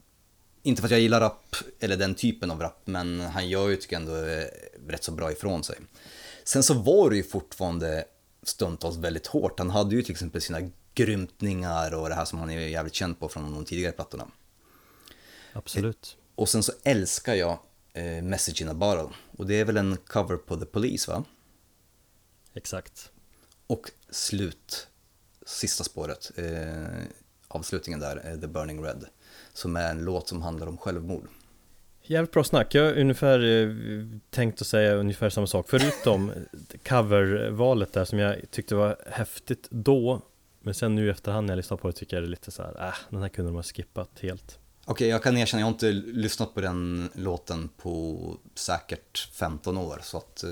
inte 0.62 0.82
för 0.82 0.86
att 0.86 0.92
jag 0.92 1.00
gillar 1.00 1.20
rap, 1.20 1.56
eller 1.80 1.96
den 1.96 2.14
typen 2.14 2.50
av 2.50 2.60
rap, 2.60 2.82
men 2.84 3.20
han 3.20 3.48
gör 3.48 3.68
ju, 3.68 3.76
tycker 3.76 3.96
jag 3.96 4.02
ändå, 4.02 4.16
eh, 4.16 4.46
rätt 4.88 5.04
så 5.04 5.12
bra 5.12 5.32
ifrån 5.32 5.64
sig. 5.64 5.76
Sen 6.44 6.62
så 6.62 6.74
var 6.74 7.10
det 7.10 7.16
ju 7.16 7.22
fortfarande 7.22 8.04
stundtals 8.48 8.96
väldigt 8.96 9.26
hårt. 9.26 9.58
Han 9.58 9.70
hade 9.70 9.94
ju 9.94 10.02
till 10.02 10.12
exempel 10.12 10.40
sina 10.40 10.70
grymtningar 10.94 11.94
och 11.94 12.08
det 12.08 12.14
här 12.14 12.24
som 12.24 12.38
han 12.38 12.50
är 12.50 12.60
jävligt 12.60 12.94
känd 12.94 13.20
på 13.20 13.28
från 13.28 13.54
de 13.54 13.64
tidigare 13.64 13.92
plattorna. 13.92 14.28
Absolut. 15.52 16.16
Och 16.34 16.48
sen 16.48 16.62
så 16.62 16.72
älskar 16.82 17.34
jag 17.34 17.58
eh, 17.92 18.22
Message 18.22 18.62
in 18.62 18.68
a 18.68 18.74
Bottle. 18.74 19.16
Och 19.36 19.46
det 19.46 19.54
är 19.54 19.64
väl 19.64 19.76
en 19.76 19.96
cover 19.96 20.36
på 20.36 20.56
The 20.56 20.66
Police 20.66 21.10
va? 21.10 21.24
Exakt. 22.54 23.10
Och 23.66 23.90
slut, 24.10 24.88
sista 25.46 25.84
spåret, 25.84 26.30
eh, 26.36 27.04
avslutningen 27.48 28.00
där, 28.00 28.30
eh, 28.30 28.40
The 28.40 28.46
Burning 28.46 28.84
Red. 28.84 29.04
Som 29.52 29.76
är 29.76 29.90
en 29.90 30.04
låt 30.04 30.28
som 30.28 30.42
handlar 30.42 30.66
om 30.66 30.76
självmord. 30.76 31.28
Jävligt 32.06 32.32
bra 32.32 32.44
snack. 32.44 32.74
Jag 32.74 32.84
har 32.84 32.98
ungefär 32.98 33.44
eh, 33.44 33.70
tänkt 34.30 34.60
att 34.60 34.66
säga 34.66 34.94
ungefär 34.94 35.30
samma 35.30 35.46
sak. 35.46 35.66
Förutom 35.68 36.32
covervalet 36.88 37.92
där 37.92 38.04
som 38.04 38.18
jag 38.18 38.50
tyckte 38.50 38.74
var 38.74 38.96
häftigt 39.10 39.66
då. 39.70 40.22
Men 40.60 40.74
sen 40.74 40.94
nu 40.94 41.10
efterhand 41.10 41.46
när 41.46 41.52
jag 41.52 41.56
lyssnar 41.56 41.76
på 41.76 41.88
det 41.88 41.92
tycker 41.92 42.16
jag 42.16 42.22
det 42.22 42.26
är 42.26 42.30
lite 42.30 42.50
så 42.50 42.62
här, 42.62 42.86
äh, 42.88 42.94
den 43.10 43.22
här 43.22 43.28
kunde 43.28 43.50
de 43.50 43.56
ha 43.56 43.62
skippat 43.62 44.10
helt. 44.20 44.58
Okej, 44.84 45.08
jag 45.08 45.22
kan 45.22 45.36
erkänna, 45.36 45.60
jag 45.60 45.66
har 45.66 45.72
inte 45.72 45.92
lyssnat 45.92 46.54
på 46.54 46.60
den 46.60 47.10
låten 47.14 47.68
på 47.76 48.18
säkert 48.54 49.28
15 49.32 49.78
år. 49.78 50.00
Så 50.02 50.18
att 50.18 50.44
eh, 50.44 50.50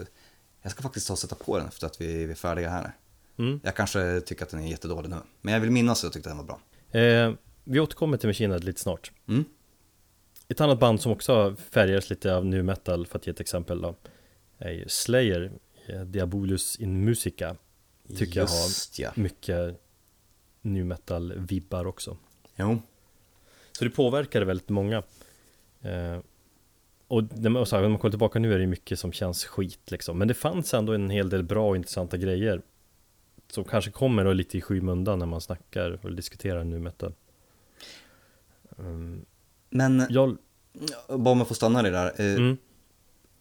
jag 0.62 0.72
ska 0.72 0.82
faktiskt 0.82 1.06
ta 1.06 1.12
och 1.12 1.18
sätta 1.18 1.34
på 1.34 1.58
den 1.58 1.66
efter 1.66 1.86
att 1.86 2.00
vi 2.00 2.24
är 2.24 2.34
färdiga 2.34 2.70
här. 2.70 2.92
Mm. 3.38 3.60
Jag 3.64 3.74
kanske 3.74 4.20
tycker 4.20 4.44
att 4.44 4.50
den 4.50 4.60
är 4.60 4.68
jättedålig 4.68 5.10
nu. 5.10 5.16
Men 5.40 5.54
jag 5.54 5.60
vill 5.60 5.70
minnas 5.70 5.98
att 5.98 6.04
jag 6.04 6.12
tyckte 6.12 6.30
den 6.30 6.38
var 6.38 6.44
bra. 6.44 6.60
Eh, 7.00 7.32
vi 7.64 7.80
återkommer 7.80 8.16
till 8.16 8.28
Machine 8.28 8.50
Head 8.50 8.58
lite 8.58 8.80
snart. 8.80 9.12
Mm. 9.28 9.44
Ett 10.48 10.60
annat 10.60 10.78
band 10.78 11.00
som 11.00 11.12
också 11.12 11.56
färgas 11.70 12.10
lite 12.10 12.34
av 12.34 12.46
nu 12.46 12.62
metal, 12.62 13.06
för 13.06 13.18
att 13.18 13.26
ge 13.26 13.30
ett 13.30 13.40
exempel 13.40 13.80
då, 13.80 13.94
är 14.58 14.70
ju 14.70 14.88
Slayer, 14.88 15.52
eh, 15.86 16.00
Diabolus 16.00 16.76
in 16.76 17.04
Musica. 17.04 17.56
Tycker 18.16 18.40
jag 18.40 18.46
har 18.46 18.56
Just 18.56 18.98
ja. 18.98 19.10
mycket 19.14 19.80
nu 20.60 20.84
metal-vibbar 20.84 21.86
också. 21.86 22.16
Jo, 22.56 22.78
Så 23.72 23.84
det 23.84 23.90
påverkade 23.90 24.44
väldigt 24.44 24.68
många. 24.68 25.02
Eh, 25.82 26.18
och 27.08 27.38
när 27.38 27.50
man, 27.50 27.66
så 27.66 27.76
här, 27.76 27.82
när 27.82 27.88
man 27.88 27.98
kollar 27.98 28.10
tillbaka 28.10 28.38
nu 28.38 28.54
är 28.54 28.58
det 28.58 28.66
mycket 28.66 28.98
som 28.98 29.12
känns 29.12 29.44
skit 29.44 29.90
liksom. 29.90 30.18
Men 30.18 30.28
det 30.28 30.34
fanns 30.34 30.74
ändå 30.74 30.92
en 30.92 31.10
hel 31.10 31.28
del 31.28 31.42
bra 31.42 31.68
och 31.68 31.76
intressanta 31.76 32.16
grejer. 32.16 32.62
Som 33.48 33.64
kanske 33.64 33.90
kommer 33.90 34.24
då 34.24 34.32
lite 34.32 34.58
i 34.58 34.60
skymundan 34.60 35.18
när 35.18 35.26
man 35.26 35.40
snackar 35.40 35.98
och 36.02 36.12
diskuterar 36.12 36.64
nu 36.64 36.78
metal. 36.78 37.14
Um, 38.76 39.24
men 39.74 40.06
jag, 40.10 40.36
bara 41.08 41.32
om 41.32 41.38
jag 41.38 41.48
får 41.48 41.54
stanna 41.54 41.82
det 41.82 41.90
där. 41.90 42.20
Eh, 42.20 42.34
mm, 42.34 42.56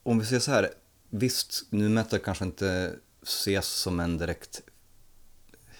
Om 0.03 0.19
vi 0.19 0.25
säger 0.25 0.39
så 0.39 0.51
här, 0.51 0.69
visst, 1.09 1.63
nu 1.69 1.89
metal 1.89 2.19
kanske 2.19 2.45
inte 2.45 2.95
ses 3.21 3.67
som 3.67 3.99
en 3.99 4.17
direkt 4.17 4.61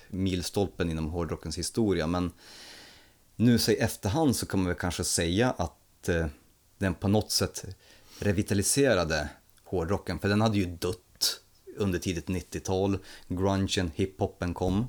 milstolpen 0.09 0.89
inom 0.89 1.09
hårdrockens 1.09 1.57
historia, 1.57 2.07
men 2.07 2.31
nu 3.35 3.55
i 3.55 3.75
efterhand 3.79 4.35
så 4.35 4.45
kan 4.45 4.59
man 4.59 4.67
väl 4.67 4.77
kanske 4.77 5.03
säga 5.03 5.51
att 5.51 6.09
eh, 6.09 6.27
den 6.77 6.93
på 6.93 7.07
något 7.07 7.31
sätt 7.31 7.65
revitaliserade 8.19 9.29
hårdrocken, 9.63 10.19
för 10.19 10.29
den 10.29 10.41
hade 10.41 10.57
ju 10.57 10.65
dött 10.65 11.41
under 11.77 11.99
tidigt 11.99 12.27
90-tal, 12.27 12.97
grungen, 13.27 13.91
hiphopen 13.95 14.53
kom, 14.53 14.87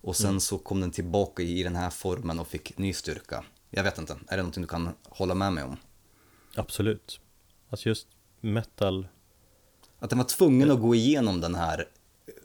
och 0.00 0.16
sen 0.16 0.40
så 0.40 0.58
kom 0.58 0.80
den 0.80 0.90
tillbaka 0.90 1.42
i 1.42 1.62
den 1.62 1.76
här 1.76 1.90
formen 1.90 2.38
och 2.38 2.48
fick 2.48 2.78
ny 2.78 2.92
styrka. 2.92 3.44
Jag 3.70 3.82
vet 3.84 3.98
inte, 3.98 4.12
är 4.28 4.36
det 4.36 4.42
någonting 4.42 4.62
du 4.62 4.68
kan 4.68 4.88
hålla 5.04 5.34
med 5.34 5.52
mig 5.52 5.64
om? 5.64 5.76
absolut. 6.54 7.20
Alltså 7.70 7.88
just 7.88 8.06
metal, 8.40 9.08
Att 9.98 10.10
den 10.10 10.18
var 10.18 10.26
tvungen 10.26 10.70
att 10.70 10.80
gå 10.80 10.94
igenom 10.94 11.40
den 11.40 11.54
här 11.54 11.88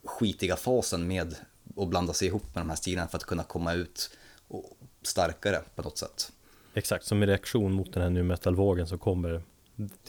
skitiga 0.03 0.55
fasen 0.55 1.07
med 1.07 1.35
att 1.77 1.87
blanda 1.87 2.13
sig 2.13 2.27
ihop 2.27 2.43
med 2.55 2.61
de 2.63 2.69
här 2.69 2.75
stilarna 2.75 3.07
för 3.07 3.17
att 3.17 3.23
kunna 3.23 3.43
komma 3.43 3.73
ut 3.73 4.17
och 4.47 4.77
starkare 5.01 5.61
på 5.75 5.81
något 5.81 5.97
sätt. 5.97 6.31
exakt 6.73 7.05
som 7.05 7.21
en 7.21 7.27
reaktion 7.27 7.73
mot 7.73 7.93
den 7.93 8.03
här 8.03 8.09
nu 8.09 8.23
metal-vågen 8.23 8.87
så 8.87 8.97
kommer 8.97 9.43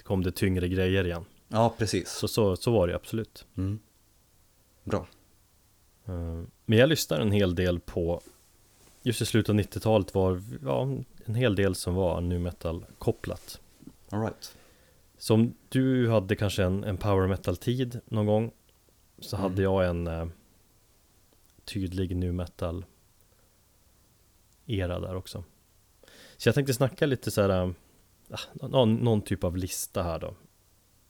kom 0.03 0.23
det 0.23 0.33
tyngre 0.33 0.69
grejer 0.69 1.05
igen. 1.05 1.25
Ja, 1.49 1.75
precis. 1.79 2.11
Så, 2.11 2.29
så, 2.29 2.57
så 2.57 2.73
var 2.73 2.89
det 2.89 2.95
absolut. 2.95 3.45
Mm. 3.57 3.79
Bra. 4.85 5.07
Eh, 6.07 6.43
Men 6.65 6.79
jag 6.79 6.89
lyssnar 6.89 7.21
en 7.21 7.33
hel 7.33 7.55
del 7.55 7.81
på 7.81 8.21
Just 9.03 9.23
i 9.23 9.27
slutet 9.27 9.49
av 9.51 9.57
90-talet 9.57 10.15
var 10.15 10.43
ja, 10.63 10.89
en 11.25 11.35
hel 11.35 11.55
del 11.55 11.75
som 11.75 11.95
var 11.95 12.21
nu 12.21 12.39
metal 12.39 12.85
kopplat 12.99 13.61
All 14.11 14.21
right. 14.21 14.57
Som 15.19 15.55
du 15.69 16.11
hade 16.11 16.37
kanske 16.37 16.65
en, 16.65 16.85
en 16.85 16.97
power 16.97 17.27
metal 17.29 17.57
tid 17.57 18.01
någon 18.05 18.27
gång 18.27 18.51
Så 19.19 19.37
Mm. 19.37 19.51
hade 19.51 19.63
jag 19.63 19.87
en 19.87 20.07
eh, 20.07 20.27
tydlig 21.65 22.17
nu 22.17 22.33
metal 22.33 22.85
era 24.67 25.01
där 25.01 25.17
också 25.17 25.45
Så 26.37 26.49
jag 26.49 26.55
tänkte 26.55 26.75
snacka 26.75 27.07
lite 27.07 27.31
så 27.31 27.41
här 27.43 27.49
eh, 27.49 27.71
ah, 28.31 28.69
någon, 28.69 28.95
någon 28.95 29.23
typ 29.23 29.45
av 29.45 29.57
lista 29.57 30.03
här 30.03 30.19
då 30.19 30.35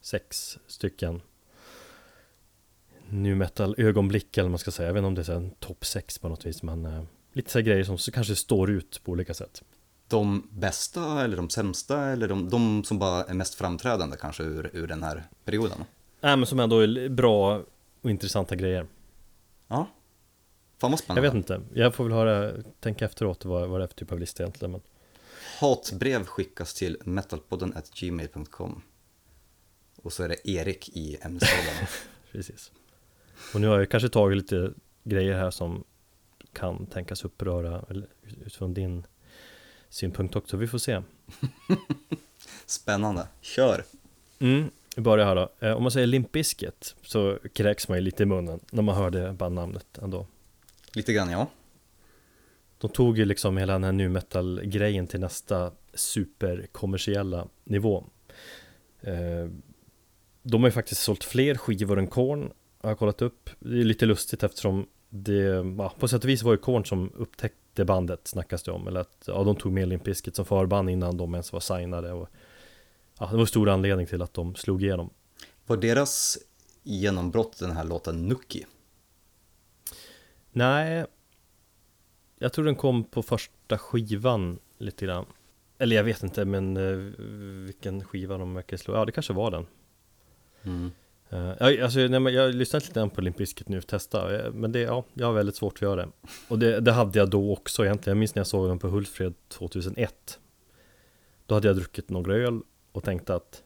Sex 0.01 0.59
stycken 0.67 1.21
nu 3.09 3.35
metal 3.35 3.75
ögonblick 3.77 4.37
eller 4.37 4.49
man 4.49 4.59
ska 4.59 4.71
säga 4.71 4.87
Jag 4.87 4.93
vet 4.93 4.99
inte 4.99 5.07
om 5.07 5.15
det 5.15 5.21
är 5.21 5.23
så 5.23 5.33
en 5.33 5.51
topp 5.51 5.85
sex 5.85 6.19
på 6.19 6.29
något 6.29 6.45
vis 6.45 6.63
men 6.63 6.85
eh, 6.85 7.03
Lite 7.33 7.51
så 7.51 7.61
grejer 7.61 7.83
som 7.83 7.97
kanske 7.97 8.35
står 8.35 8.69
ut 8.69 9.01
på 9.03 9.11
olika 9.11 9.33
sätt 9.33 9.63
De 10.07 10.47
bästa 10.51 11.23
eller 11.23 11.37
de 11.37 11.49
sämsta 11.49 12.05
eller 12.05 12.27
de, 12.27 12.49
de 12.49 12.83
som 12.83 12.99
bara 12.99 13.23
är 13.23 13.33
mest 13.33 13.55
framträdande 13.55 14.17
kanske 14.17 14.43
ur, 14.43 14.69
ur 14.73 14.87
den 14.87 15.03
här 15.03 15.23
perioden? 15.45 15.77
Nej 16.21 16.37
men 16.37 16.45
som 16.45 16.59
ändå 16.59 16.79
är 16.79 17.09
bra 17.09 17.61
och 18.01 18.09
intressanta 18.09 18.55
grejer 18.55 18.87
Ja. 19.67 19.87
Fan 20.77 20.91
vad 20.91 20.91
Jag 20.91 20.99
spännande. 20.99 21.21
vet 21.29 21.33
inte, 21.35 21.61
jag 21.73 21.95
får 21.95 22.03
väl 22.03 22.13
höra, 22.13 22.63
tänka 22.79 23.05
efteråt 23.05 23.45
vad, 23.45 23.69
vad 23.69 23.79
det 23.79 23.83
är 23.83 23.87
för 23.87 23.95
typ 23.95 24.11
av 24.11 24.19
lista 24.19 24.43
egentligen 24.43 24.71
men 24.71 24.81
Hatbrev 25.59 26.25
skickas 26.25 26.73
till 26.73 26.97
metalpodden 27.05 27.73
gmail.com. 27.99 28.81
Och 29.95 30.13
så 30.13 30.23
är 30.23 30.29
det 30.29 30.49
Erik 30.49 30.89
i 30.89 31.17
ämnesraden. 31.21 31.87
Precis 32.31 32.71
Och 33.53 33.61
nu 33.61 33.67
har 33.67 33.79
jag 33.79 33.89
kanske 33.89 34.09
tagit 34.09 34.37
lite 34.37 34.73
grejer 35.03 35.33
här 35.37 35.51
som 35.51 35.83
kan 36.53 36.85
tänkas 36.85 37.25
uppröra 37.25 37.85
utifrån 38.41 38.73
din 38.73 39.05
synpunkt 39.89 40.35
också, 40.35 40.57
vi 40.57 40.67
får 40.67 40.77
se 40.77 41.01
Spännande. 42.65 43.27
Kör. 43.41 43.83
Mm, 44.39 44.69
vi 44.95 45.01
börjar 45.01 45.25
här 45.25 45.35
då. 45.35 45.49
Eh, 45.59 45.73
Om 45.73 45.83
man 45.83 45.91
säger 45.91 46.07
Limp 46.07 46.31
Bizkit 46.31 46.95
så 47.01 47.37
kräks 47.53 47.87
man 47.87 47.97
ju 47.97 48.01
lite 48.01 48.23
i 48.23 48.25
munnen 48.25 48.59
när 48.71 48.81
man 48.81 48.95
hör 48.95 49.09
det 49.11 49.33
bandnamnet 49.33 49.97
ändå. 49.97 50.27
Lite 50.93 51.13
grann 51.13 51.31
ja. 51.31 51.47
De 52.77 52.89
tog 52.89 53.17
ju 53.17 53.25
liksom 53.25 53.57
hela 53.57 53.73
den 53.73 53.83
här 53.83 53.91
nu 53.91 54.09
metal 54.09 54.61
grejen 54.63 55.07
till 55.07 55.19
nästa 55.19 55.71
superkommersiella 55.93 57.47
nivå. 57.63 58.03
Eh, 59.01 59.49
De 60.43 60.61
har 60.61 60.67
ju 60.67 60.71
faktiskt 60.71 61.01
sålt 61.01 61.23
fler 61.23 61.55
skivor 61.55 61.99
än 61.99 62.07
Korn 62.07 62.51
har 62.81 62.89
jag 62.89 62.99
kollat 62.99 63.21
upp. 63.21 63.49
Det 63.59 63.79
är 63.79 63.83
lite 63.83 64.05
lustigt 64.05 64.43
eftersom 64.43 64.87
det, 65.15 65.65
ja, 65.77 65.93
på 65.99 66.07
sätt 66.07 66.23
och 66.23 66.29
vis 66.29 66.43
var 66.43 66.51
ju 66.51 66.57
Korn 66.57 66.85
som 66.85 67.11
upptäckte 67.15 67.85
bandet 67.85 68.27
snackas 68.27 68.63
det 68.63 68.71
om. 68.71 68.87
Eller 68.87 68.99
att 68.99 69.23
ja, 69.27 69.43
de 69.43 69.55
tog 69.55 69.71
med 69.71 69.87
Limp 69.87 70.03
Bizkit 70.03 70.35
som 70.35 70.45
förband 70.45 70.89
innan 70.89 71.17
de 71.17 71.33
ens 71.33 71.53
var 71.53 71.59
signade. 71.59 72.11
Och, 72.11 72.29
ja, 73.19 73.29
det 73.31 73.37
var 73.37 73.45
stor 73.45 73.69
anledning 73.69 74.07
till 74.07 74.21
att 74.21 74.33
de 74.33 74.55
slog 74.55 74.83
igenom. 74.83 75.09
Var 75.65 75.77
deras 75.77 76.37
genombrott 76.83 77.59
den 77.59 77.71
här 77.71 77.83
låten 77.83 78.27
Nucky? 78.27 78.63
Nej, 80.51 81.05
jag 82.39 82.53
tror 82.53 82.65
den 82.65 82.75
kom 82.75 83.03
på 83.03 83.23
första 83.23 83.77
skivan 83.77 84.59
lite 84.77 85.05
grann. 85.05 85.25
Eller 85.77 85.95
jag 85.95 86.03
vet 86.03 86.23
inte, 86.23 86.45
men 86.45 86.77
eh, 86.77 86.97
vilken 87.65 88.05
skiva 88.05 88.37
de 88.37 88.53
verkar 88.53 88.77
slå. 88.77 88.95
Ja, 88.95 89.05
det 89.05 89.11
kanske 89.11 89.33
var 89.33 89.51
den. 89.51 89.65
Mm. 90.63 90.91
Uh, 91.33 91.53
jag, 91.59 91.79
alltså, 91.79 91.99
nej, 91.99 92.19
men 92.19 92.33
jag 92.33 92.41
har 92.41 92.49
lyssnat 92.49 92.83
lite 92.83 92.99
grann 92.99 93.09
på 93.09 93.21
Limp 93.21 93.37
Bizkit 93.37 93.69
nu, 93.69 93.81
testa. 93.81 94.35
Eh, 94.35 94.51
men 94.51 94.71
det, 94.71 94.79
ja, 94.79 95.05
jag 95.13 95.27
har 95.27 95.33
väldigt 95.33 95.55
svårt 95.55 95.73
att 95.73 95.81
göra 95.81 95.95
det. 95.95 96.11
Och 96.47 96.59
det, 96.59 96.79
det 96.79 96.91
hade 96.91 97.19
jag 97.19 97.29
då 97.29 97.53
också 97.53 97.85
egentligen. 97.85 98.17
Jag 98.17 98.19
minns 98.19 98.35
när 98.35 98.39
jag 98.39 98.47
såg 98.47 98.67
dem 98.67 98.79
på 98.79 98.87
Hultsfred 98.87 99.33
2001. 99.49 100.39
Då 101.45 101.55
hade 101.55 101.67
jag 101.67 101.75
druckit 101.77 102.09
några 102.09 102.35
öl 102.35 102.61
och 102.91 103.03
tänkte 103.03 103.35
att 103.35 103.63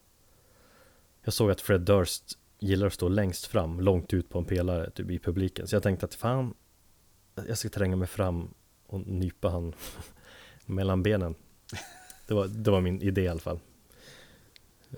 jag 1.24 1.34
såg 1.34 1.51
att 1.51 1.61
Fred 1.61 1.82
Durst 1.82 2.38
gillar 2.59 2.88
att 2.88 2.93
stå 2.93 3.07
längst 3.07 3.45
fram, 3.45 3.80
långt 3.80 4.13
ut 4.13 4.30
på 4.30 4.39
en 4.39 4.45
pelare 4.45 4.89
typ 4.89 5.11
i 5.11 5.20
publiken. 5.20 5.68
Så 5.68 5.76
jag 5.76 5.84
tänkte 5.84 6.05
att 6.05 6.15
fan, 6.15 6.53
jag 7.47 7.57
ska 7.57 7.70
tränga 7.70 7.95
mig 7.95 8.07
fram 8.07 8.53
och 8.88 8.99
nypa 9.07 9.49
han 9.49 9.74
mellan 10.65 11.03
benen. 11.03 11.36
Det 12.28 12.34
var, 12.34 12.47
det 12.47 12.72
var 12.72 12.82
min 12.82 13.01
idé 13.01 13.22
i 13.22 13.28
alla 13.28 13.39
fall. 13.39 13.59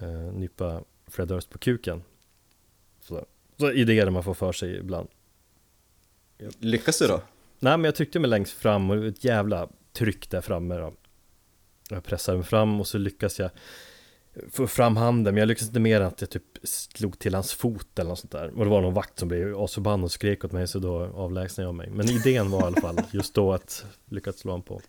Uh, 0.02 0.34
nypa 0.34 0.84
Fred 1.08 1.28
Durst 1.28 1.50
på 1.50 1.58
kuken. 1.58 2.04
Så, 3.10 3.26
så 3.58 3.72
idéer 3.72 4.10
man 4.10 4.24
får 4.24 4.34
för 4.34 4.52
sig 4.52 4.78
ibland. 4.78 5.10
Lyckas 6.60 7.00
du 7.00 7.08
då? 7.08 7.22
Nej 7.60 7.78
men 7.78 7.84
jag 7.84 7.96
tryckte 7.96 8.20
mig 8.20 8.30
längst 8.30 8.54
fram 8.54 8.90
och 8.90 8.96
det 8.96 9.02
var 9.02 9.10
ett 9.10 9.24
jävla 9.24 9.70
tryck 9.94 10.30
där 10.30 10.42
framme 10.42 10.76
då. 10.76 10.94
Jag 11.90 12.04
pressade 12.04 12.38
mig 12.38 12.48
fram 12.48 12.80
och 12.80 12.88
så 12.88 12.98
lyckas 12.98 13.40
jag 13.40 13.50
få 14.52 14.68
fram 14.68 14.98
handen, 14.98 15.34
men 15.34 15.40
jag 15.40 15.48
lyckades 15.48 15.68
inte 15.68 15.80
mer 15.80 16.02
än 16.02 16.08
att 16.08 16.22
jag 16.22 16.30
typ 16.30 16.44
slog 16.64 17.20
till 17.20 17.34
hans 17.34 17.54
fot 17.54 18.00
eller 18.00 18.10
något 18.10 18.20
sånt 18.20 18.32
där. 18.32 18.48
Och 18.58 18.64
det 18.64 18.72
var 18.72 18.82
någon 18.82 18.94
vakt 18.94 19.20
som 19.20 19.28
blev 19.28 19.60
asförbannad 19.60 20.04
och 20.04 20.12
skrek 20.12 20.46
åt 20.46 20.52
mig, 20.52 20.68
så 20.68 20.80
då 20.80 21.04
avlägsnade 21.04 21.68
jag 21.68 21.76
mig. 21.76 21.90
Men 21.90 22.10
idén 22.10 22.52
var 22.52 22.62
i 22.62 22.64
alla 22.64 22.82
fall 22.82 23.02
just 23.12 23.34
då 23.34 23.54
att 23.54 23.86
lyckas 24.06 24.40
slå 24.40 24.52
honom 24.52 24.64
på 24.64 24.82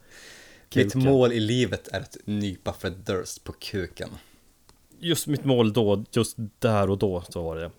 Mitt 0.74 0.94
mål 0.94 1.32
i 1.32 1.40
livet 1.40 1.88
är 1.88 2.00
att 2.00 2.16
nypa 2.24 2.72
Fred 2.72 2.92
Durst 2.92 3.44
på 3.44 3.52
kuken. 3.52 4.10
Just 4.98 5.26
mitt 5.26 5.44
mål 5.44 5.72
då, 5.72 6.04
just 6.12 6.36
där 6.58 6.90
och 6.90 6.98
då 6.98 7.22
så 7.28 7.42
var 7.42 7.56
det 7.56 7.70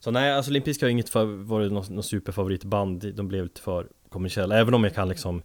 Så 0.00 0.10
nej, 0.10 0.32
alltså 0.32 0.50
Limpiska 0.50 0.86
har 0.86 0.90
inget 0.90 1.08
för, 1.08 1.24
varit 1.24 1.72
någon, 1.72 1.94
någon 1.94 2.02
superfavoritband, 2.02 3.14
de 3.14 3.28
blev 3.28 3.44
lite 3.44 3.60
för 3.60 3.86
kommersiella, 4.08 4.58
även 4.58 4.74
om 4.74 4.84
jag 4.84 4.94
kan 4.94 5.08
liksom 5.08 5.42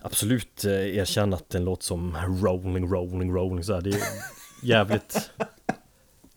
absolut 0.00 0.64
eh, 0.64 0.96
erkänna 0.96 1.36
att 1.36 1.50
den 1.50 1.64
låter 1.64 1.84
som 1.84 2.16
rolling, 2.42 2.92
rolling, 2.92 3.34
rolling 3.34 3.64
så 3.64 3.74
här. 3.74 3.80
Det 3.80 3.90
är 3.90 4.02
jävligt 4.62 5.30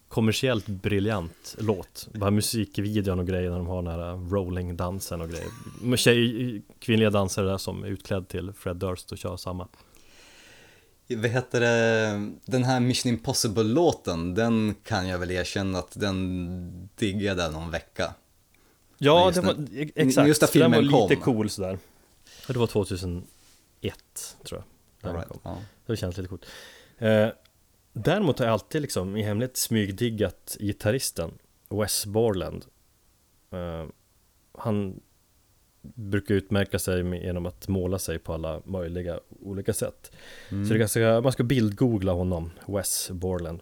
kommersiellt 0.07 0.67
briljant 0.67 1.55
låt. 1.59 2.07
Bara 2.13 2.31
musikvideon 2.31 3.19
och 3.19 3.27
grejer 3.27 3.49
när 3.49 3.57
de 3.57 3.67
har 3.67 3.81
den 3.81 3.91
här 3.91 4.29
rolling-dansen 4.29 5.21
och 5.21 5.29
grejer. 5.29 5.97
Tjej, 5.97 6.61
kvinnliga 6.79 7.09
dansare 7.09 7.45
där 7.45 7.57
som 7.57 7.83
är 7.83 7.87
utklädd 7.87 8.27
till 8.27 8.53
Fred 8.53 8.75
Durst 8.75 9.11
och 9.11 9.17
kör 9.17 9.37
samma. 9.37 9.67
Vad 11.09 11.29
heter 11.29 11.59
det, 11.59 12.31
den 12.45 12.63
här 12.63 12.79
Mission 12.79 13.09
Impossible-låten, 13.11 14.35
den 14.35 14.75
kan 14.83 15.07
jag 15.07 15.19
väl 15.19 15.31
erkänna 15.31 15.79
att 15.79 15.99
den 15.99 16.89
diggade 16.95 17.51
någon 17.51 17.71
vecka. 17.71 18.13
Ja, 18.97 19.31
det 19.33 19.41
var, 19.41 19.55
exakt. 19.95 20.27
Just 20.27 20.41
när 20.41 20.47
filmen 20.47 20.71
den 20.71 20.91
var 20.91 21.09
lite 21.09 21.21
kom. 21.21 21.35
cool 21.35 21.49
sådär. 21.49 21.79
Det 22.47 22.57
var 22.57 22.67
2000 22.67 23.23
ett, 23.81 24.37
tror 24.43 24.63
jag. 25.01 25.15
Right, 25.15 25.27
ja. 25.43 25.57
Det 25.85 25.97
känns 25.97 26.17
lite 26.17 26.29
coolt. 26.29 26.45
Eh, 26.97 27.27
däremot 27.93 28.39
har 28.39 28.45
jag 28.45 28.53
alltid 28.53 28.81
liksom 28.81 29.17
i 29.17 29.23
hemlighet 29.23 29.57
smygdiggat 29.57 30.57
gitarristen 30.59 31.31
Wes 31.69 32.05
Borland. 32.05 32.65
Eh, 33.51 33.85
han 34.57 34.99
brukar 35.95 36.35
utmärka 36.35 36.79
sig 36.79 37.23
genom 37.23 37.45
att 37.45 37.67
måla 37.67 37.99
sig 37.99 38.19
på 38.19 38.33
alla 38.33 38.61
möjliga 38.65 39.19
olika 39.29 39.73
sätt. 39.73 40.11
Mm. 40.49 40.65
Så 40.65 40.73
det 40.73 40.79
ganska, 40.79 41.21
man 41.21 41.31
ska 41.31 41.43
bildgoogla 41.43 42.11
honom, 42.11 42.51
Wes 42.67 43.11
Borland. 43.11 43.61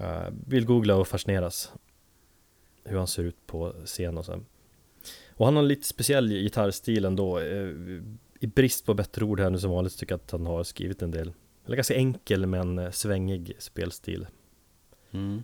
Uh, 0.00 0.30
bildgoogla 0.30 0.96
och 0.96 1.08
fascineras 1.08 1.72
hur 2.84 2.98
han 2.98 3.06
ser 3.06 3.22
ut 3.22 3.46
på 3.46 3.74
scen 3.84 4.18
och 4.18 4.24
sen. 4.24 4.46
Och 5.28 5.46
han 5.46 5.56
har 5.56 5.62
en 5.62 5.68
lite 5.68 5.86
speciell 5.86 6.28
gitarrstil 6.28 7.04
ändå. 7.04 7.40
Uh, 7.40 8.02
i 8.42 8.46
brist 8.46 8.86
på 8.86 8.94
bättre 8.94 9.24
ord 9.24 9.40
här 9.40 9.50
nu 9.50 9.58
som 9.58 9.70
vanligt 9.70 9.98
tycker 9.98 10.12
jag 10.12 10.20
att 10.20 10.30
han 10.30 10.46
har 10.46 10.64
skrivit 10.64 11.02
en 11.02 11.10
del 11.10 11.32
Eller 11.66 11.76
ganska 11.76 11.94
enkel 11.94 12.46
men 12.46 12.78
eh, 12.78 12.90
svängig 12.90 13.52
spelstil 13.58 14.26
mm. 15.10 15.42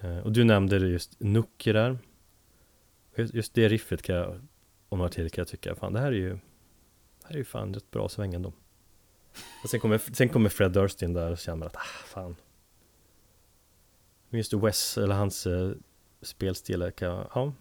Eh, 0.00 0.18
och 0.18 0.32
du 0.32 0.44
nämnde 0.44 0.76
just 0.76 1.20
Nuki 1.20 1.72
där 1.72 1.98
Just 3.16 3.54
det 3.54 3.68
riffet 3.68 4.02
kan 4.02 4.16
jag 4.16 4.40
om 4.88 4.98
några 4.98 5.10
till 5.10 5.30
kan 5.30 5.42
jag 5.42 5.48
tycka, 5.48 5.74
fan 5.74 5.92
det 5.92 6.00
här 6.00 6.06
är 6.06 6.12
ju 6.12 6.30
Det 6.30 7.26
här 7.26 7.34
är 7.34 7.38
ju 7.38 7.44
fan 7.44 7.74
rätt 7.74 7.90
bra 7.90 8.08
sväng 8.08 8.34
ändå 8.34 8.52
och 9.62 9.70
sen 9.70 9.80
kommer, 9.80 9.98
sen 10.14 10.28
kommer 10.28 10.48
Fred 10.48 10.72
Durst 10.72 11.02
in 11.02 11.14
där 11.14 11.30
och 11.30 11.38
känner 11.38 11.66
att, 11.66 11.76
ah 11.76 12.06
fan 12.06 12.36
Just 14.30 14.52
Wes, 14.52 14.98
eller 14.98 15.14
hans 15.14 15.46
eh, 15.46 15.70
spelstil 16.22 16.92
kan 16.96 17.08
jag, 17.08 17.30
ja 17.34 17.52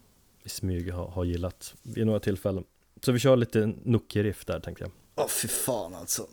I 0.43 0.49
smyg 0.49 0.91
ha, 0.91 1.09
ha 1.09 1.25
gillat 1.25 1.75
vid 1.81 2.05
några 2.05 2.19
tillfällen 2.19 2.63
så 3.01 3.11
vi 3.11 3.19
kör 3.19 3.35
lite 3.35 3.65
Nookie-riff 3.65 4.45
där 4.45 4.59
tänkte 4.59 4.83
jag. 4.83 4.91
Åh 5.15 5.25
oh, 5.25 5.29
fy 5.29 5.47
fan 5.47 5.95
alltså. 5.95 6.27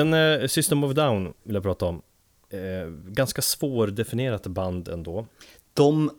Sen 0.00 0.14
eh, 0.14 0.46
System 0.46 0.84
of 0.84 0.94
Down 0.94 1.32
vill 1.42 1.54
jag 1.54 1.62
prata 1.62 1.86
om. 1.86 2.02
Eh, 2.50 2.88
ganska 2.90 3.42
svårdefinierat 3.42 4.46
band 4.46 4.88
ändå. 4.88 5.26
De, 5.74 6.10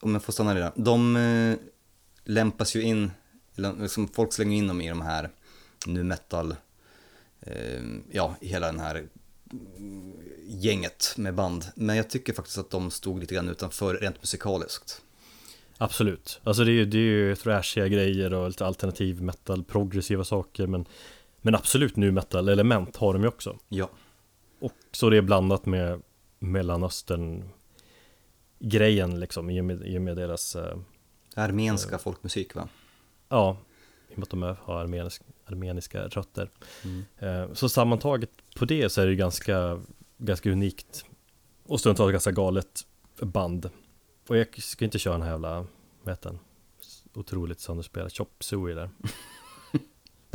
om 0.00 0.12
jag 0.12 0.22
får 0.22 0.32
stanna 0.32 0.54
där, 0.54 0.72
de 0.76 1.16
eh, 1.16 1.56
lämpas 2.24 2.76
ju 2.76 2.82
in, 2.82 3.10
eller 3.56 3.74
liksom 3.82 4.08
folk 4.08 4.32
slänger 4.32 4.56
in 4.56 4.66
dem 4.66 4.80
i 4.80 4.88
de 4.88 5.00
här 5.00 5.30
nu 5.86 6.02
metal, 6.02 6.54
eh, 7.40 7.82
ja, 8.10 8.36
hela 8.40 8.66
den 8.66 8.80
här 8.80 9.06
gänget 10.46 11.14
med 11.16 11.34
band. 11.34 11.64
Men 11.74 11.96
jag 11.96 12.10
tycker 12.10 12.32
faktiskt 12.32 12.58
att 12.58 12.70
de 12.70 12.90
stod 12.90 13.20
lite 13.20 13.34
grann 13.34 13.48
utanför 13.48 13.94
rent 13.94 14.22
musikaliskt. 14.22 15.02
Absolut, 15.78 16.40
alltså 16.44 16.64
det 16.64 16.70
är 16.70 16.74
ju, 16.74 16.84
det 16.84 16.98
är 16.98 17.00
ju 17.00 17.36
thrashiga 17.36 17.88
grejer 17.88 18.34
och 18.34 18.48
lite 18.48 18.66
alternativ 18.66 19.22
metal, 19.22 19.64
progressiva 19.64 20.24
saker 20.24 20.66
men 20.66 20.86
men 21.46 21.54
absolut 21.54 21.96
nu 21.96 22.12
metal 22.12 22.48
element 22.48 22.96
har 22.96 23.12
de 23.12 23.22
ju 23.22 23.28
också. 23.28 23.58
Ja. 23.68 23.90
Och 24.60 24.72
så 24.92 25.10
det 25.10 25.16
är 25.16 25.22
blandat 25.22 25.66
med 25.66 26.02
Mellanöstern 26.38 27.48
grejen 28.58 29.20
liksom 29.20 29.50
i 29.50 29.60
och 29.60 29.64
med, 29.64 29.86
i 29.86 29.98
och 29.98 30.02
med 30.02 30.16
deras 30.16 30.56
eh, 30.56 30.78
Armenska 31.34 31.94
eh, 31.94 32.00
folkmusik 32.00 32.54
va? 32.54 32.68
Ja, 33.28 33.56
i 34.08 34.14
och 34.14 34.18
med 34.18 34.22
att 34.22 34.30
de 34.30 34.42
har 34.42 34.80
armenisk, 34.80 35.22
armeniska 35.44 36.08
rötter. 36.08 36.50
Mm. 36.84 37.04
Eh, 37.18 37.52
så 37.52 37.68
sammantaget 37.68 38.30
på 38.56 38.64
det 38.64 38.88
så 38.88 39.00
är 39.00 39.06
det 39.06 39.14
ganska, 39.14 39.80
ganska 40.18 40.50
unikt 40.50 41.04
och 41.66 41.80
stundtals 41.80 42.12
ganska 42.12 42.32
galet 42.32 42.86
band. 43.20 43.70
Och 44.28 44.36
jag 44.36 44.62
ska 44.62 44.84
inte 44.84 44.98
köra 44.98 45.14
den 45.14 45.22
här 45.22 45.30
jävla, 45.30 45.66
vad 46.02 46.12
heter 46.12 46.30
den? 46.30 46.38
Otroligt 47.14 47.60
sönderspelad 47.60 48.12
Chop 48.12 48.44
Suey 48.44 48.74
där. 48.74 48.90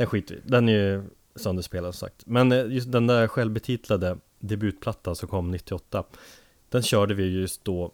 Den 0.02 0.08
skiter 0.08 0.34
vi 0.34 0.40
Den 0.44 0.68
är 0.68 0.72
ju 0.72 1.02
sönderspelad 1.34 1.94
som 1.94 2.08
sagt. 2.08 2.26
Men 2.26 2.52
eh, 2.52 2.66
just 2.66 2.92
den 2.92 3.06
där 3.06 3.28
självbetitlade 3.28 4.18
debutplattan 4.38 5.16
som 5.16 5.28
kom 5.28 5.50
98 5.50 6.04
Den 6.68 6.82
körde 6.82 7.14
vi 7.14 7.40
just 7.40 7.64
då 7.64 7.92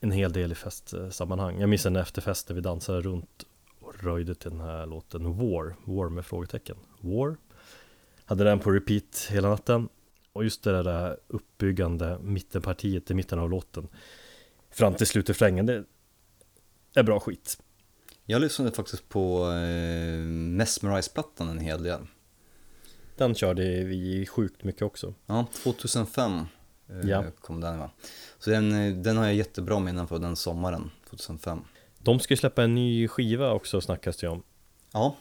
en 0.00 0.10
hel 0.10 0.32
del 0.32 0.52
i 0.52 0.54
festsammanhang. 0.54 1.60
Jag 1.60 1.68
minns 1.68 1.86
en 1.86 1.96
efterfest 1.96 2.48
där 2.48 2.54
vi 2.54 2.60
dansade 2.60 3.00
runt 3.00 3.46
och 3.80 4.04
röjde 4.04 4.34
till 4.34 4.50
den 4.50 4.60
här 4.60 4.86
låten 4.86 5.38
War. 5.38 5.76
War 5.84 6.08
med 6.08 6.26
frågetecken. 6.26 6.76
War. 7.00 7.36
Hade 8.24 8.44
den 8.44 8.58
på 8.58 8.70
repeat 8.70 9.28
hela 9.30 9.48
natten. 9.48 9.88
Och 10.32 10.44
just 10.44 10.62
det 10.62 10.82
där 10.82 11.16
uppbyggande 11.26 12.18
mittenpartiet 12.22 13.10
i 13.10 13.14
mitten 13.14 13.38
av 13.38 13.50
låten 13.50 13.88
Fram 14.70 14.94
till 14.94 15.06
slutrefrängen 15.06 15.66
Det 15.66 15.84
är 16.94 17.02
bra 17.02 17.20
skit 17.20 17.58
jag 18.26 18.40
lyssnade 18.40 18.72
faktiskt 18.72 19.08
på 19.08 19.50
eh, 19.50 20.18
Mesmerize-plattan 20.28 21.48
en 21.48 21.58
hel 21.58 21.82
del. 21.82 22.00
Den 23.16 23.34
körde 23.34 23.84
vi 23.84 24.26
sjukt 24.26 24.64
mycket 24.64 24.82
också. 24.82 25.14
Ja, 25.26 25.46
2005 25.62 26.32
eh, 26.88 27.08
ja. 27.10 27.24
kom 27.40 27.60
den 27.60 27.78
va. 27.78 27.90
Så 28.38 28.50
den, 28.50 28.72
eh, 28.72 28.94
den 28.94 29.16
har 29.16 29.24
jag 29.24 29.34
jättebra 29.34 29.80
minnen 29.80 30.08
för 30.08 30.18
den 30.18 30.36
sommaren, 30.36 30.90
2005. 31.10 31.60
De 31.98 32.20
ska 32.20 32.34
ju 32.34 32.38
släppa 32.38 32.62
en 32.62 32.74
ny 32.74 33.08
skiva 33.08 33.52
också 33.52 33.80
snackas 33.80 34.16
det 34.16 34.28
om. 34.28 34.42
Ja, 34.92 35.16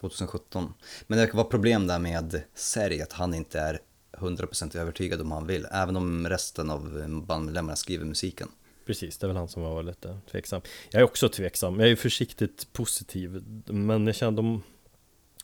2017. 0.00 0.74
Men 1.06 1.18
det 1.18 1.34
var 1.34 1.44
problem 1.44 1.86
där 1.86 1.98
med 1.98 2.42
Serg, 2.54 3.02
att 3.02 3.12
han 3.12 3.34
inte 3.34 3.60
är 3.60 3.80
100% 4.12 4.76
övertygad 4.76 5.20
om 5.20 5.32
han 5.32 5.46
vill, 5.46 5.66
även 5.70 5.96
om 5.96 6.28
resten 6.28 6.70
av 6.70 7.08
bandmedlemmarna 7.26 7.76
skriver 7.76 8.04
musiken. 8.04 8.48
Precis, 8.84 9.18
det 9.18 9.26
är 9.26 9.28
väl 9.28 9.36
han 9.36 9.48
som 9.48 9.62
var 9.62 9.82
lite 9.82 10.18
tveksam. 10.30 10.60
Jag 10.90 11.00
är 11.00 11.04
också 11.04 11.28
tveksam, 11.28 11.80
jag 11.80 11.90
är 11.90 11.96
försiktigt 11.96 12.72
positiv. 12.72 13.44
Men 13.66 14.06
jag 14.06 14.16
känner 14.16 14.36
de, 14.36 14.62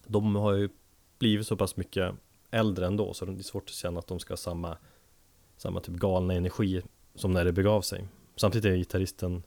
de 0.06 0.36
har 0.36 0.52
ju 0.52 0.68
blivit 1.18 1.46
så 1.46 1.56
pass 1.56 1.76
mycket 1.76 2.14
äldre 2.50 2.86
ändå 2.86 3.14
så 3.14 3.24
det 3.24 3.40
är 3.40 3.42
svårt 3.42 3.68
att 3.68 3.74
känna 3.74 3.98
att 3.98 4.06
de 4.06 4.18
ska 4.18 4.32
ha 4.32 4.36
samma 4.36 4.76
Samma 5.56 5.80
typ 5.80 5.94
galna 5.94 6.34
energi 6.34 6.82
som 7.14 7.32
när 7.32 7.44
det 7.44 7.52
begav 7.52 7.82
sig 7.82 8.08
Samtidigt 8.36 8.64
är 8.64 8.76
gitarristen 8.76 9.42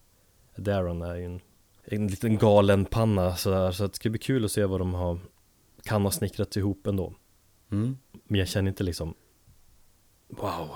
Darren 0.56 1.02
är 1.02 1.16
ju 1.16 1.26
en, 1.26 1.42
en 1.84 2.08
liten 2.08 2.38
galen 2.38 2.86
panna 2.86 3.36
sådär 3.36 3.72
så 3.72 3.88
det 3.88 3.96
ska 3.96 4.10
bli 4.10 4.20
kul 4.20 4.46
att 4.46 4.52
se 4.52 4.66
vad 4.66 4.82
de 4.82 4.94
har 4.94 5.20
kan 5.84 6.02
ha 6.02 6.12
snickrats 6.12 6.58
ihop 6.58 6.88
ändå 6.88 7.14
Mm. 7.72 7.98
Men 8.24 8.40
jag 8.40 8.48
känner 8.48 8.70
inte 8.70 8.84
liksom 8.84 9.14
Wow 10.28 10.70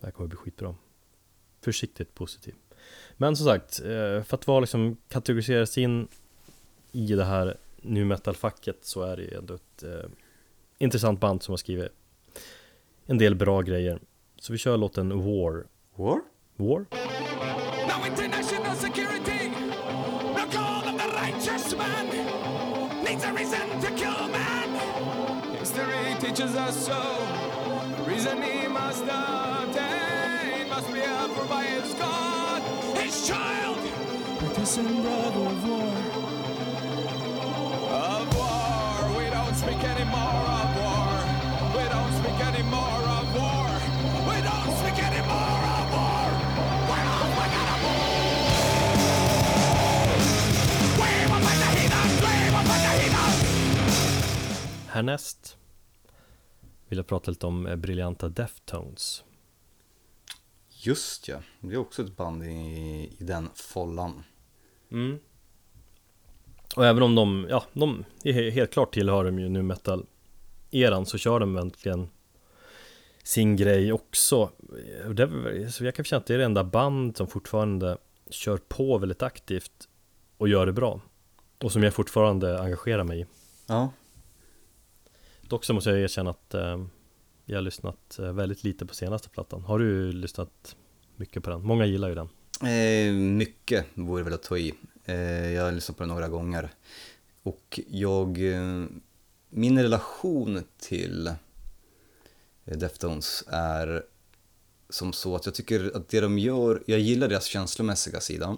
Det 0.00 0.06
här 0.06 0.10
kommer 0.10 0.28
bli 0.28 0.36
skitbra 0.36 0.74
Försiktigt 1.60 2.14
positiv 2.14 2.54
Men 3.16 3.36
som 3.36 3.46
sagt, 3.46 3.80
eh, 3.80 4.22
för 4.22 4.34
att 4.34 4.46
vara 4.46 4.60
liksom 4.60 4.96
kategoriseras 5.08 5.78
in 5.78 6.08
i 6.92 7.06
det 7.06 7.24
här 7.24 7.56
nu 7.82 8.04
metal-facket 8.04 8.78
så 8.82 9.02
är 9.02 9.16
det 9.16 9.22
ju 9.22 9.34
ändå 9.34 9.54
ett 9.54 9.82
eh, 9.82 10.10
intressant 10.78 11.20
band 11.20 11.42
som 11.42 11.52
har 11.52 11.56
skrivit 11.56 11.92
en 13.06 13.18
del 13.18 13.34
bra 13.34 13.62
grejer. 13.62 13.98
Så 14.40 14.52
vi 14.52 14.58
kör 14.58 14.76
låten 14.76 15.08
War. 15.08 15.66
War? 15.94 16.20
War? 16.56 16.86
No 17.88 18.06
international 18.06 18.76
security. 18.76 19.48
No 20.36 20.44
call 20.52 20.94
of 20.94 21.00
the 21.02 21.08
righteous 21.08 21.76
man. 21.76 22.06
Needs 23.04 23.24
a 23.24 23.32
reason 23.32 23.80
to 23.80 23.88
kill 23.96 24.28
man. 24.32 24.80
History 25.58 26.14
teaches 26.20 26.56
us 26.56 26.86
so. 26.86 27.02
The 27.96 28.10
reason 28.10 28.42
he 28.42 28.68
must 28.68 29.02
obtain 29.02 29.49
must 30.80 30.92
be 30.94 31.00
held 31.00 31.48
by 31.48 31.64
his 31.64 31.92
God, 31.94 32.62
his 32.96 33.28
child. 33.28 33.78
Partisan 34.38 35.02
brother 35.02 35.44
of 35.52 35.68
war. 35.68 35.96
Of 38.08 38.26
war. 38.40 39.18
We 39.18 39.26
don't 39.36 39.56
speak 39.62 39.82
anymore 39.94 40.44
of 40.60 40.70
war. 40.80 41.12
We 41.76 41.84
don't 41.94 42.12
speak 42.20 42.38
anymore 42.50 43.02
of 43.18 43.26
war. 43.40 43.68
We 44.30 44.36
don't 44.48 44.72
speak 44.80 44.98
anymore 45.10 45.60
of 45.76 45.86
war. 45.96 46.26
We're 46.88 47.08
all 47.14 47.28
we're 47.38 47.52
gonna 47.56 47.76
We 51.00 51.10
will 51.30 51.42
fight 51.46 51.60
the 51.62 51.70
heathen. 51.76 52.08
We 52.24 52.34
will 52.54 52.66
fight 52.70 52.82
the 52.86 52.92
heathen. 53.00 53.32
Härnäst 54.88 55.56
vill 56.88 56.98
jag 56.98 57.06
prata 57.06 57.30
lite 57.30 57.46
om 57.46 57.66
eh, 57.66 57.76
briljanta 57.76 58.28
Deftones. 58.28 59.24
Just 60.82 61.28
ja, 61.28 61.38
det 61.60 61.74
är 61.74 61.78
också 61.78 62.02
ett 62.02 62.16
band 62.16 62.44
i, 62.44 62.48
i 63.18 63.24
den 63.24 63.48
follan. 63.54 64.22
Mm. 64.90 65.18
Och 66.76 66.86
även 66.86 67.02
om 67.02 67.14
de, 67.14 67.46
ja, 67.50 67.64
de 67.72 68.04
helt 68.24 68.72
klart 68.72 68.94
tillhör 68.94 69.24
de 69.24 69.38
ju 69.38 69.48
nu 69.48 69.62
metal 69.62 70.06
eran 70.70 71.06
så 71.06 71.18
kör 71.18 71.40
de 71.40 71.54
verkligen 71.54 72.08
sin 73.22 73.56
grej 73.56 73.92
också. 73.92 74.50
Det, 75.14 75.70
så 75.72 75.84
jag 75.84 75.94
kan 75.94 76.04
känna 76.04 76.20
att 76.20 76.26
det 76.26 76.34
är 76.34 76.38
det 76.38 76.44
enda 76.44 76.64
band 76.64 77.16
som 77.16 77.26
fortfarande 77.26 77.98
kör 78.30 78.56
på 78.56 78.98
väldigt 78.98 79.22
aktivt 79.22 79.88
och 80.36 80.48
gör 80.48 80.66
det 80.66 80.72
bra. 80.72 81.00
Och 81.58 81.72
som 81.72 81.82
jag 81.82 81.94
fortfarande 81.94 82.60
engagerar 82.60 83.04
mig 83.04 83.20
i. 83.20 83.26
Ja, 83.66 83.90
Dock 85.50 85.64
så 85.64 85.74
måste 85.74 85.90
jag 85.90 86.00
erkänna 86.00 86.30
att 86.30 86.54
eh, 86.54 86.84
jag 87.50 87.56
har 87.56 87.62
lyssnat 87.62 88.18
eh, 88.18 88.32
väldigt 88.32 88.64
lite 88.64 88.86
på 88.86 88.94
senaste 88.94 89.28
plattan. 89.28 89.62
Har 89.62 89.78
du 89.78 90.12
lyssnat 90.12 90.76
mycket 91.16 91.42
på 91.42 91.50
den? 91.50 91.62
Många 91.62 91.86
gillar 91.86 92.08
ju 92.08 92.14
den. 92.14 92.28
eh, 92.70 93.12
mycket 93.14 93.86
vore 93.94 94.22
väl 94.22 94.32
att 94.32 94.42
ta 94.42 94.58
i. 94.58 94.74
Eh, 95.04 95.50
jag 95.52 95.64
har 95.64 95.72
lyssnat 95.72 95.96
på 95.96 96.02
den 96.02 96.08
några 96.08 96.28
gånger. 96.28 96.70
Och 97.42 97.80
jag, 97.88 98.52
eh, 98.54 98.84
min 99.48 99.82
relation 99.82 100.64
till 100.78 101.26
eh, 102.64 102.78
Deftones 102.78 103.44
är 103.48 104.02
som 104.88 105.12
så 105.12 105.36
att 105.36 105.46
jag 105.46 105.54
tycker 105.54 105.96
att 105.96 106.08
det 106.08 106.20
de 106.20 106.38
gör, 106.38 106.82
jag 106.86 107.00
gillar 107.00 107.28
deras 107.28 107.44
känslomässiga 107.44 108.20
sida. 108.20 108.56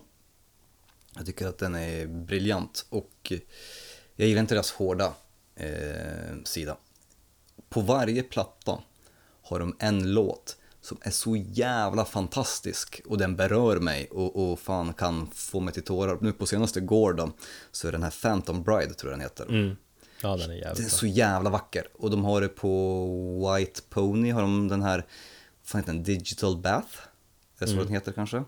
Jag 1.15 1.27
tycker 1.27 1.47
att 1.47 1.59
den 1.59 1.75
är 1.75 2.07
briljant 2.07 2.87
och 2.89 3.33
jag 4.17 4.29
gillar 4.29 4.41
inte 4.41 4.55
deras 4.55 4.73
hårda 4.73 5.15
eh, 5.55 6.43
sida. 6.45 6.77
På 7.73 7.81
varje 7.81 8.23
platta 8.23 8.79
har 9.43 9.59
de 9.59 9.77
en 9.79 10.13
låt 10.13 10.57
som 10.81 10.99
är 11.01 11.11
så 11.11 11.37
jävla 11.37 12.05
fantastisk 12.05 13.01
och 13.07 13.19
den 13.19 13.37
berör 13.37 13.81
mig 13.81 14.09
och, 14.11 14.53
och 14.53 14.59
fan 14.59 14.95
kan 14.95 15.31
få 15.35 15.61
mig 15.61 15.75
till 15.75 15.83
tårar. 15.83 16.19
Nu 16.21 16.33
på 16.33 16.47
senaste 16.47 16.81
Gore 16.81 17.17
då, 17.17 17.33
så 17.73 17.89
är 17.89 17.93
den 17.93 18.03
här 18.03 18.15
Phantom 18.23 18.63
Bride 18.63 18.95
tror 18.95 19.13
jag 19.13 19.19
den 19.19 19.25
heter. 19.25 19.45
Mm. 19.45 19.77
Ja, 20.23 20.37
den 20.37 20.41
är 20.41 20.49
Den 20.49 20.57
är 20.57 20.61
jävligt 20.61 20.93
så 20.93 21.07
jävla 21.07 21.51
vacker. 21.51 21.89
Och 21.95 22.11
de 22.11 22.25
har 22.25 22.41
det 22.41 22.49
på 22.49 23.55
White 23.57 23.81
Pony, 23.89 24.31
har 24.31 24.43
de 24.43 24.69
den 24.69 24.83
här, 24.83 25.07
fan 25.63 25.81
heter 25.81 25.93
den, 25.93 26.03
Digital 26.03 26.57
Bath? 26.57 26.99
Är 27.59 27.67
det 27.67 27.73
så 27.73 27.77
den 27.77 27.89
heter 27.89 28.13
kanske? 28.13 28.45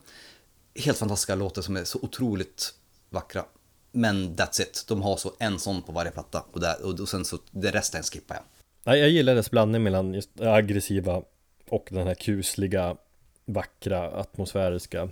Helt 0.74 0.98
fantastiska 0.98 1.34
låtar 1.34 1.62
som 1.62 1.76
är 1.76 1.84
så 1.84 1.98
otroligt 2.02 2.74
vackra. 3.10 3.44
Men 3.92 4.36
that's 4.36 4.62
it, 4.62 4.84
de 4.88 5.02
har 5.02 5.16
så 5.16 5.32
en 5.38 5.58
sån 5.58 5.82
på 5.82 5.92
varje 5.92 6.10
platta 6.10 6.44
och, 6.52 6.60
där, 6.60 6.82
och, 6.82 7.00
och 7.00 7.08
sen 7.08 7.24
så, 7.24 7.38
det 7.50 7.70
resten 7.70 8.02
skippar 8.02 8.34
jag. 8.34 8.44
Nej, 8.86 9.00
jag 9.00 9.10
gillar 9.10 9.34
dess 9.34 9.50
blandning 9.50 9.82
mellan 9.82 10.14
just 10.14 10.30
det 10.34 10.52
aggressiva 10.52 11.22
och 11.68 11.88
den 11.90 12.06
här 12.06 12.14
kusliga, 12.14 12.96
vackra, 13.44 14.10
atmosfäriska 14.10 15.08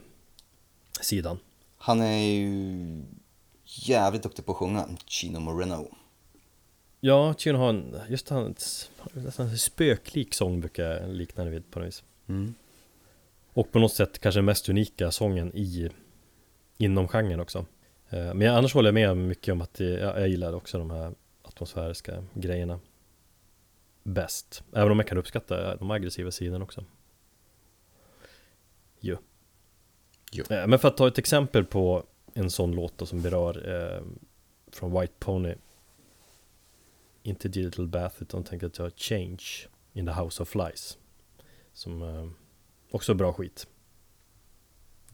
sidan. 1.01 1.39
Han 1.77 2.01
är 2.01 2.19
ju 2.19 3.03
jävligt 3.65 4.23
duktig 4.23 4.47
på 4.47 4.53
att 4.53 4.59
sjunga, 4.59 4.89
Chino 5.07 5.41
Moreno. 5.41 5.89
Ja, 7.01 7.35
Tune 7.35 7.59
har 7.59 7.69
en, 7.69 7.97
just 8.09 8.29
han, 8.29 8.55
nästan 9.13 9.59
spöklik 9.59 10.35
sång 10.35 10.61
brukar 10.61 10.85
jag 10.85 11.09
likna 11.09 11.45
det 11.45 11.51
vid 11.51 11.71
på 11.71 11.79
något 11.79 11.89
vis. 11.89 12.03
Mm. 12.29 12.55
Och 13.53 13.73
på 13.73 13.79
något 13.79 13.93
sätt 13.93 14.19
kanske 14.19 14.39
den 14.39 14.45
mest 14.45 14.69
unika 14.69 15.11
sången 15.11 15.57
i 15.57 15.91
inom 16.79 17.09
genren 17.09 17.41
också. 17.41 17.67
Eh, 18.11 18.35
Men 18.35 18.41
jag, 18.41 18.57
annars 18.57 18.75
håller 18.75 18.89
jag 18.89 18.95
med 18.95 19.17
mycket 19.17 19.53
om 19.53 19.61
att 19.61 19.75
det, 19.75 19.85
jag, 19.85 20.21
jag 20.21 20.29
gillar 20.29 20.53
också 20.53 20.79
de 20.79 20.91
här 20.91 21.15
atmosfäriska 21.43 22.25
grejerna 22.35 22.81
bäst. 24.03 24.63
Även 24.73 24.91
om 24.93 24.99
jag 24.99 25.09
kan 25.09 25.19
uppskatta 25.19 25.77
de 25.77 25.91
aggressiva 25.91 26.31
sidorna 26.31 26.65
också. 26.65 26.85
Jo. 29.01 29.17
Jo. 30.33 30.45
Eh, 30.51 30.67
Men 30.67 30.79
för 30.79 30.89
att 30.89 30.97
ta 30.97 31.09
ett 31.09 31.19
exempel 31.19 31.65
på 31.65 32.07
en 32.35 32.51
sån 32.51 32.73
låt 32.73 32.99
då 32.99 33.07
som 33.07 33.23
berör 33.23 33.69
eh, 33.97 34.03
från 34.73 35.01
White 35.01 35.13
Pony 35.19 35.55
Inte 37.23 37.49
Digital 37.49 37.87
Bath 37.87 38.23
utan 38.23 38.45
tänker 38.45 38.67
att 38.67 38.79
jag 38.79 38.93
Change 38.97 39.43
in 39.93 40.07
the 40.07 40.13
House 40.13 40.43
of 40.43 40.49
Flies 40.49 40.99
Som 41.73 42.03
eh, 42.03 42.29
också 42.91 43.13
är 43.13 43.17
bra 43.17 43.33
skit 43.33 43.67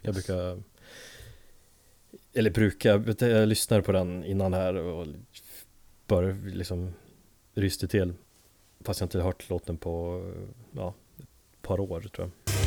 Jag 0.02 0.16
Yes. 0.16 0.26
brukar 0.26 0.62
Eller 2.32 2.50
brukar, 2.50 3.24
jag 3.28 3.48
lyssnar 3.48 3.80
på 3.80 3.92
den 3.92 4.24
innan 4.24 4.52
här 4.54 4.74
och 4.74 5.06
bara 6.06 6.26
liksom 6.44 6.92
ryste 7.54 7.88
till 7.88 8.14
Fast 8.88 9.00
jag 9.00 9.06
inte 9.06 9.20
hört 9.20 9.48
låten 9.50 9.76
på, 9.76 10.22
eh, 10.36 10.42
ja, 10.72 10.94
ett 11.18 11.62
par 11.62 11.80
år 11.80 12.00
tror 12.00 12.30
jag. 12.44 12.57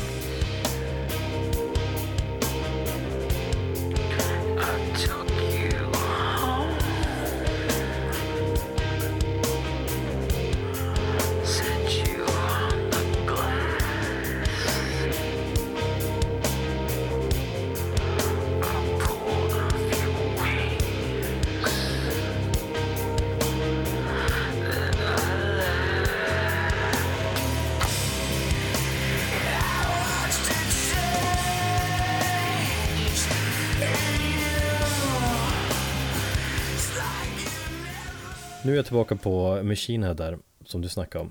Tillbaka 38.92 39.16
på 39.16 39.62
Machine 39.62 40.02
Head 40.02 40.14
där 40.14 40.38
Som 40.64 40.80
du 40.82 40.88
snackade 40.88 41.24
om. 41.24 41.30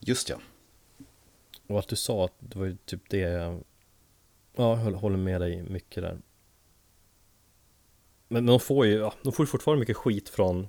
Just 0.00 0.28
ja. 0.28 0.36
Och 1.66 1.78
att 1.78 1.88
du 1.88 1.96
sa 1.96 2.24
att 2.24 2.32
det 2.38 2.58
var 2.58 2.66
ju 2.66 2.76
typ 2.84 3.00
det 3.10 3.18
jag 3.18 3.64
Ja, 4.56 4.80
jag 4.84 4.92
håller- 4.92 5.16
med 5.16 5.40
dig 5.40 5.62
mycket 5.62 6.02
där. 6.02 6.18
Men 8.28 8.46
de 8.46 8.60
får 8.60 8.86
ju, 8.86 8.92
ja, 8.92 9.14
de 9.22 9.32
får 9.32 9.42
ju 9.42 9.46
fortfarande 9.50 9.80
mycket 9.80 9.96
skit 9.96 10.28
från 10.28 10.68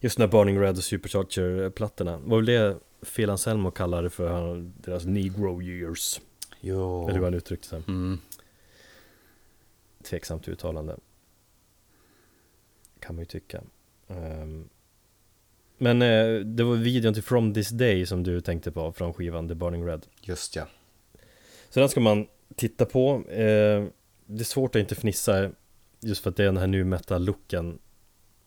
Just 0.00 0.16
den 0.16 0.28
här 0.28 0.32
Burning 0.32 0.60
Red 0.60 0.76
och 0.76 0.84
Supercharger-plattorna. 0.84 2.18
Vad 2.18 2.30
var 2.30 2.42
det 2.42 2.78
Phil 3.16 3.30
Anselmo 3.30 3.70
kallade 3.70 4.10
för 4.10 4.56
deras 4.82 5.04
Negro 5.04 5.62
years? 5.62 6.20
Jo. 6.60 7.08
Eller 7.08 7.18
vad 7.18 7.26
han 7.26 7.34
uttryckte 7.34 7.68
sig. 7.68 7.82
Mm. 7.88 8.18
Tveksamt 10.02 10.48
uttalande. 10.48 10.96
Kan 13.00 13.14
man 13.14 13.22
ju 13.22 13.26
tycka. 13.26 13.62
Ehm, 14.08 14.68
Men 15.82 16.02
eh, 16.02 16.40
det 16.44 16.64
var 16.64 16.76
videon 16.76 17.14
till 17.14 17.22
From 17.22 17.54
This 17.54 17.68
Day 17.68 18.06
som 18.06 18.22
du 18.22 18.40
tänkte 18.40 18.72
på 18.72 18.92
från 18.92 19.14
skivan 19.14 19.48
The 19.48 19.54
Burning 19.54 19.86
Red. 19.86 20.06
Just 20.20 20.56
ja. 20.56 20.66
Så 21.70 21.80
den 21.80 21.88
ska 21.88 22.00
man 22.00 22.26
titta 22.56 22.84
på. 22.84 23.14
Eh, 23.28 23.84
det 24.26 24.40
är 24.40 24.44
svårt 24.44 24.76
att 24.76 24.80
inte 24.80 24.94
fnissa 24.94 25.50
just 26.00 26.22
för 26.22 26.30
att 26.30 26.36
det 26.36 26.42
är 26.42 26.46
den 26.46 26.56
här 26.56 26.66
nu 26.66 26.84
metal-looken. 26.84 27.78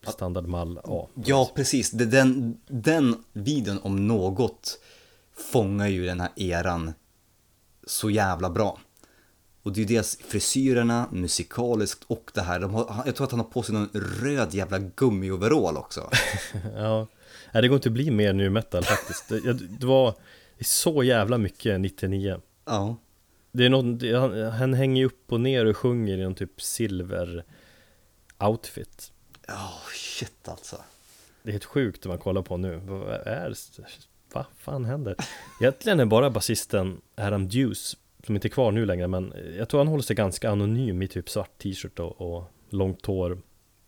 Standardmall 0.08 0.80
A. 0.84 1.08
Ja, 1.26 1.52
precis. 1.56 1.92
Den, 1.92 2.58
den 2.68 3.24
videon 3.34 3.80
om 3.82 4.08
något 4.08 4.80
fångar 5.52 5.88
ju 5.88 6.06
den 6.06 6.20
här 6.20 6.32
eran 6.36 6.94
så 7.88 8.10
jävla 8.10 8.50
bra. 8.50 8.80
Och 9.66 9.74
det 9.74 9.80
är 9.80 9.82
ju 9.82 9.96
dels 9.96 10.18
frisyrerna, 10.28 11.08
musikaliskt 11.12 12.04
och 12.08 12.32
det 12.34 12.42
här. 12.42 12.60
De 12.60 12.74
har, 12.74 13.04
jag 13.06 13.16
tror 13.16 13.26
att 13.26 13.32
han 13.32 13.40
har 13.40 13.48
på 13.48 13.64
sig 13.64 13.76
någon 13.76 13.90
röd 13.94 14.54
jävla 14.54 14.80
gummioverall 14.80 15.78
också. 15.78 16.10
Ja, 16.76 17.08
Nej, 17.52 17.62
det 17.62 17.68
går 17.68 17.76
inte 17.76 17.90
att 17.90 17.94
bli 17.94 18.12
mer 18.12 18.34
nu 18.34 18.50
metal 18.50 18.84
faktiskt. 18.84 19.30
Det, 19.30 19.54
det 19.54 19.86
var 19.86 20.14
det 20.58 20.64
så 20.64 21.04
jävla 21.04 21.38
mycket 21.38 21.80
99. 21.80 22.42
Ja. 22.66 22.98
Det 23.52 23.66
är 23.66 23.70
någon, 23.70 23.98
det, 23.98 24.20
han, 24.20 24.52
han 24.52 24.74
hänger 24.74 25.06
upp 25.06 25.32
och 25.32 25.42
ner 25.42 25.66
och 25.66 25.78
sjunger 25.78 26.18
i 26.18 26.24
någon 26.24 26.36
typ 26.36 26.62
silver 26.62 27.44
outfit. 28.40 29.12
Ja, 29.48 29.74
shit 29.94 30.48
alltså. 30.48 30.78
Det 31.44 31.50
är 31.50 31.52
helt 31.52 31.66
sjukt 31.66 32.06
om 32.06 32.10
man 32.10 32.20
kollar 32.20 32.42
på 32.42 32.58
nu. 32.58 32.76
Vad 32.76 33.10
är 33.10 33.50
det? 33.50 33.84
Vad 34.34 34.46
fan 34.58 34.86
händer? 34.86 35.16
Egentligen 35.62 36.00
är 36.00 36.06
bara 36.06 36.30
basisten 36.30 37.02
Adam 37.16 37.50
Deuce 37.50 37.98
som 38.26 38.36
inte 38.36 38.48
är 38.48 38.50
kvar 38.50 38.72
nu 38.72 38.86
längre 38.86 39.08
men 39.08 39.34
jag 39.58 39.70
tror 39.70 39.80
han 39.80 39.88
håller 39.88 40.04
sig 40.04 40.16
ganska 40.16 40.50
anonym 40.50 41.02
i 41.02 41.08
typ 41.08 41.30
svart 41.30 41.58
t-shirt 41.58 42.00
och, 42.00 42.22
och 42.22 42.44
långt 42.70 43.06
hår 43.06 43.38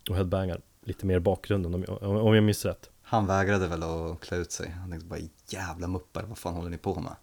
och 0.09 0.15
headbangar. 0.15 0.61
Lite 0.83 1.05
mer 1.05 1.17
i 1.17 1.19
bakgrunden 1.19 1.73
om, 1.73 1.85
jag- 1.87 2.03
om 2.25 2.35
jag 2.35 2.43
minns 2.43 2.65
rätt. 2.65 2.89
Han 3.01 3.27
vägrade 3.27 3.67
väl 3.67 3.83
att 3.83 4.19
klä 4.19 4.37
ut 4.37 4.51
sig. 4.51 4.69
Han 4.69 4.89
tänkte 4.89 5.07
bara 5.07 5.19
jävla 5.49 5.87
muppar, 5.87 6.23
vad 6.23 6.37
fan 6.37 6.53
håller 6.53 6.69
ni 6.69 6.77
på 6.77 6.99
med? 6.99 7.15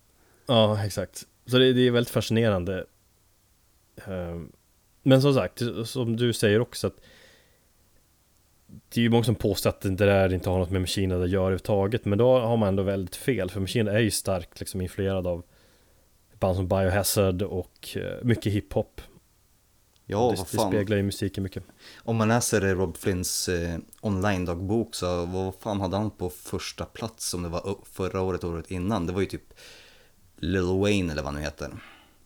Ja, 0.47 0.85
exakt. 0.85 1.27
Så 1.47 1.59
det, 1.59 1.73
det 1.73 1.81
är 1.87 1.91
väldigt 1.91 2.11
fascinerande. 2.13 2.85
Ehm, 4.07 4.53
Men 5.03 5.23
som 5.23 5.35
sagt, 5.35 5.63
som 5.85 6.17
du 6.17 6.33
säger 6.33 6.61
också 6.61 6.87
att 6.87 6.97
det 8.89 9.01
är 9.01 9.03
ju 9.03 9.11
många 9.11 9.25
som 9.25 9.35
påstår 9.35 9.71
att 9.71 9.81
det 9.81 9.91
där 9.91 10.33
inte 10.33 10.51
har 10.51 10.59
något 10.59 10.71
med 10.71 10.81
Machine 10.81 11.11
Head 11.11 11.23
att 11.23 11.31
göra 11.31 11.43
överhuvudtaget 11.43 12.05
Men 12.05 12.19
då 12.19 12.39
har 12.39 12.57
man 12.57 12.69
ändå 12.69 12.83
väldigt 12.83 13.17
fel 13.17 13.51
för 13.51 13.61
Machine 13.61 13.87
Head 13.89 13.97
är 13.99 14.03
ju 14.03 14.11
starkt 14.11 14.61
liksom 14.61 14.81
influerad 14.81 15.27
av 15.27 15.43
band 16.45 16.57
som 16.57 16.69
Biohazard 16.69 17.43
och 17.43 17.97
eh, 17.97 18.25
mycket 18.25 18.53
hiphop 18.53 19.01
Ja, 20.07 20.19
det, 20.19 20.37
vad 20.37 20.39
det 20.39 20.57
fan. 20.57 20.71
speglar 20.71 20.97
ju 20.97 21.03
musiken 21.03 21.43
mycket 21.43 21.65
Om 21.99 22.17
man 22.17 22.29
läser 22.29 22.75
Rob 22.75 22.97
Flynns 22.97 23.49
eh, 23.49 23.79
online-dagbok 24.01 24.95
så 24.95 25.27
vad 25.27 25.55
fan 25.55 25.81
hade 25.81 25.97
han 25.97 26.11
på 26.11 26.31
första 26.31 26.85
plats 26.85 27.35
om 27.35 27.43
det 27.43 27.49
var 27.49 27.77
förra 27.85 28.21
året, 28.21 28.45
året 28.45 28.71
innan? 28.71 29.07
Det 29.07 29.13
var 29.13 29.21
ju 29.21 29.27
typ 29.27 29.55
Lil 30.37 30.79
Wayne 30.81 31.13
eller 31.13 31.23
vad 31.23 31.33
han 31.33 31.35
nu 31.35 31.47
heter. 31.47 31.71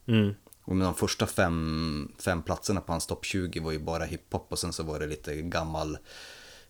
mm. 0.06 0.34
Och 0.64 0.76
med 0.76 0.86
de 0.86 0.94
första 0.94 1.26
fem, 1.26 2.12
fem 2.18 2.42
platserna 2.42 2.80
på 2.80 2.92
hans 2.92 3.06
topp 3.06 3.24
20 3.24 3.60
var 3.60 3.72
ju 3.72 3.78
bara 3.78 4.04
hiphop 4.04 4.46
och 4.52 4.58
sen 4.58 4.72
så 4.72 4.82
var 4.82 5.00
det 5.00 5.06
lite 5.06 5.42
gammal, 5.42 5.98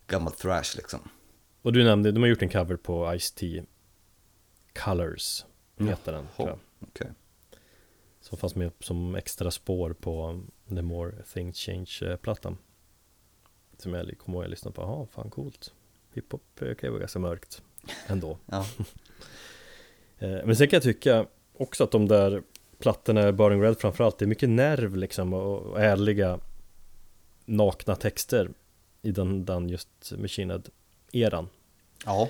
gammal 0.07 0.33
thrash 0.33 0.77
liksom. 0.77 1.01
Och 1.63 1.73
du 1.73 1.85
nämnde, 1.85 2.13
de 2.13 2.23
har 2.23 2.29
gjort 2.29 2.43
en 2.43 2.49
cover 2.49 2.77
på 2.77 3.13
Ice-T 3.13 3.63
Colors 4.85 5.45
heter 5.79 6.13
den 6.13 6.27
Okej. 6.81 7.13
Som 8.29 8.39
fanns 8.39 8.55
med 8.55 8.73
som 8.81 9.15
extra 9.15 9.51
spår 9.51 9.93
på 9.93 10.43
The 10.69 10.83
More 10.83 11.13
Things 11.33 11.57
Change-plattan. 11.59 12.59
Som 13.79 13.95
jag 13.95 14.19
kommer 14.19 14.39
ihåg 14.39 14.45
jag 14.45 14.51
lyssnade 14.51 14.75
på, 14.75 14.83
jaha 14.83 15.07
fan 15.07 15.31
coolt. 15.31 15.73
Hiphop 16.13 16.43
kan 16.59 16.77
ju 16.83 16.89
vara 16.89 17.01
ganska 17.01 17.19
mörkt 17.19 17.63
ändå. 18.07 18.39
Ja, 18.47 18.67
Eh, 20.21 20.39
Men 20.45 20.57
sen 20.57 20.69
kan 20.69 20.77
jag 20.77 20.83
tycka 20.83 21.27
också 21.53 21.85
att 21.85 21.91
de 21.91 22.09
där 22.09 22.43
plattorna, 22.79 23.33
Burning 23.33 23.63
Red 23.63 23.79
framförallt, 23.79 24.19
det 24.19 24.25
är 24.25 24.27
mycket 24.27 24.49
nerv 24.49 24.97
liksom 24.97 25.33
och 25.35 25.81
ärliga 25.81 26.39
nakna 27.45 27.97
texter 27.97 28.51
i 29.03 29.11
den, 29.11 29.45
den 29.45 29.69
just 29.69 30.13
Machine 30.19 30.51
Head-eran 30.51 31.49
ja 32.05 32.29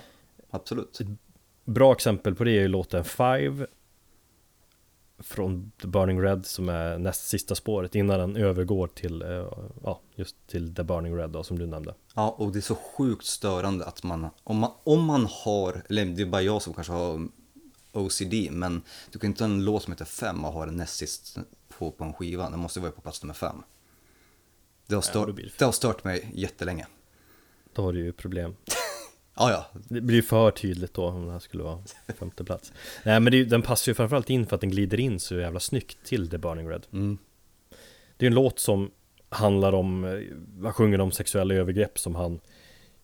absolut. 0.50 1.00
Bra 1.64 1.92
exempel 1.92 2.34
på 2.34 2.44
det 2.44 2.50
är 2.50 2.60
ju 2.60 2.68
låten 2.68 3.04
Five 3.04 3.66
Från 5.18 5.70
The 5.80 5.86
Burning 5.86 6.22
Red 6.22 6.46
som 6.46 6.68
är 6.68 6.98
näst 6.98 7.28
sista 7.28 7.54
spåret 7.54 7.94
innan 7.94 8.18
den 8.18 8.36
övergår 8.36 8.86
till 8.86 9.22
eh, 9.22 9.52
Ja, 9.84 10.00
just 10.14 10.36
till 10.46 10.74
The 10.74 10.82
Burning 10.82 11.16
Red 11.16 11.30
då 11.30 11.42
som 11.42 11.58
du 11.58 11.66
nämnde 11.66 11.94
Ja, 12.14 12.34
och 12.38 12.52
det 12.52 12.58
är 12.58 12.60
så 12.60 12.74
sjukt 12.74 13.26
störande 13.26 13.84
att 13.84 14.02
man, 14.02 14.28
om 14.44 14.58
man, 14.58 14.70
om 14.84 15.04
man 15.04 15.26
har, 15.30 15.82
eller 15.88 16.04
det 16.04 16.22
är 16.22 16.26
bara 16.26 16.42
jag 16.42 16.62
som 16.62 16.74
kanske 16.74 16.92
har 16.92 17.28
OCD, 17.92 18.34
men 18.50 18.82
du 19.10 19.18
kan 19.18 19.30
inte 19.30 19.44
ha 19.44 19.50
en 19.50 19.64
låt 19.64 19.82
som 19.82 19.92
heter 19.92 20.04
fem 20.04 20.44
och 20.44 20.52
ha 20.52 20.66
den 20.66 20.76
näst 20.76 20.96
sist 20.96 21.38
på, 21.68 21.90
på 21.90 22.04
en 22.04 22.12
skiva, 22.12 22.50
den 22.50 22.58
måste 22.58 22.80
vara 22.80 22.92
på 22.92 23.00
plats 23.00 23.22
nummer 23.22 23.34
fem. 23.34 23.62
Det 24.86 24.94
har, 24.94 25.02
stört, 25.02 25.36
det 25.58 25.64
har 25.64 25.72
stört 25.72 26.04
mig 26.04 26.30
jättelänge. 26.34 26.86
Då 27.72 27.82
har 27.82 27.92
du 27.92 28.04
ju 28.04 28.12
problem 28.12 28.56
Ja, 29.38 29.50
ja, 29.50 29.80
Det 29.88 30.00
blir 30.00 30.22
för 30.22 30.50
tydligt 30.50 30.94
då 30.94 31.04
om 31.04 31.26
det 31.26 31.32
här 31.32 31.38
skulle 31.38 31.62
vara 31.62 31.78
femte 32.18 32.44
plats. 32.44 32.72
Nej 33.04 33.20
men 33.20 33.32
det, 33.32 33.44
den 33.44 33.62
passar 33.62 33.90
ju 33.90 33.94
framförallt 33.94 34.30
in 34.30 34.46
för 34.46 34.54
att 34.54 34.60
den 34.60 34.70
glider 34.70 35.00
in 35.00 35.20
så 35.20 35.34
jävla 35.34 35.60
snyggt 35.60 35.98
till 36.04 36.30
The 36.30 36.38
Burning 36.38 36.70
Red. 36.70 36.86
Mm, 36.92 37.18
Det 38.16 38.26
är 38.26 38.30
en 38.30 38.34
låt 38.34 38.58
som 38.58 38.90
handlar 39.28 39.72
om, 39.72 40.04
eh, 40.04 40.20
han 40.62 40.72
sjunger 40.72 41.00
om 41.00 41.10
sexuella 41.12 41.54
övergrepp 41.54 41.98
som 41.98 42.14
han 42.14 42.40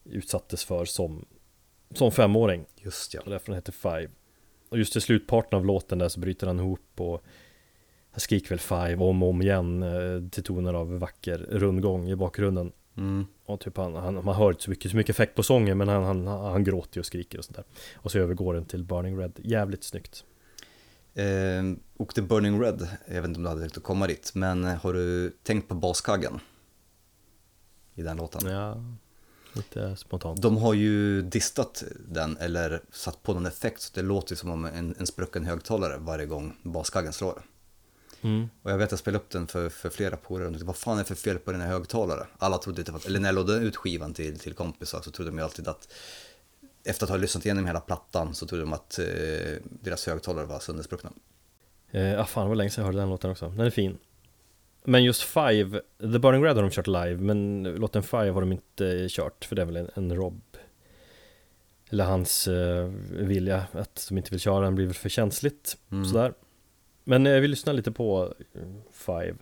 utsattes 0.04 0.64
för 0.64 0.84
som, 0.84 1.24
som 1.94 2.12
femåring. 2.12 2.64
Just 2.76 3.14
ja. 3.14 3.20
Och 3.24 3.30
därför 3.30 3.46
den 3.46 3.54
heter 3.54 3.72
Five. 3.72 4.08
Och 4.68 4.78
just 4.78 4.96
i 4.96 5.00
slutparten 5.00 5.56
av 5.58 5.66
låten 5.66 5.98
där 5.98 6.08
så 6.08 6.20
bryter 6.20 6.46
han 6.46 6.58
ihop 6.58 6.90
och 6.96 7.22
Han 8.10 8.20
skriker 8.20 8.48
väl 8.48 8.58
Five 8.58 8.96
om 8.96 9.22
och 9.22 9.28
om 9.28 9.42
igen 9.42 9.82
eh, 9.82 10.28
Till 10.30 10.42
toner 10.42 10.74
av 10.74 10.98
vacker 10.98 11.38
rundgång 11.38 12.10
i 12.10 12.16
bakgrunden 12.16 12.72
Mm, 12.96 13.26
Och 13.46 13.60
typ 13.60 13.76
han, 13.76 13.94
han, 13.94 14.24
man 14.24 14.34
hör 14.34 14.50
inte 14.50 14.62
så 14.62 14.70
mycket, 14.70 14.90
så 14.90 14.96
mycket 14.96 15.10
effekt 15.10 15.34
på 15.34 15.42
sången 15.42 15.78
Men 15.78 15.88
han, 15.88 16.04
han, 16.04 16.26
han 16.26 16.64
gråter 16.64 17.00
och 17.00 17.06
skriker 17.06 17.38
och 17.38 17.44
sånt 17.44 17.56
där 17.56 17.64
Och 17.96 18.10
så 18.10 18.18
övergår 18.18 18.54
den 18.54 18.64
till 18.64 18.84
Burning 18.84 19.18
Red 19.18 19.32
Jävligt 19.42 19.84
snyggt 19.84 20.24
Eh, 21.16 21.62
och 21.96 22.14
The 22.14 22.22
Burning 22.22 22.62
Red, 22.62 22.88
jag 23.06 23.14
vet 23.22 23.28
inte 23.28 23.38
om 23.38 23.42
du 23.42 23.48
hade 23.48 23.60
tänkt 23.60 23.76
att 23.76 23.82
komma 23.82 24.06
dit, 24.06 24.30
men 24.34 24.64
har 24.64 24.92
du 24.92 25.30
tänkt 25.42 25.68
på 25.68 25.74
baskaggen? 25.74 26.40
I 27.94 28.02
den 28.02 28.16
låten? 28.16 28.50
Ja 28.50 28.82
Lite 29.54 29.96
spontant 29.96 30.42
De 30.42 30.56
har 30.56 30.74
ju 30.74 31.22
distat 31.22 31.84
den 32.08 32.36
eller 32.36 32.82
satt 32.92 33.22
på 33.22 33.34
någon 33.34 33.46
effekt 33.46 33.82
så 33.82 33.90
det 33.94 34.02
låter 34.02 34.36
som 34.36 34.50
om 34.50 34.64
en, 34.64 34.94
en 34.98 35.06
sprucken 35.06 35.44
högtalare 35.44 35.98
varje 35.98 36.26
gång 36.26 36.56
baskaggen 36.62 37.12
slår. 37.12 37.42
Mm. 38.24 38.48
Och 38.62 38.70
jag 38.70 38.78
vet 38.78 38.84
att 38.84 38.92
jag 38.92 38.98
spelade 38.98 39.24
upp 39.24 39.30
den 39.30 39.46
för, 39.46 39.68
för 39.68 39.90
flera 39.90 40.16
polare 40.16 40.46
och 40.46 40.52
tänkte, 40.52 40.66
vad 40.66 40.76
fan 40.76 40.94
är 40.94 40.98
det 40.98 41.04
för 41.04 41.14
fel 41.14 41.38
på 41.38 41.52
den 41.52 41.60
här 41.60 41.68
högtalaren? 41.68 42.26
Alla 42.38 42.58
trodde 42.58 42.82
det 42.82 42.92
var, 42.92 43.06
eller 43.06 43.20
när 43.20 43.28
jag 43.28 43.34
lånade 43.34 43.58
ut 43.58 43.76
skivan 43.76 44.14
till, 44.14 44.38
till 44.38 44.54
kompisar 44.54 45.00
så 45.00 45.10
trodde 45.10 45.30
de 45.30 45.38
ju 45.38 45.44
alltid 45.44 45.68
att 45.68 45.88
efter 46.84 47.06
att 47.06 47.10
ha 47.10 47.16
lyssnat 47.16 47.44
igenom 47.44 47.66
hela 47.66 47.80
plattan 47.80 48.34
så 48.34 48.46
trodde 48.46 48.62
de 48.62 48.72
att 48.72 48.98
eh, 48.98 49.04
deras 49.62 50.06
högtalare 50.06 50.46
var 50.46 50.58
sönderspruckna. 50.58 51.12
Eh, 51.90 52.20
ah, 52.20 52.24
fan 52.24 52.48
var 52.48 52.54
länge 52.54 52.70
sedan 52.70 52.82
jag 52.82 52.86
hörde 52.86 52.98
den 52.98 53.10
låten 53.10 53.30
också, 53.30 53.48
den 53.48 53.66
är 53.66 53.70
fin 53.70 53.98
Men 54.84 55.04
just 55.04 55.22
Five, 55.22 55.80
The 55.98 56.18
Burning 56.18 56.44
Red 56.44 56.56
har 56.56 56.62
de 56.62 56.70
kört 56.70 56.86
live 56.86 57.16
Men 57.16 57.62
låten 57.62 58.02
Five 58.02 58.30
har 58.30 58.40
de 58.40 58.52
inte 58.52 59.06
kört 59.08 59.44
För 59.44 59.56
det 59.56 59.62
är 59.62 59.66
väl 59.66 59.76
en, 59.76 59.90
en 59.94 60.16
Rob 60.16 60.40
Eller 61.90 62.04
hans 62.04 62.48
eh, 62.48 62.90
vilja 63.10 63.64
att 63.72 64.06
de 64.08 64.18
inte 64.18 64.30
vill 64.30 64.40
köra 64.40 64.64
den 64.64 64.74
blir 64.74 64.86
väl 64.86 64.94
för 64.94 65.08
känsligt 65.08 65.76
Mm. 65.90 66.04
Sådär 66.04 66.32
men 67.04 67.26
eh, 67.26 67.40
vi 67.40 67.48
lyssnar 67.48 67.72
lite 67.74 67.92
på 67.92 68.34
eh, 68.54 68.62
Five. 68.92 69.36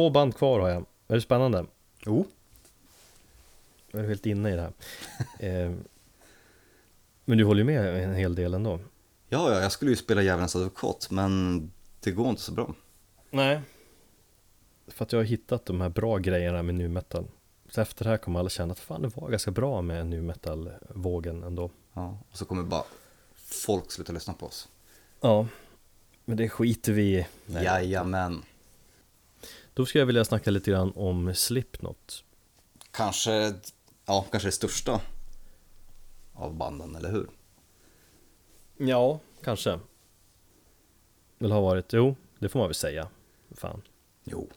Två 0.00 0.10
band 0.10 0.36
kvar 0.36 0.60
har 0.60 0.68
jag. 0.68 0.86
Är 1.08 1.14
det 1.14 1.20
spännande? 1.20 1.66
Jo. 2.06 2.26
Jag 3.90 4.04
är 4.04 4.08
helt 4.08 4.26
inne 4.26 4.52
i 4.52 4.56
det 4.56 4.60
här. 4.60 4.72
eh, 5.38 5.72
men 7.24 7.38
du 7.38 7.44
håller 7.44 7.60
ju 7.60 7.64
med 7.64 8.04
en 8.04 8.14
hel 8.14 8.34
del 8.34 8.54
ändå. 8.54 8.80
Ja, 9.28 9.52
ja, 9.52 9.60
jag 9.60 9.72
skulle 9.72 9.90
ju 9.90 9.96
spela 9.96 10.22
djävulens 10.22 10.56
advokat, 10.56 11.08
men 11.10 11.72
det 12.00 12.10
går 12.10 12.28
inte 12.28 12.42
så 12.42 12.52
bra. 12.52 12.74
Nej. 13.30 13.60
För 14.88 15.04
att 15.04 15.12
jag 15.12 15.18
har 15.18 15.24
hittat 15.24 15.66
de 15.66 15.80
här 15.80 15.88
bra 15.88 16.18
grejerna 16.18 16.62
med 16.62 16.74
nu 16.74 16.88
metal. 16.88 17.26
Så 17.70 17.80
efter 17.80 18.04
det 18.04 18.10
här 18.10 18.16
kommer 18.16 18.40
alla 18.40 18.48
känna 18.48 18.72
att 18.72 18.78
fan 18.78 19.02
det 19.02 19.16
var 19.16 19.30
ganska 19.30 19.50
bra 19.50 19.82
med 19.82 20.06
nu 20.06 20.22
metal-vågen 20.22 21.42
ändå. 21.42 21.70
Ja, 21.92 22.18
och 22.30 22.38
så 22.38 22.44
kommer 22.44 22.62
bara 22.62 22.84
folk 23.34 23.92
sluta 23.92 24.12
lyssna 24.12 24.34
på 24.34 24.46
oss. 24.46 24.68
Ja, 25.20 25.46
men 26.24 26.36
det 26.36 26.48
skiter 26.48 26.92
vi 26.92 27.18
i. 27.18 27.26
Nej. 27.46 27.64
Jajamän. 27.64 28.42
Då 29.80 29.86
skulle 29.86 30.00
jag 30.00 30.06
vilja 30.06 30.24
snacka 30.24 30.50
lite 30.50 30.70
grann 30.70 30.92
om 30.96 31.34
Slipknot. 31.34 32.24
Kanske, 32.90 33.54
ja, 34.06 34.26
kanske 34.30 34.48
det 34.48 34.52
största 34.52 35.00
av 36.34 36.54
banden, 36.54 36.94
eller 36.96 37.10
hur? 37.10 37.30
Ja, 38.76 39.20
kanske. 39.42 39.80
Eller 41.38 41.54
har 41.54 41.62
varit, 41.62 41.92
jo, 41.92 42.16
det 42.38 42.48
får 42.48 42.58
man 42.58 42.68
väl 42.68 42.74
säga. 42.74 43.08
Fan. 43.50 43.82
Jo. 44.24 44.48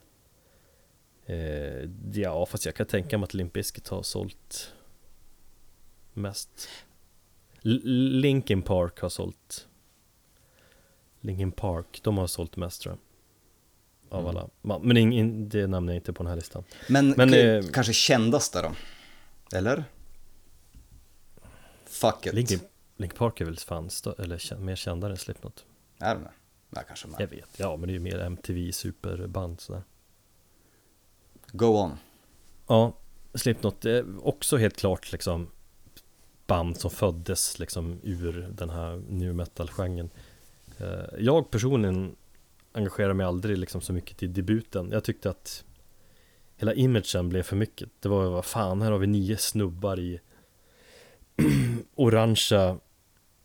Eh, 1.26 1.90
ja, 2.14 2.46
fast 2.46 2.66
jag 2.66 2.76
kan 2.76 2.86
tänka 2.86 3.18
mig 3.18 3.24
att 3.26 3.34
Limp 3.34 3.54
Bizkit 3.54 3.88
har 3.88 4.04
sålt 4.04 4.74
mest. 6.14 6.70
L- 7.62 7.82
Linkin 8.22 8.62
Park 8.62 9.00
har 9.00 9.10
sålt 9.10 9.68
Linkin 11.22 11.52
Park, 11.52 12.00
de 12.04 12.18
har 12.18 12.28
sålt 12.28 12.56
mest 12.56 12.82
tror 12.82 12.92
jag. 12.94 13.00
Av 14.14 14.28
Mm. 14.30 14.38
alla. 14.62 14.80
Men 14.80 14.98
ing, 14.98 15.50
det 15.50 15.68
nämner 15.68 15.94
jag 15.94 15.98
inte 15.98 16.14
på 16.14 16.24
den 16.24 16.30
här 16.30 16.36
listan. 16.36 16.64
Men, 16.90 17.10
Men, 17.10 17.34
eh, 17.34 17.64
kanske 17.74 17.94
kändaste 17.94 18.62
då? 18.62 18.72
Eller? 19.58 19.84
Fuck 21.86 22.26
it. 22.26 22.34
Linkin, 22.34 22.60
Linkin 22.98 23.18
Park 23.18 23.42
är 23.42 23.46
väl 23.46 23.58
fan 23.58 23.90
eller 24.20 24.60
mer 24.60 24.76
kända 24.76 25.10
än 25.10 25.18
Slipknot. 25.18 25.66
Är 26.00 26.16
de 26.16 26.24
det? 26.24 26.32
Nej, 26.70 26.84
kanske 26.88 27.08
med. 27.08 27.22
Jag 27.22 27.28
vet, 27.28 27.50
ja 27.58 27.76
men 27.78 27.88
det 27.88 27.92
är 27.92 27.94
ju 27.94 28.00
mer 28.00 28.20
MTV 28.20 28.72
superband 28.72 29.62
sådär. 29.62 29.84
Go 31.52 31.66
on. 31.66 31.98
Ja, 32.68 32.94
Slipknot 33.34 33.86
är 33.86 34.28
också 34.28 34.58
helt 34.58 34.78
klart 34.78 35.12
liksom 35.12 35.48
band 36.48 36.78
som 36.78 36.92
föddes 36.92 37.60
liksom 37.60 38.00
ur 38.04 38.50
den 38.52 38.70
här 38.70 39.02
new 39.10 39.36
metal-genren. 39.36 40.10
Eh, 40.80 40.88
Jag 41.20 41.52
personligen 41.52 42.16
engagerar 42.74 43.14
mig 43.14 43.26
aldrig 43.26 43.58
liksom 43.58 43.82
så 43.82 43.94
mycket 43.94 44.24
i 44.24 44.28
debuten. 44.28 44.92
Jag 44.92 45.04
tyckte 45.04 45.30
att 45.30 45.64
hela 46.56 46.74
imagen 46.74 47.30
blev 47.30 47.44
för 47.44 47.56
mycket. 47.56 47.90
Det 48.00 48.10
var 48.10 48.30
vad 48.30 48.46
fan, 48.46 48.82
här 48.82 48.92
har 48.92 49.00
vi 49.00 49.08
nio 49.08 49.38
snubbar 49.38 50.00
i 50.00 50.20
orangea 51.96 52.80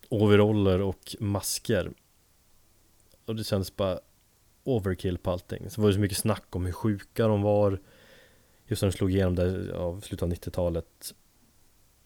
overaller 0.09 0.81
och 0.81 1.17
masker. 1.21 1.93
Och 3.25 3.37
det 3.37 3.45
kändes 3.45 3.77
bara 3.77 4.01
overkill 4.65 5.19
på 5.19 5.31
allting. 5.31 5.71
Så 5.71 5.81
var 5.81 5.89
det 5.89 5.95
så 5.95 6.01
mycket 6.01 6.19
snack 6.19 6.57
om 6.57 6.65
hur 6.65 6.73
sjuka 6.73 7.29
de 7.29 7.43
var. 7.43 7.81
Just 8.67 8.83
när 8.83 8.91
de 8.91 8.97
slog 8.97 9.11
igenom 9.11 9.35
där 9.35 9.71
av 9.71 10.01
slutet 10.01 10.23
av 10.23 10.33
90-talet. 10.33 11.15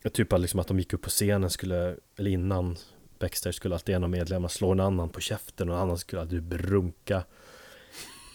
Jag 0.02 0.12
typ 0.12 0.38
liksom 0.38 0.60
att 0.60 0.68
de 0.68 0.78
gick 0.78 0.92
upp 0.92 1.02
på 1.02 1.10
scenen 1.10 1.50
skulle, 1.50 1.96
eller 2.16 2.30
innan 2.30 2.76
Baxter 3.22 3.52
skulle 3.52 3.74
alltid 3.74 3.94
en 3.94 4.04
av 4.04 4.10
medlemmarna 4.10 4.48
slå 4.48 4.72
en 4.72 4.80
annan 4.80 5.08
på 5.08 5.20
käften 5.20 5.68
och 5.68 5.76
en 5.76 5.82
annan 5.82 5.98
skulle 5.98 6.22
alltid 6.22 6.42
brunka. 6.42 7.24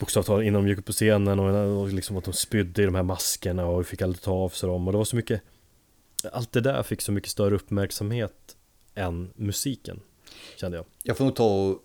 Bokstavligt 0.00 0.26
talat 0.26 0.44
innan 0.44 0.62
de 0.62 0.68
gick 0.68 0.78
upp 0.78 0.86
på 0.86 0.92
scenen 0.92 1.40
och, 1.40 1.80
och 1.80 1.88
liksom 1.88 2.16
att 2.16 2.24
de 2.24 2.32
spydde 2.32 2.82
i 2.82 2.84
de 2.84 2.94
här 2.94 3.02
maskerna 3.02 3.66
och 3.66 3.86
fick 3.86 4.02
aldrig 4.02 4.22
ta 4.22 4.32
av 4.32 4.48
sig 4.48 4.68
dem 4.68 4.86
och 4.86 4.92
det 4.92 4.98
var 4.98 5.04
så 5.04 5.16
mycket 5.16 5.42
Allt 6.32 6.52
det 6.52 6.60
där 6.60 6.82
fick 6.82 7.02
så 7.02 7.12
mycket 7.12 7.30
större 7.30 7.54
uppmärksamhet 7.54 8.56
än 8.94 9.30
musiken 9.36 10.00
Kände 10.56 10.76
jag 10.76 10.86
Jag 11.02 11.16
får 11.16 11.24
nog 11.24 11.36
ta 11.36 11.44
och 11.44 11.82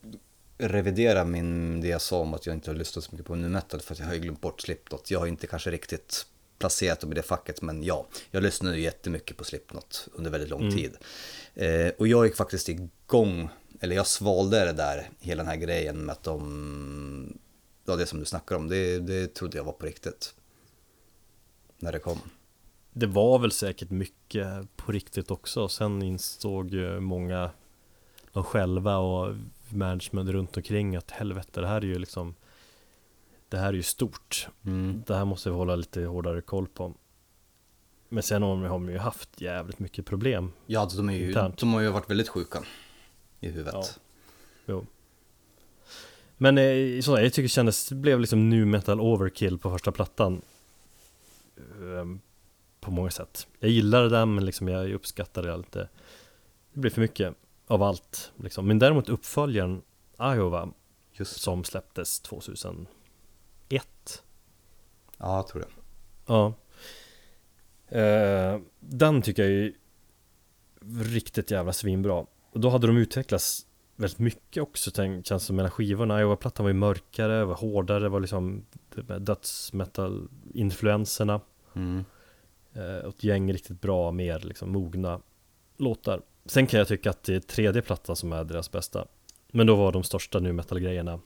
revidera 0.58 1.26
min, 1.26 1.82
det 1.82 1.88
jag 1.88 2.02
sa 2.02 2.20
om 2.20 2.34
att 2.34 2.46
jag 2.46 2.56
inte 2.56 2.70
har 2.70 2.76
lyssnat 2.76 3.04
så 3.04 3.12
mycket 3.12 3.28
på 3.28 3.36
nu 3.36 3.50
metal 3.50 3.82
för 3.82 3.94
att 3.94 4.00
jag 4.00 4.06
har 4.06 4.14
ju 4.14 4.20
glömt 4.20 4.42
bort 4.42 4.62
Slipknot. 4.62 5.12
Jag 5.12 5.20
har 5.20 5.28
inte 5.28 5.48
kanske 5.48 5.72
riktigt 5.72 6.26
placerat 6.64 7.00
dem 7.00 7.12
i 7.12 7.16
det 7.16 7.22
facket 7.24 7.62
men 7.62 7.84
ja, 7.84 8.08
jag 8.32 8.44
lyssnade 8.44 8.76
ju 8.78 8.84
jättemycket 8.84 9.38
på 9.38 9.44
Slipknot 9.44 10.08
under 10.14 10.32
väldigt 10.32 10.50
lång 10.50 10.62
Mm. 10.62 10.74
tid. 10.76 10.98
Eh, 11.56 11.92
och 11.98 12.08
jag 12.08 12.26
gick 12.26 12.36
faktiskt 12.36 12.70
igång, 12.70 13.50
eller 13.80 13.96
jag 13.96 14.08
svalde 14.08 14.66
det 14.66 14.74
där, 14.74 15.10
hela 15.20 15.44
den 15.44 15.50
här 15.50 15.58
grejen 15.58 16.06
med 16.06 16.14
att 16.14 16.24
de, 16.24 17.38
ja 17.86 17.96
det 17.96 18.06
som 18.06 18.20
du 18.20 18.26
snackar 18.26 18.56
om, 18.56 18.68
det, 18.68 19.00
det 19.00 19.34
trodde 19.34 19.58
jag 19.58 19.64
var 19.64 19.74
på 19.74 19.86
riktigt. 19.86 20.34
När 21.80 21.92
det 21.92 22.00
kom. 22.00 22.20
Det 22.94 23.08
var 23.08 23.40
väl 23.40 23.52
säkert 23.52 23.90
mycket 23.90 24.48
på 24.76 24.92
riktigt 24.92 25.32
också 25.32 25.68
Sen 25.70 26.02
insåg 26.04 26.70
ju 26.72 27.00
många 27.00 27.52
De 28.32 28.44
själva 28.44 28.98
och 28.98 29.36
management 29.70 30.30
runt 30.30 30.58
omkring 30.58 30.96
att 30.96 31.12
helvete 31.12 31.62
det 31.62 31.68
här 31.68 31.82
är 31.82 31.86
ju 31.86 32.00
liksom 32.00 32.36
Det 33.54 33.60
här 33.60 33.70
är 33.70 33.74
ju 33.74 33.84
stort 33.84 34.48
Mm. 34.66 35.04
Det 35.08 35.16
här 35.16 35.26
måste 35.26 35.50
vi 35.50 35.56
hålla 35.56 35.76
lite 35.76 36.04
hårdare 36.04 36.42
koll 36.42 36.68
på 36.68 36.94
Men 38.10 38.24
sen 38.24 38.44
har 38.44 38.70
de 38.70 38.90
ju 38.90 38.98
haft 38.98 39.42
jävligt 39.42 39.80
mycket 39.80 40.06
problem 40.06 40.52
Ja, 40.66 40.80
alltså, 40.80 40.98
de, 40.98 41.10
är 41.10 41.14
ju, 41.14 41.28
Internt. 41.28 41.58
de 41.58 41.74
har 41.74 41.82
ju 41.82 41.88
varit 41.88 42.10
väldigt 42.10 42.30
sjuka 42.30 42.64
i 43.40 43.48
huvudet. 43.48 43.74
Ja. 43.74 43.86
Jo 44.66 44.86
Men 46.38 46.58
eh, 46.58 47.02
så, 47.02 47.20
jag 47.20 47.34
tycker 47.34 47.42
det 47.42 47.48
kändes, 47.48 47.90
det 47.90 47.96
blev 47.96 48.20
liksom 48.20 48.50
nu 48.50 48.66
metal 48.66 49.02
overkill 49.02 49.58
på 49.58 49.72
första 49.72 49.92
plattan 49.92 50.42
Ehm, 51.82 52.20
På 52.80 52.92
många 52.92 53.12
sätt 53.12 53.48
Jag 53.60 53.72
gillade 53.72 54.10
den 54.10 54.36
men 54.36 54.46
liksom 54.46 54.68
jag 54.68 54.92
uppskattade 54.92 55.52
det 55.52 55.58
lite 55.58 55.90
Det 56.74 56.80
blev 56.80 56.90
för 56.90 57.02
mycket 57.02 57.36
av 57.68 57.84
allt 57.84 58.32
liksom. 58.36 58.68
Men 58.68 58.80
däremot 58.80 59.10
uppföljaren 59.10 59.82
Iowa 60.22 60.70
Just 61.12 61.42
som 61.42 61.64
släpptes 61.64 62.20
2001 63.70 64.24
Ja, 65.18 65.36
jag 65.36 65.48
tror 65.48 65.62
det. 65.62 65.68
Ja. 66.26 66.54
Eh, 68.00 68.60
Den 68.80 69.22
tycker 69.22 69.44
jag 69.44 69.52
är 69.52 69.74
riktigt 71.04 71.52
jävla 71.52 71.74
svinbra. 71.74 72.26
Och 72.52 72.60
då 72.60 72.70
hade 72.70 72.88
de 72.88 72.98
utvecklats 72.98 73.66
väldigt 73.96 74.20
mycket 74.20 74.64
också 74.64 74.92
tänk, 74.92 75.26
känns 75.26 75.46
som 75.46 75.56
mellan 75.56 75.72
skivorna. 75.72 76.22
Iowa-plattan 76.22 76.64
var 76.64 76.70
ju 76.70 76.74
mörkare, 76.74 77.46
var 77.46 77.56
hårdare, 77.56 78.10
var 78.10 78.20
liksom 78.20 78.66
dödsmetal-influenserna 79.20 81.42
Mm. 81.76 82.06
eh, 82.74 82.98
och 82.98 83.14
Ett 83.16 83.24
gäng 83.24 83.54
riktigt 83.54 83.82
bra, 83.82 84.12
mer 84.12 84.40
liksom 84.40 84.72
mogna 84.72 85.20
låtar. 85.78 86.22
Sen 86.46 86.68
kan 86.68 86.78
jag 86.78 86.88
tycka 86.88 87.10
att 87.10 87.24
det 87.24 87.36
är 87.36 87.40
tredje 87.40 87.82
plattan 87.82 88.16
som 88.16 88.34
är 88.34 88.44
deras 88.44 88.72
bästa. 88.72 89.08
Men 89.52 89.68
då 89.68 89.76
var 89.76 89.92
de 89.92 90.04
största 90.04 90.40
nu 90.40 90.54
metal-grejerna 90.54 91.20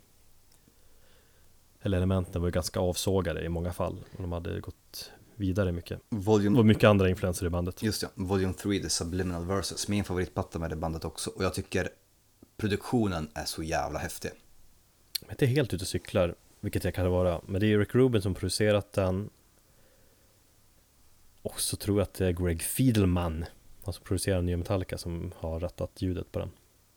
Eller 1.88 1.98
elementen 1.98 2.42
var 2.42 2.48
ju 2.48 2.52
ganska 2.52 2.80
avsågade 2.80 3.42
i 3.42 3.50
många 3.50 3.74
fall. 3.74 4.04
De 4.18 4.32
hade 4.32 4.60
gått 4.60 5.12
vidare 5.36 5.72
mycket. 5.72 6.02
Volume 6.10 6.60
Och 6.60 6.66
mycket 6.66 6.84
andra 6.84 7.10
influenser 7.10 7.46
i 7.46 7.50
bandet. 7.50 7.84
Just 7.84 8.02
ja, 8.02 8.10
Volume 8.16 8.54
3, 8.54 8.80
The 8.80 8.90
Subliminal 8.90 9.46
Verses, 9.46 9.88
min 9.88 10.04
favoritplatta 10.04 10.60
med 10.60 10.70
det 10.70 10.76
bandet 10.76 11.06
också. 11.06 11.30
Och 11.30 11.44
jag 11.44 11.54
tycker 11.54 11.90
produktionen 12.58 13.30
är 13.34 13.46
så 13.46 13.64
jävla 13.64 14.00
häftig. 14.00 14.32
Jag 15.20 15.30
är 15.30 15.34
inte 15.34 15.46
helt 15.46 15.74
ute 15.74 15.84
och 15.84 15.88
cyklar 15.88 16.36
Vilket 16.60 16.84
jag 16.84 16.94
kan 16.94 17.12
vara. 17.12 17.42
Men 17.46 17.62
det 17.62 17.74
är 17.74 17.80
Rick 17.80 17.96
Rubin 17.96 18.22
som 18.22 18.34
producerat 18.34 18.94
den. 18.94 19.30
Och 21.42 21.62
så 21.62 21.76
tror 21.76 21.98
jag 21.98 22.04
att 22.04 22.14
det 22.14 22.28
är 22.28 22.32
Greg 22.32 22.62
Fiedelman 22.62 23.46
Han 23.84 23.94
som 23.94 24.04
producerar 24.04 24.42
nya 24.42 24.58
Metallica 24.58 24.98
som 24.98 25.32
har 25.40 25.60
rättat 25.60 26.02
ljudet 26.02 26.32
på 26.32 26.40
den. 26.40 26.52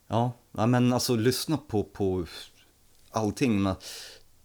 Ja, 0.07 0.33
ja 0.53 0.67
men 0.67 0.93
alltså 0.93 1.17
lyssna 1.17 1.57
på, 1.57 1.85
på 1.85 2.27
allting. 3.11 3.63
Men, 3.63 3.75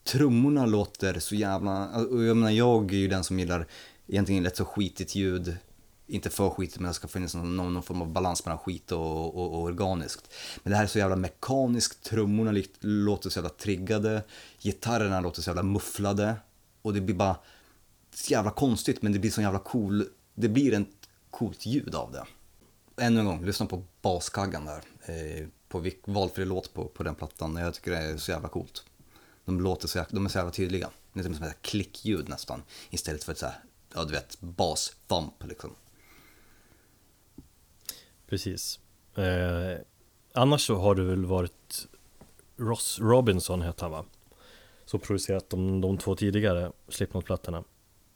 trummorna 0.05 0.65
låter 0.65 1.19
så 1.19 1.35
jävla... 1.35 1.71
Alltså, 1.71 2.23
jag 2.23 2.37
menar, 2.37 2.51
jag 2.51 2.93
är 2.93 2.97
ju 2.97 3.07
den 3.07 3.23
som 3.23 3.39
gillar 3.39 3.67
egentligen 4.07 4.43
lätt 4.43 4.57
så 4.57 4.65
skitigt 4.65 5.15
ljud. 5.15 5.57
Inte 6.07 6.29
för 6.29 6.49
skitigt, 6.49 6.79
men 6.79 6.87
det 6.87 6.93
ska 6.93 7.07
finnas 7.07 7.35
någon, 7.35 7.57
någon 7.57 7.83
form 7.83 8.01
av 8.01 8.07
balans 8.11 8.45
mellan 8.45 8.57
skit 8.57 8.91
och, 8.91 9.35
och, 9.37 9.53
och 9.53 9.61
organiskt. 9.61 10.33
Men 10.63 10.71
det 10.71 10.77
här 10.77 10.83
är 10.83 10.87
så 10.87 10.99
jävla 10.99 11.15
mekaniskt, 11.15 12.03
trummorna 12.03 12.61
låter 12.79 13.29
så 13.29 13.39
jävla 13.39 13.49
triggade, 13.49 14.23
gitarrerna 14.59 15.19
låter 15.19 15.41
så 15.41 15.49
jävla 15.49 15.63
mufflade. 15.63 16.35
Och 16.81 16.93
det 16.93 17.01
blir 17.01 17.15
bara 17.15 17.35
så 18.13 18.31
jävla 18.31 18.51
konstigt, 18.51 19.01
men 19.01 19.11
det 19.11 19.19
blir 19.19 19.31
så 19.31 19.41
jävla 19.41 19.59
cool, 19.59 20.07
det 20.35 20.49
blir 20.49 20.73
ett 20.73 20.87
coolt 21.29 21.65
ljud 21.65 21.95
av 21.95 22.11
det. 22.11 22.25
Ännu 23.03 23.19
en 23.19 23.25
gång, 23.25 23.45
lyssna 23.45 23.65
på 23.65 23.83
baskaggan 24.01 24.65
där. 24.65 24.81
Eh, 25.05 25.47
på 25.67 25.91
valfri 26.05 26.45
låt 26.45 26.73
på, 26.73 26.85
på 26.85 27.03
den 27.03 27.15
plattan. 27.15 27.55
Jag 27.55 27.73
tycker 27.73 27.91
det 27.91 27.97
är 27.97 28.17
så 28.17 28.31
jävla 28.31 28.49
coolt. 28.49 28.83
De 29.45 29.61
låter 29.61 29.87
så 29.87 30.05
de 30.09 30.25
är 30.25 30.29
så 30.29 30.37
jävla 30.37 30.51
tydliga. 30.51 30.89
Det 31.13 31.19
är 31.19 31.23
som 31.23 31.33
ett 31.33 31.61
klickljud 31.61 32.29
nästan. 32.29 32.63
Istället 32.89 33.23
för 33.23 33.31
ett 33.31 33.37
så 33.37 33.45
här, 33.45 33.59
ja 33.93 34.03
du 34.03 34.11
vet, 34.11 34.41
bas-thump 34.41 35.47
liksom. 35.47 35.75
Precis 38.27 38.79
Annars 40.33 40.61
så 40.61 40.75
har 40.75 40.95
det 40.95 41.03
väl 41.03 41.25
varit 41.25 41.87
Ross 42.57 42.99
Robinson 42.99 43.61
heter 43.61 43.81
han 43.81 43.91
va? 43.91 44.05
Som 44.85 44.99
producerat 44.99 45.49
de, 45.49 45.81
de 45.81 45.97
två 45.97 46.15
tidigare 46.15 46.71
Slipknot-plattorna 46.87 47.63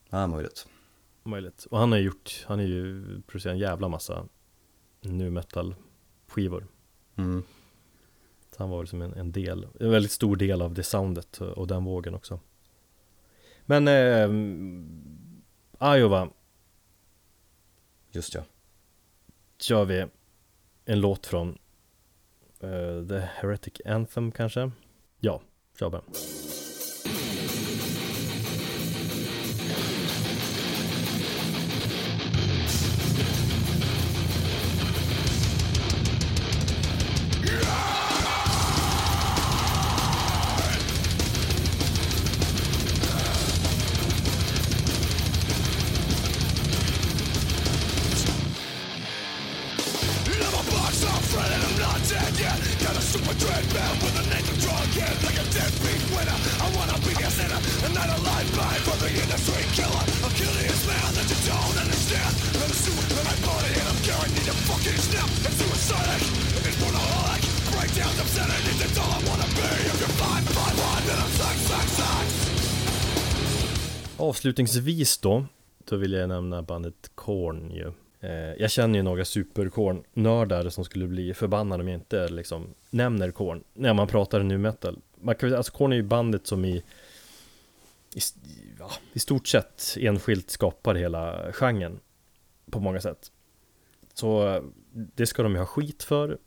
Ja, 0.09 0.27
möjligt. 0.27 0.67
Möjligt 1.23 1.65
Och 1.65 1.79
han 1.79 1.91
har 1.91 1.99
gjort, 1.99 2.45
han 2.47 2.59
har 2.59 2.65
ju 2.65 3.03
producerat 3.21 3.53
en 3.53 3.59
jävla 3.59 3.87
massa 3.87 4.25
nu 5.01 5.29
metal 5.29 5.75
skivor 6.27 6.67
Mm. 7.15 7.43
Så 8.59 8.63
han 8.63 8.69
var 8.69 8.83
liksom 8.83 9.01
en, 9.01 9.13
en 9.13 9.31
del, 9.31 9.67
en 9.79 9.91
väldigt 9.91 10.11
stor 10.11 10.35
del 10.35 10.61
av 10.61 10.73
det 10.73 10.83
soundet 10.83 11.41
och, 11.41 11.67
den 11.67 11.83
vågen 11.83 12.15
också 12.15 12.39
Men 13.65 13.87
eh, 13.87 14.29
Iowa 15.95 16.29
Just 18.11 18.35
ja. 18.35 18.43
kör 19.59 19.85
vi 19.85 20.05
en 20.85 20.99
låt 20.99 21.25
från 21.25 21.57
eh, 22.59 23.07
The 23.09 23.19
Heretic 23.19 23.81
Anthem 23.85 24.31
kanske? 24.31 24.71
Ja, 25.19 25.41
kör 25.79 25.89
bara 25.89 26.03
Avslutningsvis 74.19 75.17
då, 75.17 75.45
då 75.85 75.95
vill 75.95 76.13
jag 76.13 76.29
nämna 76.29 76.61
bandet 76.61 77.11
Korn 77.15 77.71
ju. 77.71 77.91
Eh, 78.19 78.53
jag 78.61 78.71
känner 78.71 78.99
ju 78.99 79.03
några 79.03 79.25
superkorn-nördar 79.25 80.69
som 80.69 80.85
skulle 80.85 81.07
bli 81.07 81.33
förbannade 81.33 81.83
om 81.83 81.87
jag 81.89 81.99
inte 81.99 82.27
liksom 82.27 82.73
nämner 82.89 83.31
Korn 83.31 83.63
när 83.73 83.93
man 83.93 84.07
pratar 84.07 84.43
nu 84.43 84.57
metal. 84.57 84.99
Man 85.21 85.35
kan, 85.35 85.55
alltså 85.55 85.71
Korn 85.71 85.91
är 85.91 85.95
ju 85.95 86.03
bandet 86.03 86.47
som 86.47 86.65
i, 86.65 86.75
i, 88.13 88.19
ja, 88.79 88.91
i 89.13 89.19
stort 89.19 89.47
sett 89.47 89.95
enskilt 89.99 90.49
skapar 90.49 90.95
hela 90.95 91.51
genren 91.51 91.99
på 92.71 92.79
många 92.79 93.01
sätt. 93.01 93.31
Så 94.13 94.47
eh, 94.47 94.63
det 94.91 95.25
ska 95.25 95.43
de 95.43 95.51
ju 95.51 95.59
ha 95.59 95.65
skit 95.65 96.03
för, 96.03 96.37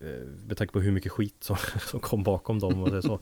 eh, 0.00 0.26
med 0.46 0.56
tanke 0.56 0.72
på 0.72 0.80
hur 0.80 0.92
mycket 0.92 1.12
skit 1.12 1.36
som, 1.40 1.56
som 1.86 2.00
kom 2.00 2.22
bakom 2.22 2.58
dem 2.58 2.82
och 2.82 2.90
det 2.90 3.02
så. 3.02 3.20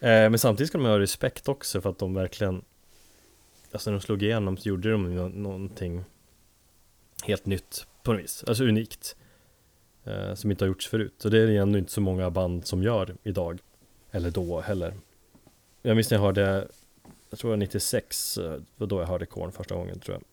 Men 0.00 0.38
samtidigt 0.38 0.68
ska 0.68 0.78
de 0.78 0.84
ha 0.86 0.98
respekt 0.98 1.48
också 1.48 1.80
för 1.80 1.90
att 1.90 1.98
de 1.98 2.14
verkligen 2.14 2.64
Alltså 3.72 3.90
när 3.90 3.98
de 3.98 4.00
slog 4.02 4.22
igenom 4.22 4.56
så 4.56 4.68
gjorde 4.68 4.90
de 4.92 5.14
nå- 5.14 5.28
någonting 5.28 6.04
helt 7.24 7.46
nytt 7.46 7.86
på 8.02 8.12
något 8.12 8.22
vis, 8.22 8.44
alltså 8.46 8.64
unikt. 8.64 9.16
Eh, 10.04 10.34
Som 10.34 10.50
inte 10.50 10.64
har 10.64 10.68
gjorts 10.68 10.88
förut, 10.88 11.14
så 11.18 11.28
det 11.28 11.38
är 11.38 11.46
det 11.46 11.56
ändå 11.56 11.78
inte 11.78 11.92
så 11.92 12.00
många 12.00 12.30
band 12.30 12.66
som 12.66 12.82
gör 12.82 13.16
idag. 13.22 13.58
Eller 14.10 14.30
då 14.30 14.60
heller. 14.60 14.94
Jag 15.82 15.94
minns 15.96 16.10
när 16.10 16.18
jag 16.18 16.22
hörde, 16.22 16.68
jag 17.30 17.38
tror 17.38 17.50
det 17.50 17.52
var 17.52 17.56
96, 17.56 18.38
eh, 18.38 18.50
det 18.52 18.64
var 18.76 18.86
då 18.86 19.00
jag 19.00 19.06
hörde 19.06 19.26
Korn 19.26 19.52
första 19.52 19.74
gången 19.74 19.98
tror 20.00 20.16
jag. 20.16 20.24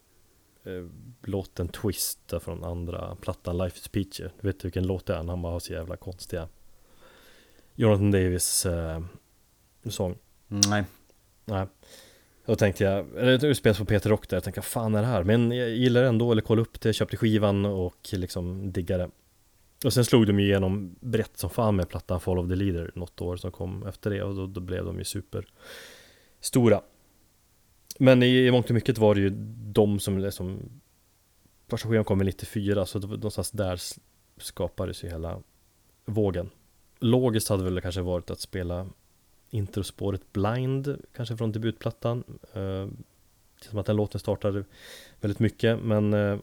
Eh, 0.77 0.85
Låten 1.23 1.67
Twist 1.67 2.33
från 2.41 2.63
andra 2.63 3.15
plattan 3.15 3.57
Life 3.57 3.77
is 3.77 3.87
Peachy. 3.87 4.29
Du 4.41 4.47
vet 4.47 4.65
vilken 4.65 4.87
låt 4.87 5.05
det 5.05 5.13
är? 5.13 5.23
Han 5.23 5.41
bara 5.41 5.53
har 5.53 5.59
så 5.59 5.73
jävla 5.73 5.97
konstiga 5.97 6.47
Jonathan 7.75 8.11
Davis 8.11 8.65
eh, 8.65 9.03
sång. 9.89 10.17
Nej. 10.47 10.83
Nej 11.45 11.67
då 12.45 12.55
tänkte 12.55 12.83
jag, 12.83 13.17
eller 13.17 13.37
det 13.37 13.55
spelas 13.55 13.77
på 13.77 13.85
Peter 13.85 14.09
Rock 14.09 14.29
där, 14.29 14.37
jag 14.37 14.43
tänkte 14.43 14.59
vad 14.59 14.65
fan 14.65 14.95
är 14.95 15.01
det 15.01 15.07
här? 15.07 15.23
Men 15.23 15.51
jag 15.51 15.69
gillar 15.69 16.01
det 16.01 16.07
ändå, 16.07 16.31
eller 16.31 16.41
kolla 16.41 16.61
upp 16.61 16.81
det, 16.81 16.93
köpte 16.93 17.17
skivan 17.17 17.65
och 17.65 18.09
liksom 18.11 18.71
diggade 18.71 19.09
Och 19.85 19.93
sen 19.93 20.05
slog 20.05 20.27
de 20.27 20.39
ju 20.39 20.45
igenom 20.45 20.95
brett 20.99 21.37
som 21.37 21.49
fan 21.49 21.75
med 21.75 21.89
plattan 21.89 22.19
Fall 22.19 22.39
of 22.39 22.49
the 22.49 22.55
Leader 22.55 22.91
något 22.95 23.21
år 23.21 23.37
som 23.37 23.51
kom 23.51 23.87
efter 23.87 24.09
det 24.09 24.23
och 24.23 24.35
då, 24.35 24.47
då 24.47 24.59
blev 24.59 24.85
de 24.85 24.97
ju 24.97 25.03
super 25.03 25.45
stora 26.41 26.81
Men 27.99 28.23
i, 28.23 28.45
i 28.47 28.51
mångt 28.51 28.69
och 28.69 28.73
mycket 28.75 28.97
var 28.97 29.15
det 29.15 29.21
ju 29.21 29.29
de 29.73 29.99
som 29.99 30.19
liksom 30.19 30.59
Första 31.67 31.89
skivan 31.89 32.05
kom 32.05 32.21
i 32.21 32.25
94 32.25 32.85
så 32.85 32.99
det 32.99 33.07
någonstans 33.07 33.51
där 33.51 33.79
skapades 34.37 35.03
ju 35.03 35.07
hela 35.07 35.41
vågen. 36.05 36.49
Logiskt 36.99 37.49
hade 37.49 37.63
väl 37.63 37.81
kanske 37.81 38.01
varit 38.01 38.29
att 38.29 38.39
spela 38.39 38.87
introspåret 39.49 40.33
Blind, 40.33 40.97
kanske 41.15 41.37
från 41.37 41.51
debutplattan. 41.51 42.23
Känns 42.53 43.69
som 43.69 43.79
att 43.79 43.85
den 43.85 43.95
låten 43.95 44.19
startade 44.19 44.63
väldigt 45.21 45.39
mycket, 45.39 45.79
men 45.83 46.13
eh, 46.13 46.37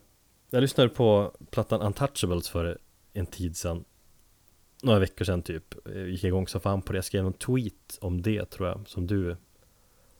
jag 0.49 0.61
lyssnade 0.61 0.89
på 0.89 1.31
plattan 1.49 1.81
Untouchables 1.81 2.49
för 2.49 2.77
en 3.13 3.25
tid 3.25 3.57
sedan. 3.57 3.83
Några 4.83 4.99
veckor 4.99 5.25
sedan 5.25 5.41
typ. 5.41 5.75
Jag 5.85 6.09
gick 6.09 6.23
igång 6.23 6.47
så 6.47 6.59
fan 6.59 6.81
på 6.81 6.93
det. 6.93 6.97
Jag 6.97 7.05
skrev 7.05 7.25
en 7.25 7.33
tweet 7.33 7.97
om 8.01 8.21
det 8.21 8.45
tror 8.45 8.67
jag, 8.67 8.81
som 8.87 9.07
du 9.07 9.37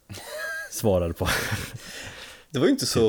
svarade 0.72 1.14
på. 1.14 1.28
Det 2.50 2.60
var 2.60 2.66
ju 2.66 2.72
inte 2.72 2.86
så... 2.86 3.04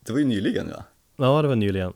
Det 0.00 0.12
var 0.12 0.18
ju 0.18 0.24
nyligen 0.24 0.68
va? 0.68 0.84
ja, 1.16 1.42
det 1.42 1.48
var 1.48 1.56
nyligen. 1.56 1.92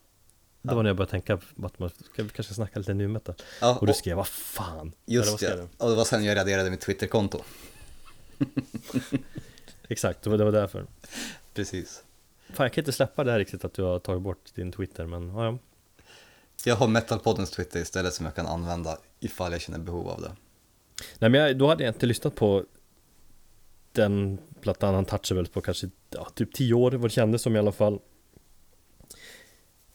Det 0.63 0.71
Ja. 0.71 0.75
var 0.75 0.83
när 0.83 0.91
jag 0.91 0.97
började 0.97 1.11
tänka 1.11 1.35
att 1.63 1.79
man 1.79 1.91
ska, 2.13 2.29
kanske 2.29 2.55
snacka 2.55 2.79
lite 2.79 2.95
nu 2.95 3.09
metal. 3.09 3.35
Ja, 3.61 3.79
Och 3.81 3.87
du 3.87 3.93
skrev, 3.95 4.17
vad 4.17 4.27
fan? 4.29 4.93
Just 5.07 5.39
det. 5.41 5.57
du? 5.57 5.69
Och 5.85 5.91
det 5.91 5.97
var 5.97 6.05
sen 6.05 6.25
jag 6.25 6.37
raderade 6.37 6.71
mitt 6.71 6.81
Twitterkonto. 6.81 7.41
Exakt, 9.89 10.23
det 10.23 10.31
var, 10.31 10.39
det 10.39 10.45
var 10.45 10.53
därför. 10.53 10.87
Precis. 11.55 12.03
Fan, 12.53 12.65
jag 12.65 12.73
kan 12.73 12.83
inte 12.83 12.93
släppa 12.93 13.25
det 13.25 13.31
här 13.33 13.39
riktigt 13.39 13.65
att 13.65 13.75
du 13.75 13.83
har 13.83 13.99
tagit 13.99 14.23
bort 14.23 14.55
din 14.55 14.73
Twitter, 14.73 15.07
men 15.07 15.29
ja, 15.29 15.45
ja. 15.45 15.59
Jag 16.65 16.77
har 16.77 16.89
Metalpoddens 16.89 17.51
Twitter 17.51 17.81
istället 17.81 18.15
som 18.15 18.27
jag 18.27 18.35
kan 18.35 18.47
använda 18.47 18.99
ifall 19.21 19.53
jag 19.53 19.61
känner 19.61 19.79
behov 19.79 20.09
av 20.09 20.21
det. 20.21 20.33
Nej 21.19 21.31
men 21.31 21.41
jag, 21.41 21.59
då 21.59 21.69
hade 21.69 21.85
jag 21.85 21.91
inte 21.95 22.07
lyssnat 22.07 22.35
på 22.35 22.65
den 23.93 24.39
plattan 24.61 24.95
Untouchables 24.95 25.49
på 25.49 25.61
kanske 25.61 25.91
ja, 26.11 26.29
typ 26.35 26.53
10 26.55 26.75
år 26.75 26.91
vad 26.91 27.03
det 27.11 27.15
kändes 27.15 27.43
som 27.43 27.57
i 27.57 27.59
alla 27.59 27.73
fall. 27.73 27.99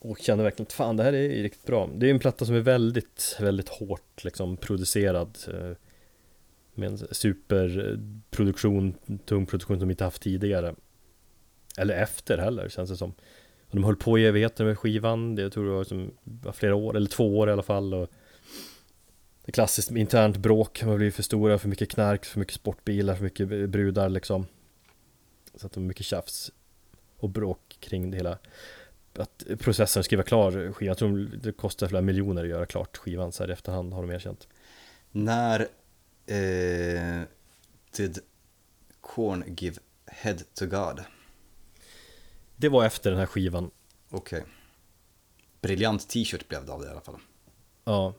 Och 0.10 0.20
kände 0.20 0.44
verkligen 0.44 0.68
att 0.68 0.74
fan 0.74 0.98
det 0.98 1.04
här 1.04 1.14
är 1.14 1.44
riktigt 1.44 1.66
bra. 1.66 1.90
Det 1.96 2.08
är 2.08 2.12
en 2.12 2.20
platta 2.20 2.46
som 2.46 2.56
är 2.56 2.60
väldigt, 2.60 3.38
väldigt 3.40 3.70
hårt 3.70 4.24
liksom 4.24 4.58
producerad. 4.58 5.38
Eh, 5.48 5.72
med 6.74 6.90
en 6.90 6.98
superproduktion, 6.98 8.94
tung 9.26 9.46
produktion 9.46 9.80
som 9.80 9.88
vi 9.88 9.92
inte 9.92 10.04
haft 10.04 10.22
tidigare. 10.22 10.76
Eller 11.78 11.96
efter 11.96 12.38
heller 12.38 12.70
känns 12.70 12.90
det 12.90 12.98
som. 12.98 13.12
Och 13.70 13.76
de 13.76 13.84
höll 13.84 13.96
på 13.96 14.20
i 14.20 14.26
evigheter 14.26 14.66
med 14.66 14.80
skivan. 14.80 15.36
Det 15.36 15.42
jag 15.42 15.52
tror 15.52 15.66
det 15.66 15.72
var 15.72 15.80
liksom, 15.80 16.12
var 16.24 16.52
flera 16.52 16.76
år, 16.76 16.96
eller 16.96 17.10
två 17.10 17.38
år 17.38 17.50
i 17.50 17.52
alla 17.52 17.64
fall. 17.64 17.94
Och 17.94 18.10
det 19.46 19.50
är 19.50 19.52
klassiskt 19.52 19.92
internt 19.92 20.38
bråk, 20.38 20.84
man 20.84 20.98
blir 20.98 21.12
för 21.12 21.24
stora, 21.24 21.58
för 21.58 21.68
mycket 21.68 21.92
knark, 21.92 22.26
för 22.26 22.40
mycket 22.40 22.56
sportbilar, 22.56 23.16
för 23.16 23.24
mycket 23.24 23.70
brudar 23.70 24.10
liksom 24.10 24.46
Så 25.56 25.66
att 25.68 25.74
det 25.74 25.80
var 25.80 25.88
mycket 25.88 26.06
tjafs 26.06 26.52
och 27.18 27.30
bråk 27.30 27.78
kring 27.80 28.12
det 28.12 28.18
hela 28.18 28.38
att 29.20 29.44
processen 29.60 30.00
att 30.00 30.06
skriva 30.06 30.24
klar 30.24 30.52
skivan, 30.52 30.88
jag 30.88 30.98
tror 30.98 31.18
det 31.44 31.52
kostar 31.52 31.88
flera 31.88 32.02
miljoner 32.02 32.44
att 32.44 32.50
göra 32.50 32.66
klart 32.66 32.98
skivan 32.98 33.32
så 33.32 33.44
här 33.44 33.50
i 33.50 33.54
efterhand 33.54 33.94
har 33.94 34.02
de 34.02 34.12
erkänt 34.12 34.48
När 35.12 35.60
eh, 36.26 37.22
did 37.96 38.20
Korn 39.02 39.44
give 39.58 39.78
head 40.06 40.38
to 40.54 40.66
God? 40.66 41.04
Det 42.56 42.70
var 42.70 42.86
efter 42.86 43.10
den 43.10 43.20
här 43.20 43.26
skivan, 43.26 43.72
Okej. 44.10 44.44
Briljant 45.62 46.10
t-shirt 46.10 46.48
blev 46.48 46.66
det 46.66 46.72
av 46.72 46.82
det 46.82 46.88
i 46.88 46.92
alla 46.92 47.02
fall. 47.02 47.20
ja 47.84 48.14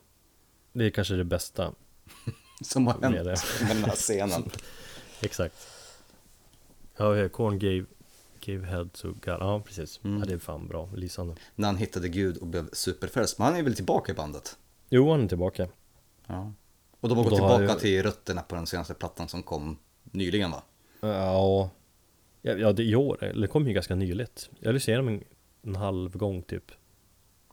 Det 0.73 0.85
är 0.85 0.89
kanske 0.89 1.13
det 1.15 1.23
bästa 1.23 1.73
Som 2.63 2.87
har 2.87 2.97
med 2.99 3.11
hänt 3.13 3.25
det, 3.25 3.65
med 3.67 3.75
den 3.75 3.83
här 3.83 3.95
scenen. 3.95 4.49
exakt 5.21 5.67
Ja, 6.97 7.29
Korn 7.29 7.59
gave, 7.59 7.85
gave 8.51 8.65
head 8.67 8.89
to 8.93 9.07
God, 9.07 9.17
ja 9.39 9.61
precis, 9.65 9.99
Mm. 10.03 10.19
ja, 10.19 10.25
det 10.25 10.33
är 10.33 10.37
fan 10.37 10.67
bra, 10.67 10.89
lysande 10.95 11.35
När 11.55 11.67
han 11.67 11.77
hittade 11.77 12.09
Gud 12.09 12.37
och 12.37 12.47
blev 12.47 12.69
superfrälst. 12.73 13.37
Men 13.39 13.47
han 13.47 13.55
är 13.55 13.63
väl 13.63 13.75
tillbaka 13.75 14.11
i 14.11 14.15
bandet? 14.15 14.57
Jo, 14.89 15.11
han 15.11 15.23
är 15.23 15.27
tillbaka 15.27 15.67
Ja. 16.27 16.53
Och 16.99 17.09
de 17.09 17.17
har 17.17 17.23
Och 17.25 17.29
gått 17.29 17.39
tillbaka 17.39 17.73
ju- 17.73 17.79
till 17.79 18.03
rötterna 18.03 18.41
på 18.41 18.55
den 18.55 18.67
senaste 18.67 18.93
plattan 18.93 19.27
som 19.27 19.43
kom 19.43 19.77
nyligen 20.03 20.51
va? 20.51 20.63
Ja, 20.99 21.69
ja, 22.41 22.73
det 22.73 22.83
i 22.83 22.95
år, 22.95 23.23
eller 23.23 23.41
det 23.41 23.47
kom 23.47 23.67
ju 23.67 23.73
ganska 23.73 23.95
nyligt. 23.95 24.49
Jag 24.59 24.73
lyssnade 24.73 24.93
igenom 24.99 25.13
en, 25.13 25.23
en 25.69 25.75
halv 25.75 26.17
gång 26.17 26.41
typ. 26.41 26.71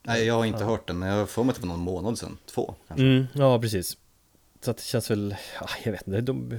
Nej, 0.02 0.24
jag 0.24 0.34
har 0.34 0.44
inte 0.44 0.60
Ja. 0.62 0.66
hört 0.68 0.86
den, 0.86 0.98
men 0.98 1.08
jag 1.08 1.16
har 1.16 1.26
för 1.26 1.42
mig 1.44 1.50
att 1.50 1.56
det 1.56 1.66
var 1.66 1.68
någon 1.76 1.84
månad 1.84 2.18
sedan. 2.18 2.38
Två 2.46 2.74
kanske. 2.88 3.06
Mm, 3.06 3.24
ja, 3.34 3.58
precis. 3.60 3.96
Så 4.60 4.70
att 4.70 4.76
det 4.76 4.82
känns 4.82 5.10
väl, 5.10 5.36
ja, 5.60 5.66
jag 5.84 5.92
vet 5.92 6.06
inte, 6.06 6.20
de, 6.20 6.58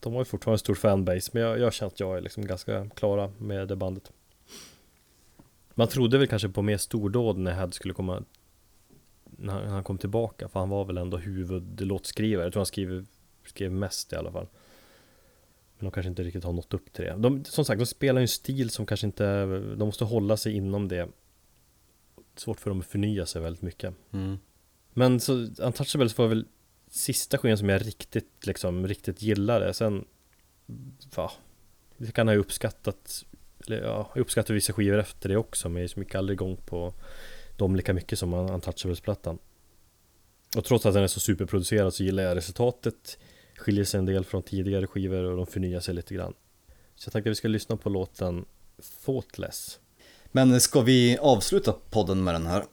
de 0.00 0.12
har 0.12 0.20
ju 0.20 0.24
fortfarande 0.24 0.54
en 0.54 0.58
stor 0.58 0.74
fanbase 0.74 1.30
men 1.34 1.42
jag, 1.42 1.58
jag 1.58 1.72
känner 1.72 1.92
att 1.92 2.00
jag 2.00 2.16
är 2.16 2.20
liksom 2.20 2.46
ganska 2.46 2.88
klara 2.88 3.32
med 3.38 3.68
det 3.68 3.76
bandet. 3.76 4.12
Man 5.74 5.88
trodde 5.88 6.18
väl 6.18 6.26
kanske 6.26 6.48
på 6.48 6.62
mer 6.62 6.76
stordåd 6.76 7.38
när 7.38 7.52
Had 7.52 7.74
skulle 7.74 7.94
komma 7.94 8.22
när 9.24 9.52
han, 9.52 9.62
när 9.62 9.70
han 9.70 9.84
kom 9.84 9.98
tillbaka 9.98 10.48
för 10.48 10.60
han 10.60 10.68
var 10.68 10.84
väl 10.84 10.98
ändå 10.98 11.16
huvudlåtskrivare, 11.16 12.46
jag 12.46 12.52
tror 12.52 12.60
han 12.60 12.66
skriver, 12.66 13.04
skrev 13.46 13.72
mest 13.72 14.12
i 14.12 14.16
alla 14.16 14.32
fall. 14.32 14.46
Men 15.78 15.84
de 15.84 15.90
kanske 15.90 16.08
inte 16.08 16.22
riktigt 16.22 16.44
har 16.44 16.52
nått 16.52 16.74
upp 16.74 16.92
till 16.92 17.04
det. 17.04 17.16
De, 17.18 17.44
som 17.44 17.64
sagt, 17.64 17.78
de 17.78 17.86
spelar 17.86 18.20
ju 18.20 18.24
en 18.24 18.28
stil 18.28 18.70
som 18.70 18.86
kanske 18.86 19.06
inte, 19.06 19.46
de 19.76 19.78
måste 19.78 20.04
hålla 20.04 20.36
sig 20.36 20.52
inom 20.52 20.88
det. 20.88 21.08
Svårt 22.36 22.60
för 22.60 22.70
dem 22.70 22.80
att 22.80 22.86
förnya 22.86 23.26
sig 23.26 23.42
väldigt 23.42 23.62
mycket. 23.62 23.94
Mm. 24.12 24.38
Men 24.92 25.20
så 25.20 25.32
Untouchables 25.58 26.18
var 26.18 26.26
väl 26.26 26.46
sista 26.90 27.38
skivan 27.38 27.58
som 27.58 27.68
jag 27.68 27.86
riktigt, 27.86 28.46
liksom, 28.46 28.88
riktigt 28.88 29.22
gillade. 29.22 29.74
Sen, 29.74 30.04
ja, 31.16 31.32
det 31.96 32.12
kan 32.12 32.28
ha 32.28 32.34
uppskattat, 32.34 33.24
eller 33.66 33.82
ja, 33.82 34.10
jag 34.14 34.20
uppskattar 34.20 34.54
vissa 34.54 34.72
skivor 34.72 34.98
efter 34.98 35.28
det 35.28 35.36
också, 35.36 35.68
men 35.68 35.82
jag 35.82 35.90
gick 35.96 36.14
aldrig 36.14 36.36
igång 36.36 36.56
på 36.56 36.94
dem 37.56 37.76
lika 37.76 37.94
mycket 37.94 38.18
som 38.18 38.34
Untouchables-plattan. 38.34 39.38
Och 40.56 40.64
trots 40.64 40.86
att 40.86 40.94
den 40.94 41.02
är 41.02 41.06
så 41.06 41.20
superproducerad 41.20 41.94
så 41.94 42.04
gillar 42.04 42.22
jag 42.22 42.36
resultatet, 42.36 43.18
skiljer 43.56 43.84
sig 43.84 43.98
en 43.98 44.06
del 44.06 44.24
från 44.24 44.42
tidigare 44.42 44.86
skivor 44.86 45.24
och 45.24 45.36
de 45.36 45.46
förnyar 45.46 45.80
sig 45.80 45.94
lite 45.94 46.14
grann. 46.14 46.34
Så 46.94 47.08
jag 47.08 47.12
tänkte 47.12 47.30
att 47.30 47.32
vi 47.32 47.34
ska 47.34 47.48
lyssna 47.48 47.76
på 47.76 47.88
låten 47.88 48.44
Thoughtless. 49.04 49.80
Men 50.32 50.60
ska 50.60 50.80
vi 50.80 51.18
avsluta 51.18 51.72
podden 51.72 52.24
med 52.24 52.34
den 52.34 52.46
här? 52.46 52.64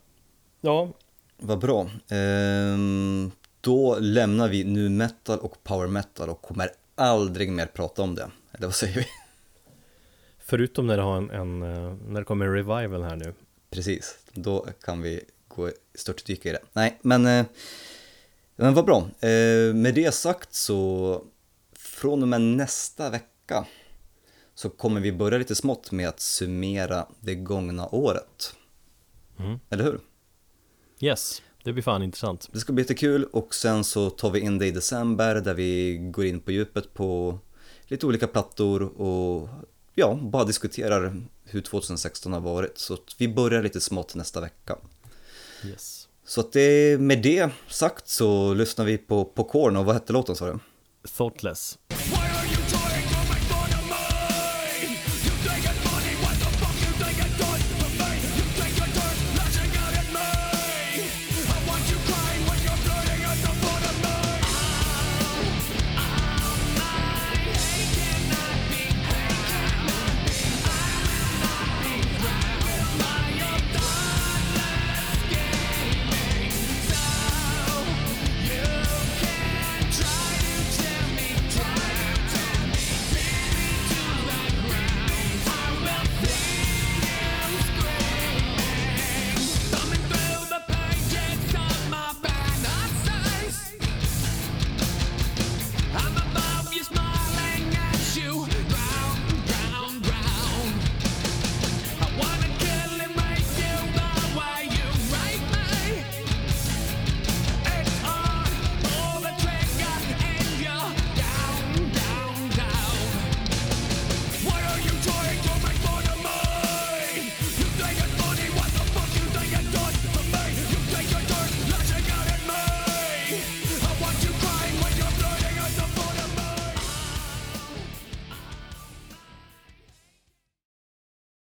Ja, 0.62 0.94
Vad 1.38 1.60
bra. 1.60 1.90
Ehm, 2.10 3.32
då 3.68 4.00
lämnar 4.00 4.50
vi 4.50 4.64
nu 4.64 4.90
metal 4.90 5.40
och 5.40 5.64
power 5.64 5.88
metal 5.88 6.30
och 6.30 6.42
kommer 6.42 6.70
aldrig 6.96 7.52
mer 7.52 7.66
prata 7.66 8.02
om 8.02 8.16
det. 8.16 8.32
Eller 8.52 8.68
vad 8.68 8.76
säger 8.76 8.96
vi? 8.96 9.06
förutom 10.40 10.88
när 10.88 10.98
det, 10.98 11.04
har 11.04 11.18
en, 11.18 11.30
en, 11.30 11.62
eh, 11.62 11.96
när 12.08 12.20
det 12.20 12.26
kommer 12.26 12.46
en 12.46 12.54
revival 12.54 13.04
här 13.04 13.16
nu. 13.16 13.34
Precis, 13.70 14.18
då 14.34 14.68
kan 14.84 15.02
vi 15.02 15.24
gå 15.48 15.72
störtdyka 15.96 16.50
i 16.50 16.52
det. 16.52 16.62
Nej, 16.74 16.98
men, 17.02 17.26
eh, 17.26 17.46
men 18.56 18.74
vad 18.74 18.86
bra. 18.86 18.98
Eh, 19.30 19.74
med 19.74 19.94
det 19.96 20.14
sagt 20.14 20.54
så 20.54 21.24
från 21.74 22.22
och 22.22 22.28
med 22.28 22.42
nästa 22.42 23.10
vecka 23.10 23.66
så 24.56 24.70
kommer 24.70 25.02
vi 25.02 25.12
börja 25.12 25.38
lite 25.38 25.56
smått 25.56 25.92
med 25.92 26.08
att 26.08 26.20
summera 26.20 27.08
det 27.20 27.36
gångna 27.36 27.88
året. 27.88 28.56
Mm. 29.40 29.60
Eller 29.70 29.84
hur? 29.84 30.00
Yes, 31.00 31.42
det 31.68 31.74
blir 31.74 31.84
fan 31.84 32.04
intressant. 32.04 32.50
Det 32.52 32.60
ska 32.60 32.74
bli 32.74 32.84
jättekul 32.84 33.24
och 33.24 33.56
sen 33.56 33.84
så 33.84 34.10
tar 34.10 34.32
vi 34.32 34.40
in 34.40 34.58
det 34.58 34.68
i 34.68 34.72
december 34.72 35.36
där 35.36 35.54
vi 35.54 35.98
går 35.98 36.26
in 36.26 36.40
på 36.40 36.52
djupet 36.52 36.94
på 36.94 37.40
lite 37.88 38.06
olika 38.06 38.28
plattor 38.28 39.02
och 39.02 39.50
ja, 39.96 40.20
bara 40.22 40.44
diskuterar 40.44 41.22
hur 41.44 41.62
2016 41.62 42.34
har 42.34 42.40
varit. 42.40 42.78
Så 42.78 42.94
att 42.94 43.16
vi 43.18 43.28
börjar 43.28 43.64
lite 43.64 43.82
smått 43.82 44.16
nästa 44.16 44.42
vecka. 44.42 44.78
Yes. 45.66 46.08
Så 46.26 46.42
att 46.42 46.52
det, 46.52 47.02
med 47.02 47.22
det 47.22 47.50
sagt 47.68 48.08
så 48.08 48.54
lyssnar 48.54 48.86
vi 48.86 48.98
på 48.98 49.26
Popcorn 49.26 49.78
och 49.78 49.86
vad 49.86 49.96
hette 49.96 50.14
låten 50.14 50.36
sa 50.36 50.46
du? 50.46 50.60
Thoughtless. 51.18 51.78